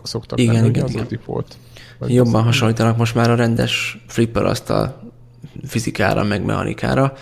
szoktak 0.02 0.40
igen, 0.40 0.54
lenni, 0.54 0.68
igen, 0.68 0.82
az 0.82 0.90
igen. 0.90 1.20
volt. 1.26 1.56
Jobban 2.06 2.42
hasonlítanak 2.42 2.96
most 2.96 3.14
már 3.14 3.30
a 3.30 3.34
rendes 3.34 4.02
flipper 4.06 4.44
azt 4.44 4.70
a 4.70 5.00
fizikára, 5.66 6.24
meg 6.24 6.44
mechanikára, 6.44 7.12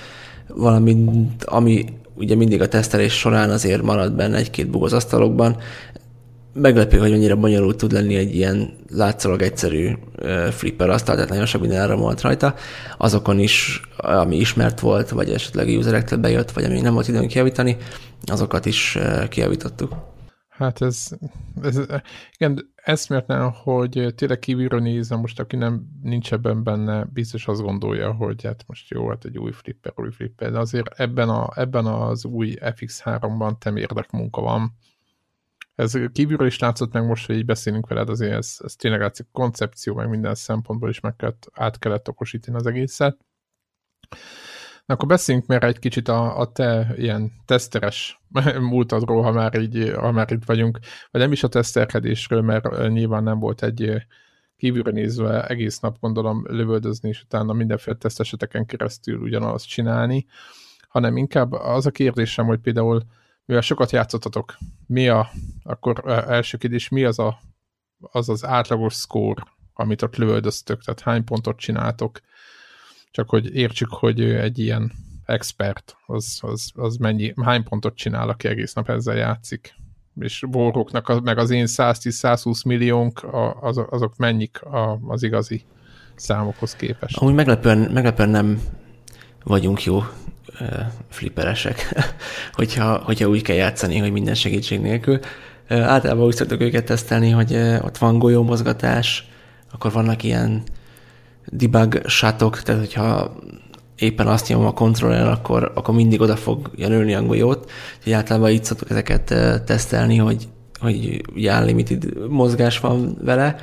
valamint 0.48 1.44
ami 1.44 1.84
ugye 2.14 2.34
mindig 2.34 2.60
a 2.60 2.68
tesztelés 2.68 3.12
során 3.12 3.50
azért 3.50 3.82
marad 3.82 4.12
benne 4.12 4.36
egy-két 4.36 4.70
bug 4.70 4.84
az 4.84 4.92
asztalokban. 4.92 5.56
Meglepő, 6.52 6.98
hogy 6.98 7.10
mennyire 7.10 7.34
bonyolult 7.34 7.76
tud 7.76 7.92
lenni 7.92 8.16
egy 8.16 8.34
ilyen 8.34 8.76
látszólag 8.92 9.42
egyszerű 9.42 9.90
flipper 10.50 10.90
asztal, 10.90 11.14
tehát 11.14 11.30
nagyon 11.30 11.46
sok 11.46 11.60
minden 11.60 11.98
volt 11.98 12.20
rajta. 12.20 12.54
Azokon 12.98 13.38
is, 13.38 13.80
ami 13.96 14.36
ismert 14.36 14.80
volt, 14.80 15.08
vagy 15.08 15.30
esetleg 15.30 15.68
userektől 15.78 16.18
bejött, 16.18 16.50
vagy 16.50 16.64
ami 16.64 16.80
nem 16.80 16.94
volt 16.94 17.08
időnk 17.08 17.28
kijavítani, 17.28 17.76
azokat 18.22 18.66
is 18.66 18.98
kijavítottuk. 19.28 20.08
Hát 20.60 20.80
ez, 20.80 21.08
ez 21.62 21.80
igen, 22.38 22.72
eszméletlen, 22.74 23.50
hogy 23.50 24.12
tényleg 24.14 24.38
kívülről 24.38 24.80
nézem, 24.80 25.20
most 25.20 25.40
aki 25.40 25.56
nem 25.56 25.86
nincs 26.02 26.32
ebben 26.32 26.62
benne, 26.62 27.04
biztos 27.04 27.46
azt 27.46 27.60
gondolja, 27.60 28.12
hogy 28.12 28.44
hát 28.44 28.64
most 28.66 28.90
jó, 28.90 29.08
hát 29.08 29.24
egy 29.24 29.38
új 29.38 29.52
flipper, 29.52 29.92
új 29.96 30.10
flipper, 30.10 30.50
de 30.50 30.58
azért 30.58 31.00
ebben, 31.00 31.28
a, 31.28 31.50
ebben 31.54 31.86
az 31.86 32.24
új 32.24 32.56
FX3-ban 32.60 33.58
temérdek 33.58 34.10
munka 34.10 34.40
van. 34.40 34.72
Ez 35.74 35.98
kívülről 36.12 36.46
is 36.46 36.58
látszott 36.58 36.92
meg 36.92 37.06
most, 37.06 37.26
hogy 37.26 37.36
így 37.36 37.44
beszélünk 37.44 37.88
veled, 37.88 38.08
azért 38.08 38.32
ez, 38.32 38.56
ez 38.64 38.76
tényleg 38.76 39.00
látszik 39.00 39.26
koncepció, 39.32 39.94
meg 39.94 40.08
minden 40.08 40.34
szempontból 40.34 40.88
is 40.88 41.00
meg 41.00 41.16
kellett, 41.16 41.50
át 41.52 41.78
kellett 41.78 42.08
okosítani 42.08 42.56
az 42.56 42.66
egészet. 42.66 43.16
Akkor 44.90 45.08
beszéljünk 45.08 45.46
már 45.46 45.62
egy 45.62 45.78
kicsit 45.78 46.08
a, 46.08 46.38
a 46.38 46.52
te 46.52 46.94
ilyen 46.96 47.32
teszteres 47.44 48.20
múltadról, 48.70 49.22
ha 49.22 49.32
már, 49.32 49.54
így, 49.54 49.92
ha 49.96 50.12
már 50.12 50.32
itt 50.32 50.44
vagyunk, 50.44 50.78
vagy 51.10 51.20
nem 51.20 51.32
is 51.32 51.42
a 51.42 51.48
teszterkedésről, 51.48 52.42
mert 52.42 52.88
nyilván 52.88 53.22
nem 53.22 53.38
volt 53.38 53.62
egy 53.62 54.06
kívülre 54.56 54.90
nézve 54.90 55.46
egész 55.46 55.78
nap 55.78 55.98
gondolom 56.00 56.44
lövöldözni, 56.48 57.08
és 57.08 57.22
utána 57.22 57.52
mindenféle 57.52 57.96
teszteseteken 57.96 58.66
keresztül 58.66 59.20
ugyanazt 59.20 59.68
csinálni, 59.68 60.26
hanem 60.88 61.16
inkább 61.16 61.52
az 61.52 61.86
a 61.86 61.90
kérdésem, 61.90 62.46
hogy 62.46 62.58
például 62.58 63.02
mivel 63.44 63.62
sokat 63.62 63.90
játszottatok, 63.90 64.56
mi 64.86 65.08
a, 65.08 65.30
akkor 65.62 66.02
első 66.28 66.58
kérdés, 66.58 66.88
mi 66.88 67.04
az 67.04 67.18
a, 67.18 67.38
az, 68.00 68.28
az 68.28 68.44
átlagos 68.44 68.94
score, 68.94 69.42
amit 69.74 70.02
ott 70.02 70.16
lövöldöztök, 70.16 70.82
tehát 70.82 71.00
hány 71.00 71.24
pontot 71.24 71.58
csináltok, 71.58 72.20
csak 73.10 73.28
hogy 73.28 73.54
értsük, 73.54 73.88
hogy 73.90 74.20
egy 74.20 74.58
ilyen 74.58 74.92
expert, 75.24 75.96
az, 76.06 76.38
az, 76.40 76.70
az 76.74 76.96
mennyi, 76.96 77.34
hány 77.42 77.62
pontot 77.62 77.96
csinál, 77.96 78.28
aki 78.28 78.48
egész 78.48 78.72
nap 78.72 78.88
ezzel 78.88 79.16
játszik. 79.16 79.74
És 80.20 80.44
boroknak, 80.50 81.22
meg 81.22 81.38
az 81.38 81.50
én 81.50 81.64
110-120 81.68 82.66
milliónk, 82.66 83.26
az, 83.60 83.80
azok 83.90 84.16
mennyik 84.16 84.60
az 85.06 85.22
igazi 85.22 85.62
számokhoz 86.14 86.76
képest. 86.76 87.16
Amúgy 87.16 87.34
meglepően, 87.34 87.78
meglepően 87.78 88.28
nem 88.28 88.60
vagyunk 89.44 89.84
jó 89.84 90.02
flipperesek, 91.08 91.94
hogyha, 92.52 92.98
hogyha 92.98 93.28
úgy 93.28 93.42
kell 93.42 93.56
játszani, 93.56 93.98
hogy 93.98 94.12
minden 94.12 94.34
segítség 94.34 94.80
nélkül. 94.80 95.18
Általában 95.68 96.26
úgy 96.26 96.34
szoktuk 96.34 96.60
őket 96.60 96.84
tesztelni, 96.84 97.30
hogy 97.30 97.54
ott 97.82 97.98
van 97.98 98.18
golyómozgatás, 98.18 99.28
akkor 99.72 99.92
vannak 99.92 100.22
ilyen 100.22 100.62
debug 101.46 102.00
sátok, 102.06 102.62
tehát 102.62 102.80
hogyha 102.80 103.34
éppen 104.00 104.26
azt 104.26 104.48
nyomom 104.48 104.66
a 104.66 104.72
kontroller, 104.72 105.26
akkor, 105.26 105.72
akkor 105.74 105.94
mindig 105.94 106.20
oda 106.20 106.36
fogja 106.36 106.88
nőni 106.88 107.14
a 107.14 107.22
golyót. 107.22 107.70
Úgyhogy 107.98 108.12
általában 108.12 108.50
így 108.50 108.64
szoktuk 108.64 108.90
ezeket 108.90 109.24
tesztelni, 109.64 110.16
hogy, 110.16 110.48
hogy 110.80 111.22
ugye 111.34 111.58
unlimited 111.58 112.28
mozgás 112.28 112.80
van 112.80 113.16
vele. 113.20 113.56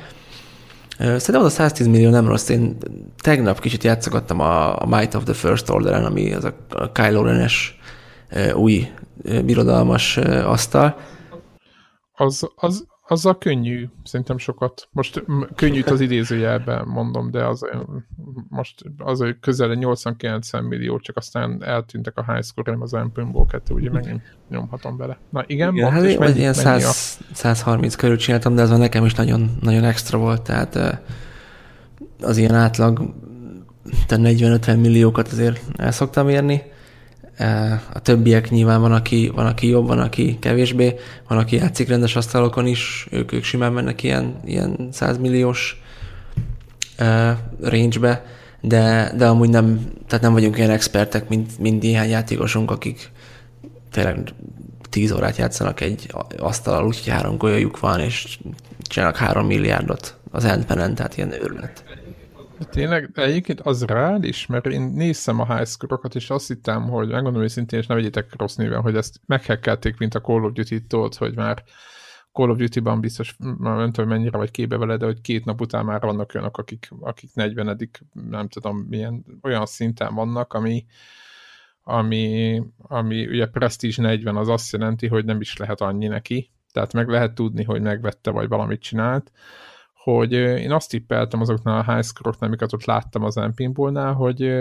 Szerintem 0.98 1.40
az 1.40 1.44
a 1.44 1.48
110 1.48 1.86
millió 1.86 2.10
nem 2.10 2.26
rossz. 2.28 2.48
Én 2.48 2.76
tegnap 3.22 3.60
kicsit 3.60 3.84
játszogattam 3.84 4.40
a, 4.40 4.82
a 4.82 4.86
Might 4.86 5.14
of 5.14 5.24
the 5.24 5.34
First 5.34 5.70
Order-en, 5.70 6.04
ami 6.04 6.32
az 6.32 6.44
a 6.68 6.92
Kylo 6.92 7.22
Ren-es 7.22 7.78
új 8.54 8.92
birodalmas 9.44 10.16
asztal. 10.44 10.96
Az, 12.12 12.50
az, 12.54 12.86
azzal 13.08 13.38
könnyű, 13.38 13.88
szerintem 14.04 14.38
sokat. 14.38 14.88
Most 14.90 15.24
könnyűt 15.54 15.90
az 15.90 16.00
idézőjelben 16.00 16.86
mondom, 16.86 17.30
de 17.30 17.46
az 17.46 17.66
most 18.48 18.84
az 18.98 19.24
közel 19.40 19.76
80-90 19.80 20.68
millió, 20.68 20.98
csak 20.98 21.16
aztán 21.16 21.64
eltűntek 21.64 22.18
a 22.18 22.32
high 22.32 22.44
score 22.44 22.70
nem 22.70 22.82
az 22.82 22.94
Empinból 22.94 23.46
kettő, 23.46 23.74
ugye 23.74 23.90
megint 23.90 24.22
nyomhatom 24.48 24.96
bele. 24.96 25.18
Na 25.30 25.44
igen, 25.46 25.74
igen 25.74 25.90
hát 25.90 26.18
mennyi, 26.18 26.38
ilyen 26.38 26.52
100, 26.52 26.84
a... 26.84 27.34
130 27.34 27.94
körül 27.94 28.16
csináltam, 28.16 28.54
de 28.54 28.62
ez 28.62 28.70
nekem 28.70 29.04
is 29.04 29.14
nagyon, 29.14 29.58
nagyon 29.60 29.84
extra 29.84 30.18
volt, 30.18 30.42
tehát 30.42 31.02
az 32.20 32.36
ilyen 32.36 32.54
átlag 32.54 33.14
40-50 34.08 34.80
milliókat 34.80 35.28
azért 35.28 35.60
el 35.76 35.92
szoktam 35.92 36.28
érni, 36.28 36.62
a 37.92 38.00
többiek 38.02 38.50
nyilván 38.50 38.80
van 38.80 38.92
aki, 38.92 39.30
van, 39.34 39.46
aki 39.46 39.68
jobb, 39.68 39.86
van, 39.86 39.98
aki 39.98 40.38
kevésbé, 40.38 40.94
van, 41.28 41.38
aki 41.38 41.56
játszik 41.56 41.88
rendes 41.88 42.16
asztalokon 42.16 42.66
is, 42.66 43.06
ők, 43.10 43.32
ők 43.32 43.44
simán 43.44 43.72
mennek 43.72 44.02
ilyen, 44.02 44.40
ilyen 44.44 44.88
100 44.92 45.18
milliós 45.18 45.82
uh, 46.98 47.30
range-be, 47.60 48.24
de, 48.60 49.12
de 49.16 49.26
amúgy 49.26 49.48
nem, 49.48 49.90
tehát 50.06 50.24
nem 50.24 50.32
vagyunk 50.32 50.56
ilyen 50.56 50.70
expertek, 50.70 51.28
mint, 51.28 51.58
mint 51.58 51.82
néhány 51.82 52.08
játékosunk, 52.08 52.70
akik 52.70 53.10
tényleg 53.90 54.18
10 54.90 55.12
órát 55.12 55.36
játszanak 55.36 55.80
egy 55.80 56.14
asztalal, 56.38 56.86
úgyhogy 56.86 57.12
három 57.12 57.36
golyajuk 57.36 57.80
van, 57.80 58.00
és 58.00 58.38
csinálnak 58.80 59.16
három 59.16 59.46
milliárdot 59.46 60.16
az 60.30 60.44
endpenen, 60.44 60.94
tehát 60.94 61.16
ilyen 61.16 61.32
őrület. 61.32 61.84
De 62.58 62.64
tényleg, 62.64 63.10
egyébként 63.14 63.60
az 63.60 63.84
rád 63.84 64.24
is, 64.24 64.46
mert 64.46 64.66
én 64.66 64.82
néztem 64.82 65.40
a 65.40 65.54
high 65.56 65.68
score 65.68 65.98
és 66.14 66.30
azt 66.30 66.48
hittem, 66.48 66.88
hogy 66.88 67.08
megmondom 67.08 67.42
őszintén, 67.42 67.78
és 67.78 67.86
ne 67.86 67.94
vegyetek 67.94 68.34
rossz 68.36 68.54
néven, 68.54 68.80
hogy 68.80 68.96
ezt 68.96 69.20
meghekkelték, 69.26 69.98
mint 69.98 70.14
a 70.14 70.20
Call 70.20 70.42
of 70.42 70.52
Duty-t, 70.52 71.14
hogy 71.16 71.34
már 71.34 71.62
Call 72.32 72.50
of 72.50 72.56
Duty-ban 72.56 73.00
biztos, 73.00 73.36
már 73.38 73.76
nem 73.76 73.92
tudom, 73.92 74.10
mennyire 74.10 74.38
vagy 74.38 74.50
képbe 74.50 74.76
vele, 74.76 74.96
de 74.96 75.04
hogy 75.04 75.20
két 75.20 75.44
nap 75.44 75.60
után 75.60 75.84
már 75.84 76.00
vannak 76.00 76.34
olyanok, 76.34 76.58
akik, 76.58 76.88
akik 77.00 77.30
40 77.34 77.90
nem 78.12 78.48
tudom, 78.48 78.76
milyen, 78.76 79.24
olyan 79.42 79.66
szinten 79.66 80.14
vannak, 80.14 80.52
ami, 80.52 80.86
ami, 81.82 82.62
ami 82.76 83.26
ugye 83.26 83.46
Prestige 83.46 84.02
40 84.02 84.36
az 84.36 84.48
azt 84.48 84.72
jelenti, 84.72 85.06
hogy 85.06 85.24
nem 85.24 85.40
is 85.40 85.56
lehet 85.56 85.80
annyi 85.80 86.06
neki, 86.06 86.50
tehát 86.72 86.92
meg 86.92 87.08
lehet 87.08 87.34
tudni, 87.34 87.64
hogy 87.64 87.80
megvette, 87.80 88.30
vagy 88.30 88.48
valamit 88.48 88.80
csinált, 88.80 89.32
hogy 90.14 90.32
én 90.32 90.72
azt 90.72 90.90
tippeltem 90.90 91.40
azoknál 91.40 91.78
a 91.78 91.92
high 91.92 92.04
score-oknál, 92.04 92.48
amiket 92.48 92.72
ott 92.72 92.84
láttam 92.84 93.24
az 93.24 93.36
Empinbólnál, 93.36 94.12
hogy 94.12 94.52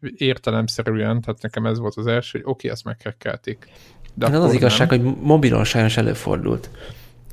értelemszerűen, 0.00 1.20
tehát 1.20 1.42
nekem 1.42 1.66
ez 1.66 1.78
volt 1.78 1.96
az 1.96 2.06
első, 2.06 2.38
hogy 2.38 2.40
oké, 2.40 2.50
okay, 2.50 2.70
ezt 2.70 2.84
meghekkelték. 2.84 3.68
De 4.14 4.26
hát 4.26 4.34
az 4.34 4.44
az 4.44 4.52
igazság, 4.52 4.88
hogy 4.88 5.02
mobilon 5.20 5.64
sajnos 5.64 5.96
előfordult. 5.96 6.70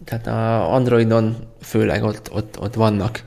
Tehát 0.03 0.27
a 0.27 0.73
Androidon 0.73 1.35
főleg 1.61 2.03
ott, 2.03 2.31
ott, 2.33 2.59
ott 2.59 2.73
vannak 2.73 3.23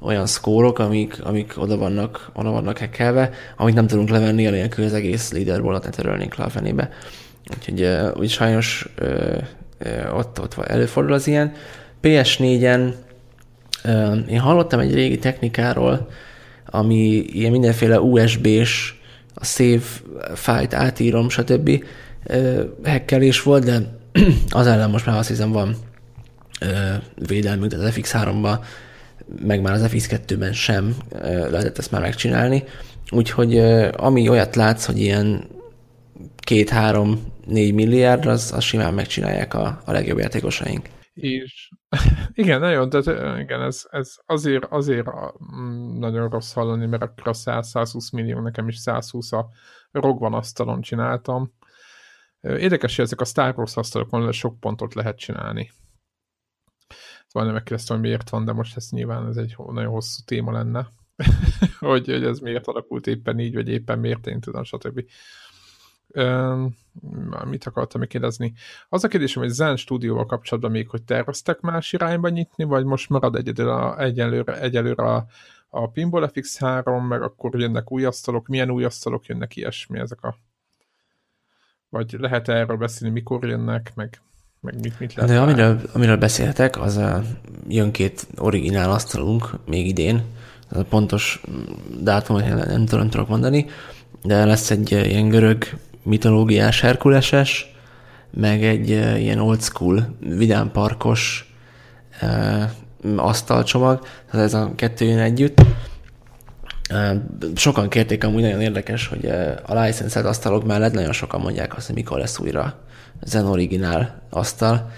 olyan 0.00 0.26
szkórok, 0.26 0.78
amik, 0.78 1.24
amik 1.24 1.52
oda 1.56 1.76
vannak, 1.76 2.30
oda 2.34 2.50
vannak 2.50 2.78
hekkelve, 2.78 3.30
amit 3.56 3.74
nem 3.74 3.86
tudunk 3.86 4.08
levenni, 4.08 4.46
anélkül 4.46 4.84
az 4.84 4.92
egész 4.92 5.32
leaderboardot 5.32 5.84
ne 5.84 5.90
törölnénk 5.90 6.34
le 6.34 6.44
a 6.44 6.48
fenébe. 6.48 6.90
Úgyhogy 7.56 7.88
úgy 8.18 8.30
sajnos 8.30 8.88
ö, 8.94 9.38
ö, 9.78 10.10
ott, 10.10 10.40
ott 10.40 10.54
előfordul 10.54 11.12
az 11.12 11.26
ilyen. 11.26 11.52
PS4-en 12.02 12.92
én 14.28 14.38
hallottam 14.38 14.80
egy 14.80 14.94
régi 14.94 15.18
technikáról, 15.18 16.08
ami 16.66 17.24
ilyen 17.32 17.50
mindenféle 17.50 18.00
USB-s, 18.00 18.94
a 19.34 19.44
save 19.44 19.82
fájt 20.34 20.74
átírom, 20.74 21.28
stb. 21.28 21.84
hekkelés 22.84 23.42
volt, 23.42 23.64
de 23.64 23.98
az 24.48 24.66
ellen 24.66 24.90
most 24.90 25.06
már 25.06 25.18
azt 25.18 25.28
hiszem 25.28 25.52
van 25.52 25.76
védelmünk, 27.26 27.70
tehát 27.70 27.86
az 27.86 27.94
FX3-ban, 27.96 28.58
meg 29.42 29.60
már 29.60 29.72
az 29.72 29.86
FX2-ben 29.92 30.52
sem 30.52 30.96
lehetett 31.50 31.78
ezt 31.78 31.90
már 31.90 32.00
megcsinálni. 32.00 32.64
Úgyhogy 33.10 33.58
ami 33.96 34.28
olyat 34.28 34.56
látsz, 34.56 34.84
hogy 34.84 35.00
ilyen 35.00 35.44
két-három, 36.38 37.20
négy 37.46 37.74
milliárd, 37.74 38.26
az, 38.26 38.52
az 38.56 38.62
simán 38.62 38.94
megcsinálják 38.94 39.54
a, 39.54 39.80
a 39.84 39.92
legjobb 39.92 40.18
játékosaink. 40.18 40.88
És 41.14 41.70
igen, 42.32 42.60
nagyon, 42.60 42.88
de 42.88 42.98
igen, 43.40 43.62
ez, 43.62 43.86
ez 43.90 44.14
azért, 44.26 44.64
azért 44.64 45.08
mm, 45.54 45.98
nagyon 45.98 46.28
rossz 46.28 46.52
hallani, 46.52 46.86
mert 46.86 47.02
akkor 47.02 47.28
a 47.28 47.32
100-120 47.32 48.12
millió, 48.12 48.40
nekem 48.40 48.68
is 48.68 48.76
120 48.76 49.32
a 49.32 49.48
rogvan 49.90 50.34
asztalon 50.34 50.80
csináltam. 50.80 51.52
Érdekes, 52.40 52.96
hogy 52.96 53.04
ezek 53.04 53.20
a 53.20 53.24
Star 53.24 53.54
Wars 53.58 53.76
asztalokon 53.76 54.32
sok 54.32 54.60
pontot 54.60 54.94
lehet 54.94 55.18
csinálni. 55.18 55.70
Szóval 57.26 57.52
megkérdeztem, 57.52 57.96
hogy 57.96 58.06
miért 58.06 58.30
van, 58.30 58.44
de 58.44 58.52
most 58.52 58.76
ez 58.76 58.88
nyilván 58.90 59.26
ez 59.26 59.36
egy 59.36 59.56
nagyon 59.72 59.90
hosszú 59.90 60.22
téma 60.24 60.52
lenne, 60.52 60.88
hogy, 61.78 62.06
hogy 62.06 62.24
ez 62.24 62.38
miért 62.38 62.66
alakult 62.66 63.06
éppen 63.06 63.38
így, 63.38 63.54
vagy 63.54 63.68
éppen 63.68 63.98
miért 63.98 64.26
én 64.26 64.40
tudom, 64.40 64.64
stb 64.64 65.04
mit 67.44 67.64
akartam 67.64 68.00
még 68.00 68.08
kérdezni? 68.08 68.52
Az 68.88 69.04
a 69.04 69.08
kérdésem, 69.08 69.42
hogy 69.42 69.52
Zen 69.52 69.76
stúdióval 69.76 70.26
kapcsolatban 70.26 70.70
még, 70.70 70.88
hogy 70.88 71.02
terveztek 71.02 71.60
más 71.60 71.92
irányba 71.92 72.28
nyitni, 72.28 72.64
vagy 72.64 72.84
most 72.84 73.08
marad 73.08 73.36
egyedül 73.36 73.68
a, 73.68 74.00
egyelőre, 74.00 74.60
egyelőre 74.60 75.02
a, 75.02 75.26
a 75.68 75.90
Pinball 75.90 76.30
FX3, 76.34 77.08
meg 77.08 77.22
akkor 77.22 77.60
jönnek 77.60 77.92
új 77.92 78.04
asztalok, 78.04 78.46
milyen 78.46 78.70
új 78.70 78.84
asztalok 78.84 79.26
jönnek, 79.26 79.56
ilyesmi 79.56 79.98
ezek 79.98 80.22
a... 80.22 80.36
Vagy 81.88 82.16
lehet 82.18 82.48
-e 82.48 82.52
erről 82.52 82.76
beszélni, 82.76 83.14
mikor 83.14 83.44
jönnek, 83.44 83.92
meg, 83.94 84.20
meg 84.60 84.74
mit, 84.80 84.98
mit 85.00 85.14
lehet 85.14 85.30
De 85.30 85.40
amiről, 85.40 85.80
amiről 85.92 86.16
beszéltek, 86.16 86.80
az 86.80 86.96
a, 86.96 87.22
jön 87.68 87.90
két 87.90 88.26
originál 88.36 88.90
asztalunk 88.90 89.50
még 89.66 89.86
idén, 89.86 90.22
az 90.68 90.76
a 90.76 90.84
pontos 90.84 91.42
dátumot 92.00 92.42
nem, 92.42 92.56
nem 92.56 92.84
tudom, 92.84 93.00
nem 93.00 93.10
tudok 93.10 93.28
mondani, 93.28 93.66
de 94.22 94.44
lesz 94.44 94.70
egy 94.70 94.90
ilyen 94.90 95.28
görög 95.28 95.64
mitológiás 96.02 96.80
Herkuleses, 96.80 97.74
meg 98.30 98.64
egy 98.64 98.88
ilyen 99.18 99.38
old 99.38 99.62
school, 99.62 100.16
vidámparkos 100.20 101.52
e, 102.20 102.72
asztalcsomag, 103.16 104.06
tehát 104.30 104.46
ez 104.46 104.54
a 104.54 104.72
kettő 104.76 105.04
jön 105.04 105.18
együtt. 105.18 105.60
Sokan 107.54 107.88
kérték, 107.88 108.24
amúgy 108.24 108.42
nagyon 108.42 108.60
érdekes, 108.60 109.06
hogy 109.06 109.26
a 109.66 109.80
licensed 109.80 110.26
asztalok 110.26 110.66
mellett 110.66 110.92
nagyon 110.92 111.12
sokan 111.12 111.40
mondják 111.40 111.76
azt, 111.76 111.86
hogy 111.86 111.94
mikor 111.94 112.18
lesz 112.18 112.38
újra 112.38 112.78
Zen 113.22 113.46
Originál 113.46 114.22
asztal, 114.30 114.90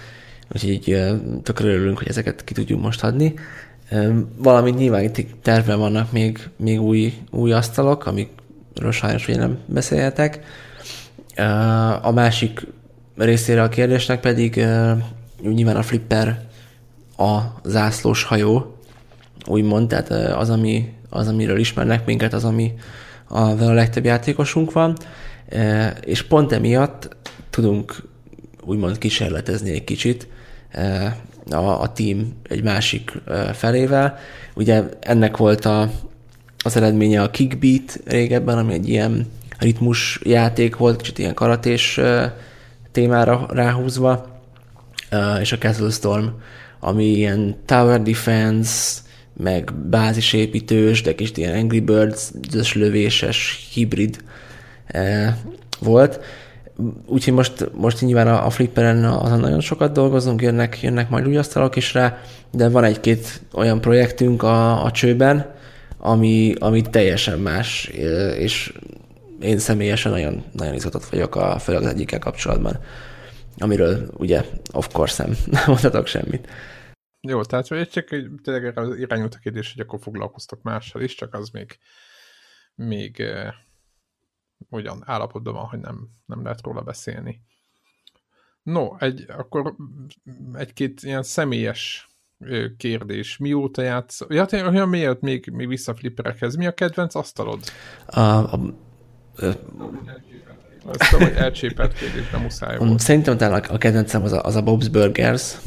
úgyhogy 0.53 1.03
tökre 1.43 1.67
örülünk, 1.67 1.97
hogy 1.97 2.07
ezeket 2.07 2.43
ki 2.43 2.53
tudjuk 2.53 2.81
most 2.81 3.03
adni. 3.03 3.33
Valamint 4.37 4.77
nyilván 4.77 5.03
itt 5.03 5.25
tervben 5.41 5.79
vannak 5.79 6.11
még, 6.11 6.49
még 6.57 6.81
új, 6.81 7.13
új 7.31 7.51
asztalok, 7.51 8.05
amikről 8.05 8.91
sajnos 8.91 9.27
ugye 9.27 9.37
nem 9.37 9.57
beszélhetek, 9.65 10.39
a 12.01 12.11
másik 12.11 12.67
részére 13.17 13.61
a 13.61 13.69
kérdésnek 13.69 14.19
pedig 14.19 14.65
nyilván 15.41 15.75
a 15.75 15.83
flipper 15.83 16.41
a 17.17 17.39
zászlós 17.63 18.23
hajó, 18.23 18.77
úgymond, 19.45 19.87
tehát 19.87 20.09
az, 20.09 20.49
ami, 20.49 20.93
az 21.09 21.27
amiről 21.27 21.57
ismernek 21.57 22.05
minket, 22.05 22.33
az, 22.33 22.43
ami 22.43 22.73
a, 23.27 23.39
a 23.39 23.73
legtöbb 23.73 24.05
játékosunk 24.05 24.71
van, 24.71 24.97
és 26.01 26.23
pont 26.23 26.51
emiatt 26.51 27.15
tudunk 27.49 28.03
úgymond 28.65 28.97
kísérletezni 28.97 29.71
egy 29.71 29.83
kicsit 29.83 30.27
a, 31.49 31.81
a 31.81 31.91
team 31.91 32.33
egy 32.49 32.63
másik 32.63 33.11
felével. 33.53 34.17
Ugye 34.55 34.83
ennek 34.99 35.37
volt 35.37 35.65
a, 35.65 35.89
az 36.63 36.75
eredménye 36.75 37.21
a 37.21 37.29
Kickbeat 37.29 37.99
régebben, 38.05 38.57
ami 38.57 38.73
egy 38.73 38.89
ilyen 38.89 39.27
ritmus 39.63 40.19
játék 40.23 40.75
volt, 40.75 40.97
kicsit 40.97 41.19
ilyen 41.19 41.33
karatés 41.33 41.99
témára 42.91 43.45
ráhúzva, 43.49 44.41
és 45.41 45.51
a 45.51 45.57
Castle 45.57 45.89
Storm, 45.89 46.25
ami 46.79 47.05
ilyen 47.05 47.55
tower 47.65 48.01
defense, 48.01 49.01
meg 49.37 49.73
bázisépítős, 49.73 51.01
de 51.01 51.15
kicsit 51.15 51.37
ilyen 51.37 51.57
Angry 51.57 51.79
Birds 51.79 52.31
lövéses 52.73 53.69
hibrid 53.73 54.23
volt. 55.79 56.19
Úgyhogy 57.05 57.33
most, 57.33 57.69
most 57.73 58.01
nyilván 58.01 58.27
a, 58.27 58.45
a 58.45 58.49
Flipperen 58.49 59.03
azon 59.03 59.39
nagyon 59.39 59.59
sokat 59.59 59.91
dolgozunk, 59.91 60.41
jönnek, 60.41 60.81
jönnek 60.81 61.09
majd 61.09 61.27
új 61.27 61.37
asztalok 61.37 61.75
is 61.75 61.93
rá, 61.93 62.17
de 62.51 62.69
van 62.69 62.83
egy-két 62.83 63.41
olyan 63.53 63.81
projektünk 63.81 64.43
a, 64.43 64.83
a 64.83 64.91
csőben, 64.91 65.51
ami, 65.97 66.53
ami 66.59 66.81
teljesen 66.81 67.39
más, 67.39 67.91
és 68.37 68.73
én 69.43 69.59
személyesen 69.59 70.11
nagyon, 70.11 70.43
nagyon 70.51 70.73
izgatott 70.73 71.05
vagyok 71.05 71.35
a, 71.35 71.59
főleg 71.59 71.81
az 71.81 71.87
egyikkel 71.87 72.19
kapcsolatban, 72.19 72.79
amiről 73.57 74.09
ugye 74.17 74.45
of 74.71 74.87
course 74.87 75.23
nem, 75.23 75.35
nem 75.51 75.63
mondhatok 75.67 76.07
semmit. 76.07 76.47
Jó, 77.21 77.41
tehát 77.43 77.67
hogy 77.67 77.89
csak 77.89 78.07
tényleg 78.43 78.77
az 78.77 78.97
irányult 78.97 79.33
a 79.35 79.39
kérdés, 79.39 79.73
hogy 79.73 79.81
akkor 79.85 79.99
foglalkoztok 80.01 80.61
mással 80.61 81.01
is, 81.01 81.15
csak 81.15 81.33
az 81.33 81.49
még, 81.49 81.77
még 82.75 83.19
eh, 83.19 83.53
olyan 84.69 85.03
állapotban 85.05 85.53
van, 85.53 85.65
hogy 85.65 85.79
nem, 85.79 86.09
nem 86.25 86.43
lehet 86.43 86.61
róla 86.61 86.81
beszélni. 86.81 87.41
No, 88.63 88.95
egy, 88.99 89.25
akkor 89.27 89.75
egy-két 90.53 91.01
ilyen 91.03 91.23
személyes 91.23 92.07
kérdés. 92.77 93.37
Mióta 93.37 93.81
játsz? 93.81 94.19
Ja, 94.29 94.45
olyan 94.51 94.89
miért 94.89 95.21
még, 95.21 95.49
még 95.51 95.67
vissza 95.67 95.95
flipperekhez. 95.95 96.55
Mi 96.55 96.65
a 96.65 96.73
kedvenc 96.73 97.15
asztalod? 97.15 97.63
A, 98.05 98.19
a, 98.19 98.59
Azt 100.85 101.09
tudom, 101.09 101.27
hogy 101.27 101.37
elcsépelt 101.37 101.93
kérdés, 101.93 102.29
de 102.29 102.37
muszáj 102.37 102.77
volt. 102.77 102.99
Szerintem 102.99 103.37
talán 103.37 103.63
a 103.63 103.77
kedvencem 103.77 104.23
az 104.23 104.31
a, 104.31 104.43
az 104.43 104.55
a 104.55 104.63
Bob's 104.63 104.87
Burgers. 104.91 105.57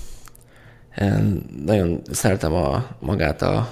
Én 0.99 1.43
nagyon 1.65 2.01
szeretem 2.11 2.53
a, 2.53 2.87
magát 2.99 3.43
a, 3.43 3.69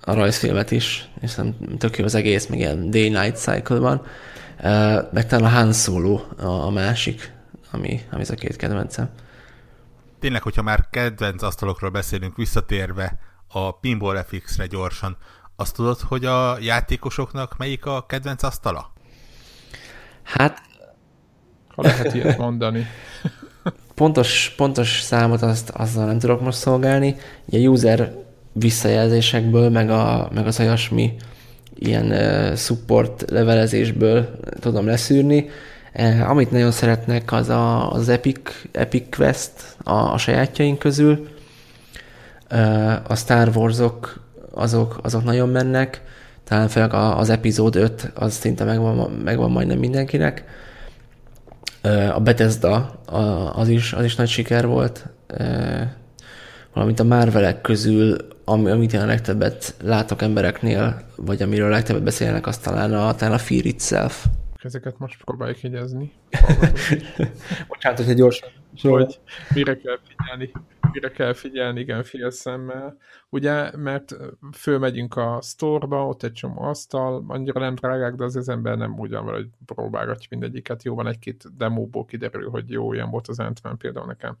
a 0.00 0.14
rajzfilmet 0.14 0.70
is, 0.70 1.10
és 1.20 1.30
szerintem 1.30 1.78
tök 1.78 1.98
jó 1.98 2.04
az 2.04 2.14
egész, 2.14 2.46
meg 2.46 2.58
ilyen 2.58 2.90
Day-Night 2.90 3.36
Cycle-ban. 3.36 4.06
Meg 5.12 5.26
talán 5.26 5.44
a 5.44 5.48
Han 5.48 5.72
Solo 5.72 6.20
a, 6.38 6.46
a 6.46 6.70
másik, 6.70 7.32
ami, 7.70 8.00
ami 8.10 8.20
az 8.22 8.30
a 8.30 8.34
két 8.34 8.56
kedvencem. 8.56 9.08
Tényleg, 10.20 10.42
hogyha 10.42 10.62
már 10.62 10.86
kedvenc 10.90 11.42
asztalokról 11.42 11.90
beszélünk, 11.90 12.36
visszatérve 12.36 13.18
a 13.48 13.78
Pinball 13.78 14.24
FX-re 14.24 14.66
gyorsan, 14.66 15.16
azt 15.56 15.74
tudod, 15.74 16.00
hogy 16.00 16.24
a 16.24 16.58
játékosoknak 16.60 17.56
melyik 17.56 17.86
a 17.86 18.06
kedvenc 18.06 18.42
asztala? 18.42 18.94
Hát... 20.26 20.62
Ha 21.74 21.82
lehet 21.82 22.14
ilyet 22.14 22.38
mondani. 22.38 22.86
pontos, 23.94 24.54
pontos 24.56 25.00
számot 25.00 25.42
azt, 25.42 25.70
azzal 25.70 26.06
nem 26.06 26.18
tudok 26.18 26.40
most 26.40 26.58
szolgálni. 26.58 27.16
Ugye 27.44 27.68
user 27.68 28.12
visszajelzésekből, 28.52 29.70
meg, 29.70 29.90
a, 29.90 30.28
meg 30.34 30.46
az 30.46 30.60
olyasmi 30.60 31.14
ilyen 31.74 32.10
uh, 32.10 32.56
support 32.56 33.30
levelezésből 33.30 34.40
tudom 34.60 34.86
leszűrni. 34.86 35.50
Uh, 35.94 36.30
amit 36.30 36.50
nagyon 36.50 36.70
szeretnek, 36.70 37.32
az 37.32 37.48
a, 37.48 37.92
az 37.92 38.08
Epic, 38.08 38.50
Epic 38.72 39.16
Quest 39.16 39.52
a, 39.82 40.12
a 40.12 40.18
sajátjaink 40.18 40.78
közül. 40.78 41.28
Uh, 42.50 43.10
a 43.10 43.14
Star 43.14 43.50
Wars-ok 43.54 44.20
azok, 44.54 44.98
azok 45.02 45.24
nagyon 45.24 45.48
mennek. 45.48 46.02
Talán 46.48 46.68
főleg 46.68 46.92
az 46.92 47.30
epizód 47.30 47.76
5 47.76 48.12
az 48.14 48.34
szinte 48.34 48.64
megvan, 48.64 49.10
megvan 49.10 49.50
majdnem 49.50 49.78
mindenkinek. 49.78 50.44
A 52.14 52.20
Bethesda 52.20 53.00
az 53.54 53.68
is, 53.68 53.92
az 53.92 54.04
is 54.04 54.14
nagy 54.14 54.28
siker 54.28 54.66
volt. 54.66 55.06
Valamint 56.72 57.00
a 57.00 57.04
Marvelek 57.04 57.60
közül, 57.60 58.16
amit 58.44 58.92
én 58.92 59.00
a 59.00 59.06
legtöbbet 59.06 59.74
látok 59.82 60.22
embereknél, 60.22 61.02
vagy 61.16 61.42
amiről 61.42 61.66
a 61.66 61.74
legtöbbet 61.74 62.02
beszélnek, 62.02 62.46
az 62.46 62.58
talán 62.58 62.94
a, 62.94 63.14
talán 63.14 63.34
a 63.34 63.38
Fear 63.38 63.64
Itself. 63.64 64.26
Ezeket 64.62 64.98
most 64.98 65.24
próbáljuk 65.24 65.60
jegyezni. 65.60 66.12
Bocsánat, 67.68 67.98
hogyha 67.98 68.12
gyorsan. 68.12 68.48
Hogy 68.80 69.20
mire 69.54 69.76
kell 69.76 69.98
figyelni, 70.02 70.52
mire 70.92 71.10
kell 71.10 71.32
figyelni, 71.32 71.80
igen, 71.80 72.02
félszemmel. 72.02 72.96
Ugye, 73.28 73.76
mert 73.76 74.16
fölmegyünk 74.52 75.16
a 75.16 75.38
store-ba, 75.42 76.06
ott 76.06 76.22
egy 76.22 76.32
csomó 76.32 76.62
asztal, 76.62 77.24
annyira 77.28 77.60
nem 77.60 77.74
drágák, 77.74 78.14
de 78.14 78.24
az, 78.24 78.36
az 78.36 78.48
ember 78.48 78.76
nem 78.76 78.98
úgy 78.98 79.10
van, 79.10 79.24
hogy 79.24 79.48
próbálgatja 79.66 80.26
mindegyiket. 80.30 80.82
Jó, 80.82 80.94
van 80.94 81.06
egy-két 81.06 81.56
demóból 81.56 82.04
kiderül, 82.04 82.50
hogy 82.50 82.70
jó, 82.70 82.92
ilyen 82.92 83.10
volt 83.10 83.28
az 83.28 83.38
ant 83.38 83.60
például 83.78 84.06
nekem 84.06 84.38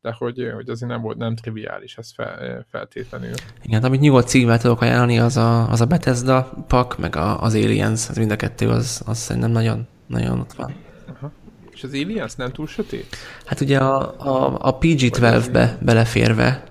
de 0.00 0.14
hogy, 0.18 0.50
hogy 0.54 0.68
azért 0.68 0.90
nem 0.90 1.00
volt 1.00 1.16
nem 1.16 1.36
triviális 1.36 1.96
ez 1.96 2.12
fel, 2.12 2.66
feltétlenül. 2.70 3.34
Igen, 3.62 3.84
amit 3.84 4.00
nyugodt 4.00 4.28
címmel 4.28 4.58
tudok 4.58 4.80
ajánlani, 4.80 5.18
az 5.18 5.36
a, 5.36 5.70
az 5.70 5.80
a 5.80 5.86
Bethesda 5.86 6.52
pak, 6.66 6.98
meg 6.98 7.16
a, 7.16 7.42
az 7.42 7.54
Aliens, 7.54 8.08
az 8.08 8.16
mind 8.16 8.30
a 8.30 8.36
kettő, 8.36 8.68
az, 8.68 9.02
az 9.06 9.18
szerintem 9.18 9.50
nagyon, 9.50 9.86
nagyon 10.06 10.40
ott 10.40 10.52
van. 10.52 10.74
Aha. 11.06 11.32
És 11.78 11.84
az 11.84 11.92
Aliens 11.92 12.34
nem 12.34 12.52
túl 12.52 12.66
sötét? 12.66 13.16
Hát 13.44 13.60
ugye 13.60 13.78
a, 13.78 14.20
a, 14.20 14.58
a 14.60 14.78
PG-12-be 14.78 15.78
beleférve 15.80 16.64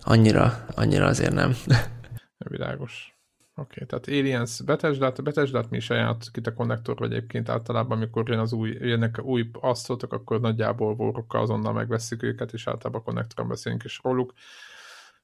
annyira, 0.00 0.64
annyira 0.74 1.06
azért 1.06 1.32
nem. 1.32 1.54
Világos. 2.38 3.16
Oké, 3.54 3.82
okay, 3.82 3.86
tehát 3.86 4.20
Aliens 4.20 4.60
Bethesda-t, 4.60 5.22
Bethesda-t 5.22 5.70
mi 5.70 5.76
is 5.76 5.90
ajánlottuk 5.90 6.36
itt 6.36 6.46
a 6.46 6.54
konnektorba 6.54 7.04
egyébként 7.04 7.48
általában, 7.48 7.96
amikor 7.96 8.28
jön 8.28 8.38
az 8.38 8.52
új, 8.52 8.70
jönnek 8.80 9.22
új 9.22 9.50
asztaltok, 9.52 10.12
akkor 10.12 10.40
nagyjából 10.40 10.94
vorrokkal 10.94 11.40
azonnal 11.40 11.72
megveszik 11.72 12.22
őket, 12.22 12.52
és 12.52 12.66
általában 12.66 13.00
a 13.00 13.04
konnektoron 13.04 13.48
beszélünk 13.48 13.84
is 13.84 14.00
róluk. 14.02 14.32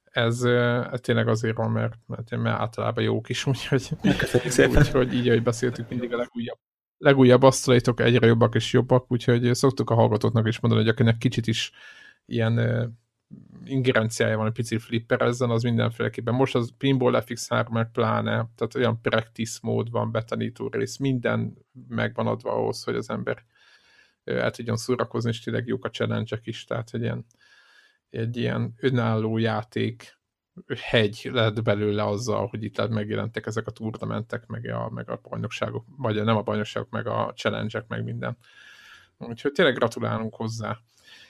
Ez, 0.03 0.43
ez 0.91 0.99
tényleg 1.01 1.27
azért 1.27 1.57
van, 1.57 1.71
mert, 1.71 1.93
mert, 2.05 2.29
mert 2.29 2.59
általában 2.59 3.03
jók 3.03 3.29
is, 3.29 3.45
úgyhogy, 3.51 3.89
úgyhogy 4.75 5.13
így, 5.13 5.27
ahogy 5.27 5.43
beszéltük, 5.43 5.89
mindig 5.89 6.13
a 6.13 6.17
legújabb 6.17 6.59
legújabb 6.99 7.41
asztalaitok 7.41 7.99
egyre 7.99 8.27
jobbak 8.27 8.55
és 8.55 8.73
jobbak, 8.73 9.11
úgyhogy 9.11 9.55
szoktuk 9.55 9.89
a 9.89 9.95
hallgatóknak 9.95 10.47
is 10.47 10.59
mondani, 10.59 10.83
hogy 10.83 10.91
akinek 10.91 11.17
kicsit 11.17 11.47
is 11.47 11.71
ilyen 12.25 12.59
ingerenciája 13.63 14.37
van 14.37 14.47
egy 14.47 14.53
pici 14.53 14.77
flipperezzen, 14.77 15.49
az 15.49 15.63
mindenféleképpen. 15.63 16.33
Most 16.33 16.55
az 16.55 16.73
Pinball 16.77 17.23
FX3 17.25 17.69
meg 17.69 17.91
pláne, 17.91 18.31
tehát 18.31 18.75
olyan 18.75 19.01
practice 19.01 19.59
mód 19.61 19.91
van, 19.91 20.11
betanító 20.11 20.67
rész, 20.67 20.97
minden 20.97 21.57
megvan 21.87 22.27
adva 22.27 22.51
ahhoz, 22.51 22.83
hogy 22.83 22.95
az 22.95 23.09
ember 23.09 23.43
el 24.23 24.51
tudjon 24.51 24.77
szórakozni, 24.77 25.29
és 25.29 25.39
tényleg 25.39 25.67
jók 25.67 25.85
a 25.85 25.89
challenge 25.89 26.39
is, 26.43 26.63
tehát 26.63 26.89
egy 26.93 27.01
ilyen, 27.01 27.25
egy 28.09 28.37
ilyen 28.37 28.73
önálló 28.77 29.37
játék 29.37 30.18
hegy 30.81 31.29
lett 31.33 31.63
belőle 31.63 32.05
azzal, 32.05 32.47
hogy 32.47 32.63
itt 32.63 32.89
megjelentek 32.89 33.45
ezek 33.45 33.67
a 33.67 33.71
turnamentek, 33.71 34.47
meg 34.47 34.65
a, 34.65 34.89
meg 34.89 35.09
a 35.09 35.19
bajnokságok, 35.29 35.85
vagy 35.97 36.23
nem 36.23 36.37
a 36.37 36.41
bajnokságok, 36.41 36.89
meg 36.89 37.07
a 37.07 37.33
challenge 37.35 37.85
meg 37.87 38.03
minden. 38.03 38.37
Úgyhogy 39.17 39.51
tényleg 39.51 39.75
gratulálunk 39.75 40.35
hozzá. 40.35 40.77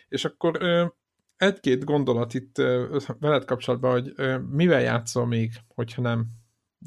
És 0.07 0.25
akkor 0.25 0.57
egy-két 1.37 1.83
gondolat 1.83 2.33
itt 2.33 2.55
veled 3.19 3.45
kapcsolatban, 3.45 3.91
hogy 3.91 4.13
mivel 4.49 4.81
játszol 4.81 5.25
még, 5.25 5.51
hogyha 5.67 6.01
nem, 6.01 6.27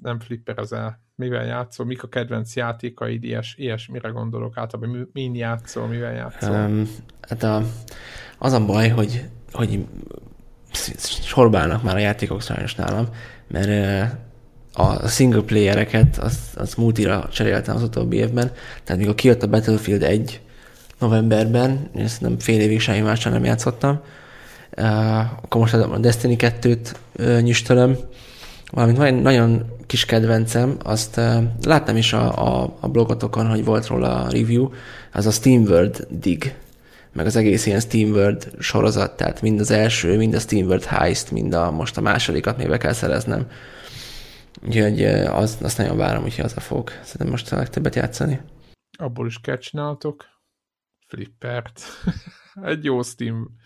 nem 0.02 0.20
flipperezel? 0.20 1.00
Mivel 1.14 1.44
játszol? 1.44 1.86
Mik 1.86 2.02
a 2.02 2.08
kedvenc 2.08 2.56
játékaid? 2.56 3.24
Ilyes, 3.24 3.54
ilyesmire 3.56 4.08
gondolok 4.08 4.56
általában. 4.56 5.08
Min 5.12 5.34
játszol? 5.34 5.86
Mivel 5.86 6.12
játszol? 6.12 6.54
Um, 6.54 6.88
hát 7.20 7.42
a, 7.42 7.62
az 8.38 8.52
a 8.52 8.64
baj, 8.64 8.88
hogy, 8.88 9.28
hogy 9.52 9.86
sorbálnak 11.22 11.82
már 11.82 11.96
a 11.96 11.98
játékok 11.98 12.42
sajnos 12.42 12.74
nálam, 12.74 13.08
mert 13.48 14.12
a 14.72 15.08
single 15.08 15.42
playereket, 15.42 16.18
azt, 16.18 16.56
azt 16.56 16.76
multira 16.76 17.28
cseréltem 17.32 17.76
az 17.76 17.82
utóbbi 17.82 18.16
évben, 18.16 18.52
tehát 18.84 19.00
mikor 19.00 19.14
kijött 19.14 19.42
a 19.42 19.48
Battlefield 19.48 20.02
1 20.02 20.40
novemberben, 20.98 21.90
ezt 21.94 22.20
nem 22.20 22.38
fél 22.38 22.60
évig 22.60 22.80
semmi 22.80 23.00
mással 23.00 23.32
nem 23.32 23.44
játszottam, 23.44 24.00
akkor 25.42 25.60
most 25.60 25.74
a 25.74 25.98
Destiny 25.98 26.36
2-t 26.38 26.94
nyüstölöm, 27.42 27.96
valamint 28.70 29.22
nagyon 29.22 29.64
kis 29.86 30.04
kedvencem, 30.04 30.76
azt 30.82 31.20
láttam 31.62 31.96
is 31.96 32.12
a, 32.12 32.46
a, 32.62 32.76
a 32.80 32.88
blogotokon, 32.88 33.48
hogy 33.48 33.64
volt 33.64 33.86
róla 33.86 34.22
a 34.22 34.30
review, 34.30 34.68
az 35.12 35.26
a 35.26 35.30
SteamWorld 35.30 36.06
Dig, 36.10 36.54
meg 37.12 37.26
az 37.26 37.36
egész 37.36 37.66
ilyen 37.66 37.80
SteamWorld 37.80 38.52
sorozat, 38.58 39.16
tehát 39.16 39.40
mind 39.40 39.60
az 39.60 39.70
első, 39.70 40.16
mind 40.16 40.34
a 40.34 40.38
SteamWorld 40.38 40.84
Heist, 40.84 41.30
mind 41.30 41.52
a 41.52 41.70
most 41.70 41.96
a 41.96 42.00
másodikat 42.00 42.56
még 42.56 42.68
be 42.68 42.78
kell 42.78 42.92
szereznem. 42.92 43.46
Úgyhogy 44.66 45.04
az, 45.04 45.58
azt 45.62 45.78
nagyon 45.78 45.96
várom, 45.96 46.22
hogy 46.22 46.40
az 46.42 46.56
a 46.56 46.60
fog. 46.60 46.88
Szerintem 46.88 47.28
most 47.28 47.52
a 47.52 47.56
legtöbbet 47.56 47.94
játszani. 47.94 48.40
Abból 48.98 49.26
is 49.26 49.40
kell 49.40 49.58
csináltok. 49.58 50.24
Flippert. 51.06 51.82
egy 52.62 52.84
jó 52.84 53.02
Steam 53.02 53.56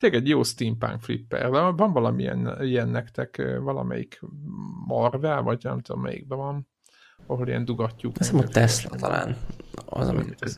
tényleg 0.00 0.20
egy 0.20 0.28
jó 0.28 0.42
steampunk 0.42 1.00
flipper. 1.00 1.48
Van 1.48 1.92
valamilyen 1.92 2.58
ilyen 2.60 2.88
nektek, 2.88 3.58
valamelyik 3.60 4.20
Marvel, 4.86 5.42
vagy 5.42 5.60
nem 5.62 5.80
tudom 5.80 6.02
melyikben 6.02 6.38
van, 6.38 6.68
ahol 7.26 7.48
ilyen 7.48 7.64
dugatjuk. 7.64 8.16
Ez 8.18 8.34
a 8.34 8.42
Tesla 8.42 8.96
talán. 8.96 9.36
Az, 9.84 10.08
amit 10.08 10.54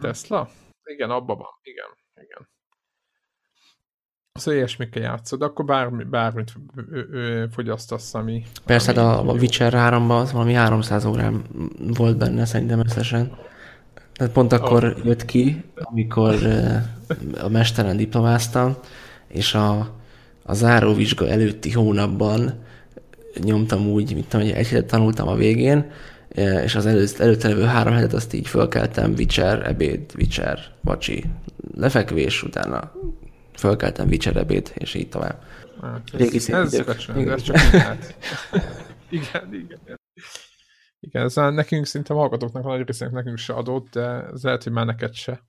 Tesla? 0.00 0.48
Igen, 0.94 1.10
abban 1.10 1.36
van. 1.36 1.50
Igen, 1.62 1.86
igen. 2.14 2.48
Szóval 4.32 4.54
ilyesmikkel 4.54 5.02
játszod, 5.02 5.42
akkor 5.42 5.64
bármi, 5.64 6.04
bármit 6.04 6.52
fogyasztasz, 7.52 8.14
ami... 8.14 8.44
Persze, 8.64 8.90
ami 8.90 9.00
a, 9.00 9.30
a 9.30 9.32
Witcher 9.32 9.72
3-ban 9.76 10.20
az 10.20 10.32
valami 10.32 10.52
300 10.52 11.04
órám 11.04 11.44
volt 11.96 12.16
benne 12.16 12.44
szerintem 12.44 12.78
összesen. 12.78 13.38
Tehát 14.12 14.32
pont 14.32 14.52
akkor 14.52 14.84
oh. 14.84 15.04
jött 15.04 15.24
ki, 15.24 15.64
amikor 15.74 16.34
a 17.40 17.48
mesteren 17.48 17.96
diplomáztam, 17.96 18.76
és 19.28 19.54
a, 19.54 19.78
a 20.42 20.54
záróvizsga 20.54 21.28
előtti 21.28 21.72
hónapban 21.72 22.64
nyomtam 23.40 23.86
úgy, 23.88 24.14
mint 24.14 24.32
hogy 24.32 24.50
egy 24.50 24.68
hetet 24.68 24.90
tanultam 24.90 25.28
a 25.28 25.34
végén, 25.34 25.90
és 26.34 26.74
az 26.74 26.86
előtt, 26.86 27.18
előtte 27.18 27.48
levő 27.48 27.62
három 27.62 27.94
hetet 27.94 28.12
azt 28.12 28.32
így 28.32 28.46
fölkeltem, 28.46 29.12
Witcher, 29.12 29.66
ebéd, 29.66 30.12
Witcher, 30.16 30.58
vacsi, 30.80 31.24
lefekvés, 31.74 32.42
utána 32.42 32.92
fölkeltem, 33.54 34.08
Witcher, 34.08 34.36
ebéd, 34.36 34.72
és 34.74 34.94
így 34.94 35.08
tovább. 35.08 35.42
Hát, 35.82 36.02
ez, 36.12 36.18
Régi 36.18 36.36
ez, 36.36 36.48
ez, 36.48 36.74
ez 36.74 37.42
csak 37.42 37.56
igen, 39.10 39.54
igen. 39.54 39.98
Igen, 41.00 41.24
ez 41.24 41.34
nekünk 41.34 41.86
szinte 41.86 42.14
hallgatóknak 42.14 42.64
a 42.64 42.68
nagy 42.68 42.86
részének 42.86 43.14
nekünk 43.14 43.38
se 43.38 43.52
adott, 43.52 43.90
de 43.90 44.26
ez 44.32 44.42
lehet, 44.42 44.62
hogy 44.62 44.72
már 44.72 44.86
neked 44.86 45.14
se. 45.14 45.42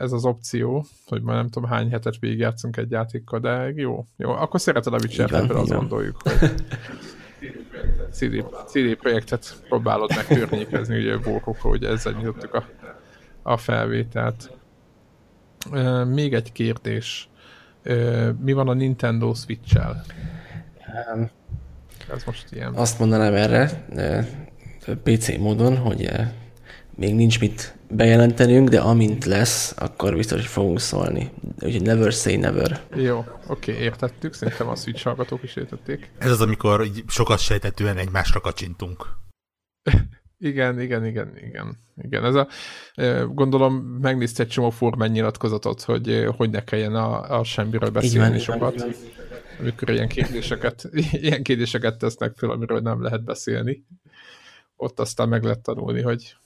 ez 0.00 0.12
az 0.12 0.24
opció, 0.24 0.86
hogy 1.06 1.22
már 1.22 1.36
nem 1.36 1.48
tudom 1.48 1.68
hány 1.68 1.90
hetet 1.90 2.18
végigjátszunk 2.18 2.76
egy 2.76 2.90
játékkal, 2.90 3.40
de 3.40 3.72
jó. 3.74 4.04
Jó, 4.16 4.30
akkor 4.30 4.60
szereted 4.60 4.92
a 4.92 4.98
Witcher, 5.02 5.32
ebből 5.32 5.56
azt 5.56 5.70
gondoljuk, 5.70 6.22
hogy 6.22 6.50
CD, 8.16 8.44
CD 8.66 8.94
projektet 8.94 9.56
próbálod 9.68 10.10
megtörnyékezni, 10.14 10.96
ugye 10.98 11.16
Borkok, 11.16 11.60
hogy 11.60 11.84
ezzel 11.84 12.12
nyitottuk 12.12 12.54
a, 12.54 12.68
a 13.42 13.56
felvételt. 13.56 14.50
Még 16.06 16.34
egy 16.34 16.52
kérdés. 16.52 17.28
Mi 18.40 18.52
van 18.52 18.68
a 18.68 18.72
Nintendo 18.72 19.34
Switch-el? 19.34 20.04
Ez 22.12 22.24
most 22.24 22.52
ilyen. 22.52 22.74
Azt 22.74 22.98
mondanám 22.98 23.34
erre 23.34 23.86
PC 25.02 25.36
módon, 25.36 25.76
hogy 25.76 26.10
még 26.94 27.14
nincs 27.14 27.40
mit 27.40 27.75
bejelentenünk, 27.88 28.68
de 28.68 28.80
amint 28.80 29.24
lesz, 29.24 29.74
akkor 29.78 30.16
biztos, 30.16 30.38
hogy 30.38 30.48
fogunk 30.48 30.80
szólni. 30.80 31.30
Úgyhogy 31.62 31.82
never 31.82 32.12
say 32.12 32.36
never. 32.36 32.80
Jó, 32.94 33.24
oké, 33.46 33.72
okay, 33.72 33.84
értettük. 33.84 34.32
Szerintem 34.32 34.68
a 34.68 34.74
Switch 34.74 35.04
hallgatók 35.04 35.42
is 35.42 35.56
értették. 35.56 36.10
Ez 36.18 36.30
az, 36.30 36.40
amikor 36.40 36.86
sokat 37.06 37.38
sejtetően 37.38 37.96
egymásra 37.96 38.40
kacsintunk. 38.40 39.06
igen, 40.38 40.80
igen, 40.80 41.06
igen, 41.06 41.36
igen. 41.36 41.84
Igen, 42.02 42.24
ez 42.24 42.34
a, 42.34 42.48
gondolom 43.26 43.74
megnézte 43.76 44.42
egy 44.42 44.48
csomó 44.48 44.70
formán 44.70 45.10
nyilatkozatot, 45.10 45.82
hogy 45.82 46.26
hogy 46.36 46.50
ne 46.50 46.64
kelljen 46.64 46.94
a, 46.94 47.38
a 47.38 47.44
semmiről 47.44 47.90
beszélni 47.90 48.28
van, 48.28 48.38
sokat. 48.38 48.80
Van, 48.80 48.94
amikor 49.60 49.90
ilyen 49.90 50.08
kérdéseket, 50.08 50.88
ilyen 51.10 51.42
kérdéseket 51.42 51.98
tesznek 51.98 52.36
föl, 52.36 52.50
amiről 52.50 52.80
nem 52.80 53.02
lehet 53.02 53.24
beszélni. 53.24 53.84
Ott 54.76 55.00
aztán 55.00 55.28
meg 55.28 55.42
lehet 55.42 55.60
tanulni, 55.60 56.02
hogy 56.02 56.36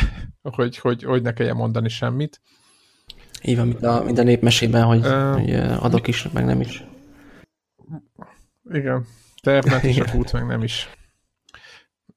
hogy, 0.56 0.78
hogy, 0.78 1.02
hogy 1.02 1.22
ne 1.22 1.32
kelljen 1.32 1.56
mondani 1.56 1.88
semmit. 1.88 2.40
Így 3.42 3.56
van, 3.56 3.66
mint 3.66 3.82
a, 3.82 4.02
mint 4.04 4.18
a 4.18 4.22
népmesében, 4.22 4.84
hogy, 4.84 5.06
uh, 5.06 5.32
hogy 5.32 5.54
adok 5.54 6.06
is, 6.06 6.28
meg 6.32 6.44
nem 6.44 6.60
is. 6.60 6.84
Igen, 8.70 9.06
termet 9.42 9.82
is 9.82 9.98
a 9.98 10.14
út, 10.14 10.32
meg 10.32 10.46
nem 10.46 10.62
is. 10.62 10.90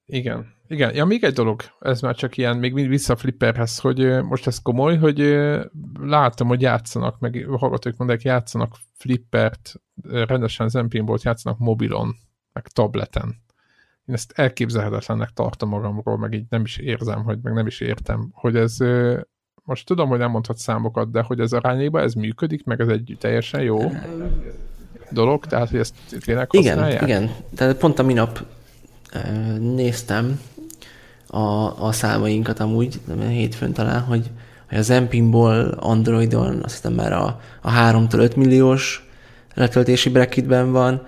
Igen. 0.06 0.58
Igen, 0.68 0.96
ja, 0.96 1.06
még 1.06 1.24
egy 1.24 1.34
dolog, 1.34 1.62
ez 1.80 2.02
már 2.02 2.16
csak 2.16 2.38
ilyen, 2.38 2.58
még 2.58 2.74
vissza 2.74 3.14
a 3.14 3.16
flipperhez, 3.16 3.80
hogy 3.80 4.24
most 4.24 4.48
ez 4.48 4.62
komoly, 4.62 4.98
hogy 4.98 5.38
látom, 6.00 6.48
hogy 6.48 6.62
játszanak, 6.62 7.20
meg 7.20 7.46
hallgatók 7.50 7.98
mondják, 7.98 8.22
játszanak 8.22 8.76
flippert, 8.94 9.74
rendesen 10.04 10.70
Zenpinbolt 10.70 11.24
játszanak 11.24 11.60
mobilon, 11.60 12.16
meg 12.54 12.68
tableten. 12.68 13.36
Én 14.10 14.16
ezt 14.16 14.32
elképzelhetetlennek 14.36 15.30
tartom 15.30 15.70
magamról, 15.70 16.18
meg 16.18 16.34
így 16.34 16.46
nem 16.50 16.62
is 16.62 16.78
érzem, 16.78 17.24
hogy 17.24 17.40
meg 17.42 17.54
nem 17.54 17.68
is 17.68 17.80
értem, 17.80 18.30
hogy 18.34 18.56
ez 18.56 18.78
most 19.64 19.86
tudom, 19.86 20.10
hogy 20.10 20.20
nem 20.20 20.32
mondhat 20.32 20.58
számokat, 20.58 21.12
de 21.12 21.22
hogy 21.22 21.40
ez 21.40 21.54
arányéban 21.54 22.04
ez 22.04 22.14
működik, 22.14 22.64
meg 22.64 22.80
ez 22.80 22.88
egy 22.88 23.18
teljesen 23.20 23.62
jó 23.62 23.92
dolog, 25.12 25.46
tehát 25.46 25.70
hogy 25.70 25.80
ezt 25.80 25.96
tényleg 26.26 26.52
használják? 26.52 27.02
Igen, 27.02 27.22
igen. 27.22 27.36
Tehát 27.56 27.78
pont 27.78 28.00
a 28.00 28.04
minap 28.04 28.46
néztem 29.60 30.40
a, 31.28 31.40
a 31.86 31.92
számainkat 31.92 32.60
amúgy, 32.60 33.00
nem 33.06 33.20
hétfőn 33.20 33.74
talán, 33.74 34.02
hogy, 34.02 34.30
hogy 34.70 34.78
az 34.78 34.90
Empinból 34.90 35.68
Androidon 35.68 36.62
azt 36.64 36.76
hiszem 36.76 36.94
már 36.94 37.14
a, 37.14 37.40
a 37.62 37.72
3-től 37.72 38.20
5 38.20 38.36
milliós 38.36 39.10
letöltési 39.54 40.10
bracketben 40.10 40.72
van, 40.72 41.06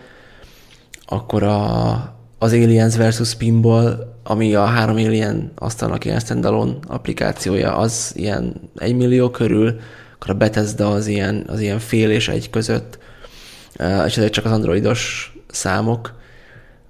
akkor 1.06 1.44
a, 1.44 2.20
az 2.44 2.54
Aliens 2.54 2.98
vs. 2.98 3.36
Pinball, 3.36 4.16
ami 4.24 4.56
a 4.56 4.66
három 4.66 4.96
Alien 4.96 5.52
asztalnak 5.56 6.06
ilyen 6.06 6.20
standalone 6.20 6.74
applikációja, 6.88 7.76
az 7.76 8.12
ilyen 8.16 8.54
egy 8.76 8.96
millió 8.96 9.30
körül, 9.30 9.80
akkor 10.14 10.30
a 10.30 10.34
Bethesda 10.34 10.90
az 10.90 11.08
ilyen, 11.08 11.44
az 11.48 11.60
ilyen 11.60 11.80
fél 11.80 12.12
és 12.12 12.28
egy 12.28 12.50
között, 12.50 13.00
és 14.06 14.18
ezek 14.18 14.30
csak 14.30 14.46
az 14.46 14.52
androidos 14.52 15.34
számok, 15.52 16.14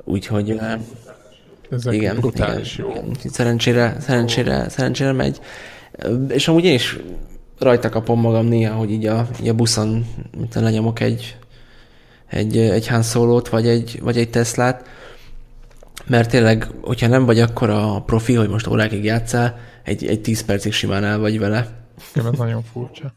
úgyhogy 0.03 0.59
ezek 1.69 1.93
igen, 1.93 2.15
brutális 2.15 2.77
igen, 2.77 2.89
jó. 2.89 2.95
Igen. 2.95 3.15
Szerencsére, 3.31 3.95
szerencsére, 3.99 4.69
szerencsére 4.69 5.11
megy. 5.11 5.39
És 6.27 6.47
amúgy 6.47 6.65
én 6.65 6.73
is 6.73 6.99
rajta 7.59 7.89
kapom 7.89 8.19
magam 8.19 8.45
néha, 8.45 8.75
hogy 8.75 8.91
így 8.91 9.05
a, 9.05 9.27
így 9.41 9.49
a 9.49 9.53
buszon 9.53 10.05
mint 10.37 10.55
lenyomok 10.55 10.99
egy, 10.99 11.37
egy, 12.29 12.57
egy 12.57 12.87
Han 12.87 13.03
Solo-t, 13.03 13.49
vagy 13.49 13.67
egy, 13.67 13.99
vagy 14.01 14.17
egy 14.17 14.29
Teslát, 14.29 14.99
mert 16.11 16.29
tényleg, 16.29 16.63
hogyha 16.81 17.07
nem 17.07 17.25
vagy 17.25 17.39
akkor 17.39 17.69
a 17.69 18.03
profi, 18.03 18.33
hogy 18.33 18.49
most 18.49 18.67
órákig 18.67 19.03
játszál, 19.03 19.59
egy, 19.83 20.05
egy 20.05 20.21
10 20.21 20.45
percig 20.45 20.73
simán 20.73 21.03
el 21.03 21.19
vagy 21.19 21.39
vele. 21.39 21.87
Igen, 22.15 22.31
ez 22.31 22.37
nagyon 22.37 22.63
furcsa. 22.63 23.13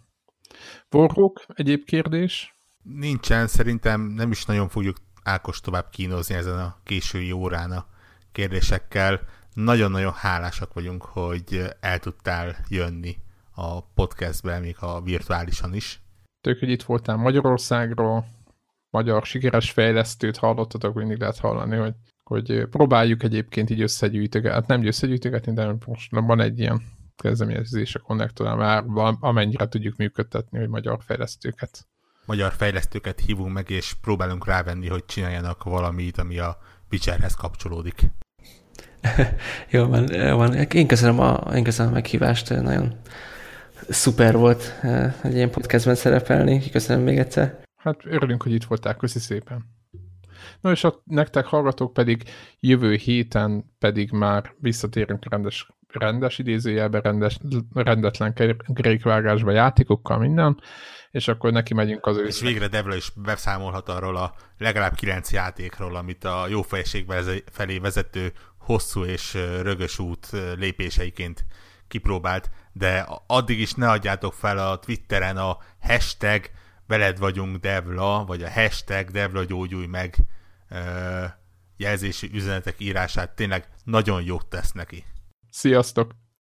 Borrók, 0.89 1.45
egyéb 1.55 1.85
kérdés? 1.85 2.55
Nincsen, 2.83 3.47
szerintem 3.47 4.01
nem 4.01 4.31
is 4.31 4.45
nagyon 4.45 4.69
fogjuk 4.69 4.97
Ákos 5.23 5.61
tovább 5.61 5.91
kínozni 5.91 6.35
ezen 6.35 6.59
a 6.59 6.77
késői 6.85 7.33
órán 7.33 7.71
a 7.71 7.87
kérdésekkel. 8.33 9.21
Nagyon-nagyon 9.55 10.13
hálásak 10.13 10.73
vagyunk, 10.73 11.03
hogy 11.03 11.63
el 11.81 11.99
tudtál 11.99 12.57
jönni 12.69 13.17
a 13.55 13.81
podcastbe, 13.81 14.59
még 14.59 14.77
a 14.81 15.01
virtuálisan 15.01 15.75
is. 15.75 16.01
Tök, 16.41 16.59
hogy 16.59 16.71
itt 16.71 16.83
voltál 16.83 17.17
Magyarországról, 17.17 18.25
magyar 18.91 19.27
sikeres 19.27 19.71
fejlesztőt 19.71 20.37
hallottatok, 20.37 20.95
mindig 20.95 21.19
lehet 21.19 21.39
hallani, 21.39 21.77
hogy 21.77 21.95
hogy 22.25 22.67
próbáljuk 22.71 23.23
egyébként 23.23 23.71
így 23.71 23.81
összegyűjtögetni, 23.81 24.57
hát 24.59 24.67
nem 24.67 24.87
összegyűjtögetni, 24.87 25.53
de 25.53 25.75
most 25.87 26.11
van 26.11 26.41
egy 26.41 26.59
ilyen 26.59 26.83
kezdeményezés 27.17 27.95
a 27.95 27.99
Connector, 27.99 28.57
már 28.57 28.85
amennyire 29.21 29.69
tudjuk 29.69 29.97
működtetni, 29.97 30.59
hogy 30.59 30.69
magyar 30.69 30.99
fejlesztőket. 31.03 31.87
Magyar 32.27 32.53
fejlesztőket 32.53 33.21
hívunk 33.21 33.53
meg, 33.53 33.71
és 33.71 33.95
próbálunk 34.01 34.47
rávenni, 34.47 34.89
hogy 34.89 35.05
csináljanak 35.05 35.65
valamit, 35.65 36.19
ami 36.19 36.39
a 36.39 36.57
Witcherhez 36.91 37.35
kapcsolódik. 37.35 38.11
jó, 39.71 39.87
van, 39.87 40.13
jó 40.13 40.37
van. 40.37 40.55
Én 40.55 40.87
köszönöm 40.87 41.21
a, 41.21 41.55
én 41.55 41.63
köszönöm 41.63 41.93
a 41.93 41.95
meghívást, 41.95 42.49
nagyon 42.49 42.95
szuper 43.89 44.37
volt 44.37 44.81
egy 45.23 45.35
ilyen 45.35 45.51
podcastben 45.51 45.95
szerepelni. 45.95 46.71
Köszönöm 46.71 47.03
még 47.05 47.19
egyszer. 47.19 47.63
Hát 47.77 48.01
örülünk, 48.05 48.43
hogy 48.43 48.53
itt 48.53 48.65
voltál. 48.65 48.97
Köszi 48.97 49.19
szépen. 49.19 49.74
Na 50.61 50.71
és 50.71 50.85
a 50.85 51.03
nektek 51.05 51.47
hallgatók 51.47 51.93
pedig 51.93 52.23
jövő 52.61 52.95
héten 52.95 53.75
pedig 53.79 54.11
már 54.11 54.55
visszatérünk 54.59 55.27
rendes, 55.31 55.69
rendes 55.89 56.39
idézőjelben, 56.39 57.01
rendes, 57.01 57.39
rendetlen 57.75 58.35
kerékvágásba, 58.75 59.51
játékokkal, 59.51 60.19
minden, 60.19 60.61
és 61.11 61.29
akkor 61.29 61.53
neki 61.53 61.75
megyünk 61.75 62.07
az 62.07 62.17
őszre. 62.17 62.29
És 62.47 62.53
végre 62.53 62.69
Devla 62.69 62.95
is 62.95 63.13
beszámolhat 63.17 63.89
arról 63.89 64.17
a 64.17 64.35
legalább 64.59 64.95
kilenc 64.95 65.33
játékról, 65.33 65.97
amit 65.97 66.25
a 66.25 66.47
jó 66.49 66.63
felé 67.53 67.79
vezető 67.79 68.33
hosszú 68.59 69.05
és 69.05 69.35
rögös 69.63 69.99
út 69.99 70.29
lépéseiként 70.57 71.45
kipróbált, 71.89 72.51
de 72.73 73.07
addig 73.27 73.61
is 73.61 73.75
ne 73.75 73.91
adjátok 73.91 74.33
fel 74.33 74.59
a 74.59 74.79
Twitteren 74.79 75.37
a 75.37 75.59
hashtag 75.81 76.51
veled 76.87 77.19
vagyunk 77.19 77.57
Devla, 77.57 78.25
vagy 78.25 78.43
a 78.43 78.51
hashtag 78.51 79.11
Devla 79.11 79.45
gyógyulj 79.45 79.87
meg 79.87 80.17
jelzési 81.77 82.31
üzenetek 82.33 82.81
írását 82.81 83.35
tényleg 83.35 83.69
nagyon 83.85 84.23
jót 84.23 84.47
tesz 84.47 84.73
neki. 84.73 85.05
Sziasztok! 85.51 86.11